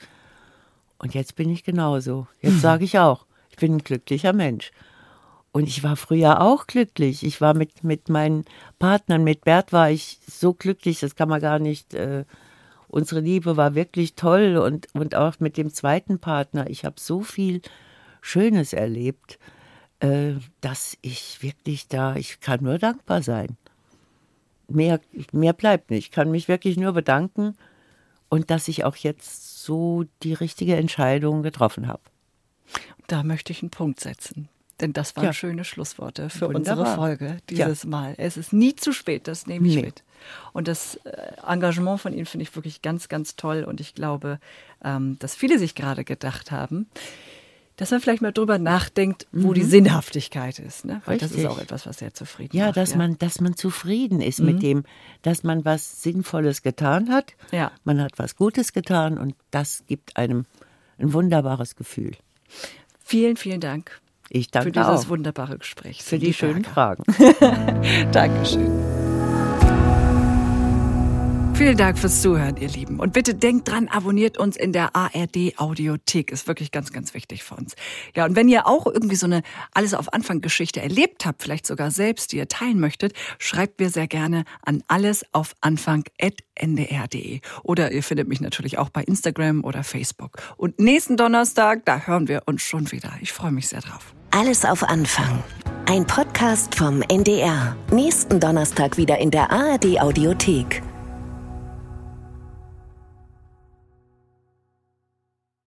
Und 0.99 1.15
jetzt 1.15 1.37
bin 1.37 1.51
ich 1.51 1.63
genauso. 1.63 2.27
Jetzt 2.41 2.61
sage 2.63 2.85
ich 2.85 2.99
auch, 2.99 3.28
bin 3.59 3.77
ein 3.77 3.85
glücklicher 3.85 4.33
Mensch. 4.33 4.73
Und 5.53 5.67
ich 5.69 5.83
war 5.83 5.97
früher 5.97 6.41
auch 6.41 6.67
glücklich. 6.67 7.25
Ich 7.25 7.41
war 7.41 7.55
mit, 7.55 7.83
mit 7.83 8.09
meinen 8.09 8.45
Partnern, 8.79 9.25
mit 9.25 9.45
Bert 9.45 9.73
war 9.73 9.91
ich 9.91 10.19
so 10.27 10.55
glücklich, 10.55 11.01
das 11.01 11.17
kann 11.17 11.29
man 11.29 11.41
gar 11.41 11.59
nicht. 11.59 11.95
Äh, 11.95 12.25
unsere 12.89 13.21
Liebe 13.21 13.57
war 13.57 13.75
wirklich 13.75 14.15
toll 14.15 14.57
und, 14.57 14.89
und 14.95 15.15
auch 15.15 15.41
mit 15.41 15.57
dem 15.57 15.73
zweiten 15.73 16.19
Partner. 16.19 16.69
Ich 16.69 16.85
habe 16.85 16.97
so 16.99 17.21
viel 17.21 17.63
Schönes 18.21 18.73
erlebt, 18.73 19.39
äh, 20.01 20.35
dass 20.61 20.97
ich 21.03 21.43
wirklich 21.43 21.89
da, 21.89 22.17
ich 22.17 22.41
kann 22.41 22.63
nur 22.63 22.79
dankbar 22.79 23.23
sein. 23.23 23.57
Mehr, 24.69 25.01
mehr 25.33 25.55
bleibt 25.55 25.91
nicht. 25.91 26.07
Ich 26.07 26.11
kann 26.11 26.31
mich 26.31 26.47
wirklich 26.47 26.77
nur 26.77 26.93
bedanken 26.93 27.57
und 28.29 28.51
dass 28.51 28.69
ich 28.69 28.85
auch 28.85 28.97
jetzt 28.97 29.65
so 29.65 30.05
die 30.23 30.35
richtige 30.35 30.77
Entscheidung 30.77 31.43
getroffen 31.43 31.89
habe. 31.89 32.03
Da 33.07 33.23
möchte 33.23 33.53
ich 33.53 33.63
einen 33.63 33.71
Punkt 33.71 34.01
setzen. 34.01 34.49
Denn 34.81 34.93
das 34.93 35.17
waren 35.17 35.25
ja. 35.25 35.33
schöne 35.33 35.65
Schlussworte 35.65 36.31
für 36.31 36.53
Wunderbar. 36.53 36.79
unsere 36.79 36.97
Folge 36.97 37.37
dieses 37.51 37.83
ja. 37.83 37.89
Mal. 37.89 38.15
Es 38.17 38.37
ist 38.37 38.53
nie 38.53 38.77
zu 38.77 38.93
spät, 38.93 39.27
das 39.27 39.47
nehme 39.47 39.67
ich 39.67 39.75
nee. 39.75 39.83
mit. 39.83 40.05
Und 40.53 40.69
das 40.69 40.97
äh, 41.05 41.33
Engagement 41.47 42.01
von 42.01 42.13
Ihnen 42.13 42.27
finde 42.27 42.45
ich 42.45 42.55
wirklich 42.55 42.81
ganz, 42.81 43.09
ganz 43.09 43.35
toll. 43.35 43.65
Und 43.65 43.81
ich 43.81 43.95
glaube, 43.95 44.39
ähm, 44.85 45.17
dass 45.19 45.35
viele 45.35 45.59
sich 45.59 45.75
gerade 45.75 46.05
gedacht 46.05 46.53
haben, 46.53 46.87
dass 47.77 47.93
man 47.93 48.01
vielleicht 48.01 48.23
mal 48.23 48.33
drüber 48.33 48.59
nachdenkt, 48.59 49.27
wo 49.33 49.49
mhm. 49.49 49.55
die 49.55 49.63
Sinnhaftigkeit 49.63 50.59
ist. 50.59 50.85
Ne? 50.85 51.01
Weil 51.05 51.15
Richtig. 51.15 51.31
das 51.33 51.39
ist 51.39 51.47
auch 51.47 51.59
etwas, 51.59 51.87
was 51.87 51.99
sehr 51.99 52.13
zufrieden 52.13 52.57
ja, 52.57 52.67
macht. 52.67 52.77
Dass 52.77 52.91
ja, 52.93 52.97
man, 52.99 53.19
dass 53.19 53.41
man 53.41 53.57
zufrieden 53.57 54.21
ist 54.21 54.41
mhm. 54.41 54.47
mit 54.47 54.63
dem, 54.63 54.85
dass 55.23 55.43
man 55.43 55.65
was 55.65 56.03
Sinnvolles 56.03 56.63
getan 56.63 57.11
hat. 57.11 57.35
Ja. 57.51 57.73
Man 57.85 58.01
hat 58.01 58.19
was 58.19 58.37
Gutes 58.37 58.73
getan 58.73 59.19
und 59.19 59.35
das 59.51 59.85
gibt 59.87 60.17
einem 60.17 60.45
ein 60.99 61.13
wunderbares 61.13 61.77
Gefühl. 61.77 62.13
Vielen, 63.05 63.37
vielen 63.37 63.61
Dank 63.61 64.01
ich 64.31 64.51
danke 64.51 64.69
für 64.69 64.73
dieses 64.73 65.07
auch. 65.07 65.09
wunderbare 65.09 65.59
Gespräch. 65.59 66.03
Für 66.03 66.19
die 66.19 66.35
schönen 66.35 66.65
Fragen. 66.65 67.03
Dankeschön. 68.13 68.98
Vielen 71.59 71.77
Dank 71.77 71.99
fürs 71.99 72.23
Zuhören, 72.23 72.57
ihr 72.59 72.69
Lieben. 72.69 73.01
Und 73.01 73.13
bitte 73.13 73.35
denkt 73.35 73.69
dran, 73.69 73.89
abonniert 73.89 74.39
uns 74.39 74.57
in 74.57 74.73
der 74.73 74.95
ARD 74.95 75.55
Audiothek. 75.57 76.31
Ist 76.31 76.47
wirklich 76.47 76.71
ganz, 76.71 76.93
ganz 76.93 77.15
wichtig 77.15 77.43
für 77.43 77.57
uns. 77.57 77.75
Ja, 78.15 78.27
und 78.27 78.37
wenn 78.37 78.49
ihr 78.49 78.69
auch 78.69 78.87
irgendwie 78.87 79.17
so 79.17 79.27
eine 79.27 79.43
Alles 79.75 79.93
auf 79.93 80.13
Anfang 80.13 80.41
Geschichte 80.41 80.81
erlebt 80.81 81.27
habt, 81.27 81.43
vielleicht 81.43 81.67
sogar 81.67 81.91
selbst, 81.91 82.31
die 82.31 82.37
ihr 82.37 82.47
teilen 82.47 82.79
möchtet, 82.79 83.13
schreibt 83.39 83.81
mir 83.81 83.91
sehr 83.91 84.07
gerne 84.07 84.45
an 84.65 84.85
allesaufanfang.ndr.de. 84.87 87.41
Oder 87.65 87.91
ihr 87.91 88.05
findet 88.05 88.29
mich 88.29 88.41
natürlich 88.41 88.79
auch 88.79 88.91
bei 88.91 89.03
Instagram 89.03 89.65
oder 89.65 89.83
Facebook. 89.83 90.37
Und 90.59 90.79
nächsten 90.79 91.17
Donnerstag, 91.17 91.85
da 91.87 92.07
hören 92.07 92.29
wir 92.29 92.43
uns 92.47 92.63
schon 92.63 92.93
wieder. 92.93 93.11
Ich 93.21 93.33
freue 93.33 93.51
mich 93.51 93.67
sehr 93.67 93.81
drauf. 93.81 94.15
Alles 94.31 94.65
auf 94.65 94.85
Anfang. 94.85 95.43
Ein 95.87 96.07
Podcast 96.07 96.77
vom 96.77 97.03
NDR. 97.03 97.77
Nächsten 97.91 98.39
Donnerstag 98.39 98.97
wieder 98.97 99.19
in 99.19 99.33
der 99.33 99.51
ARD 99.51 100.01
Audiothek. 100.01 100.85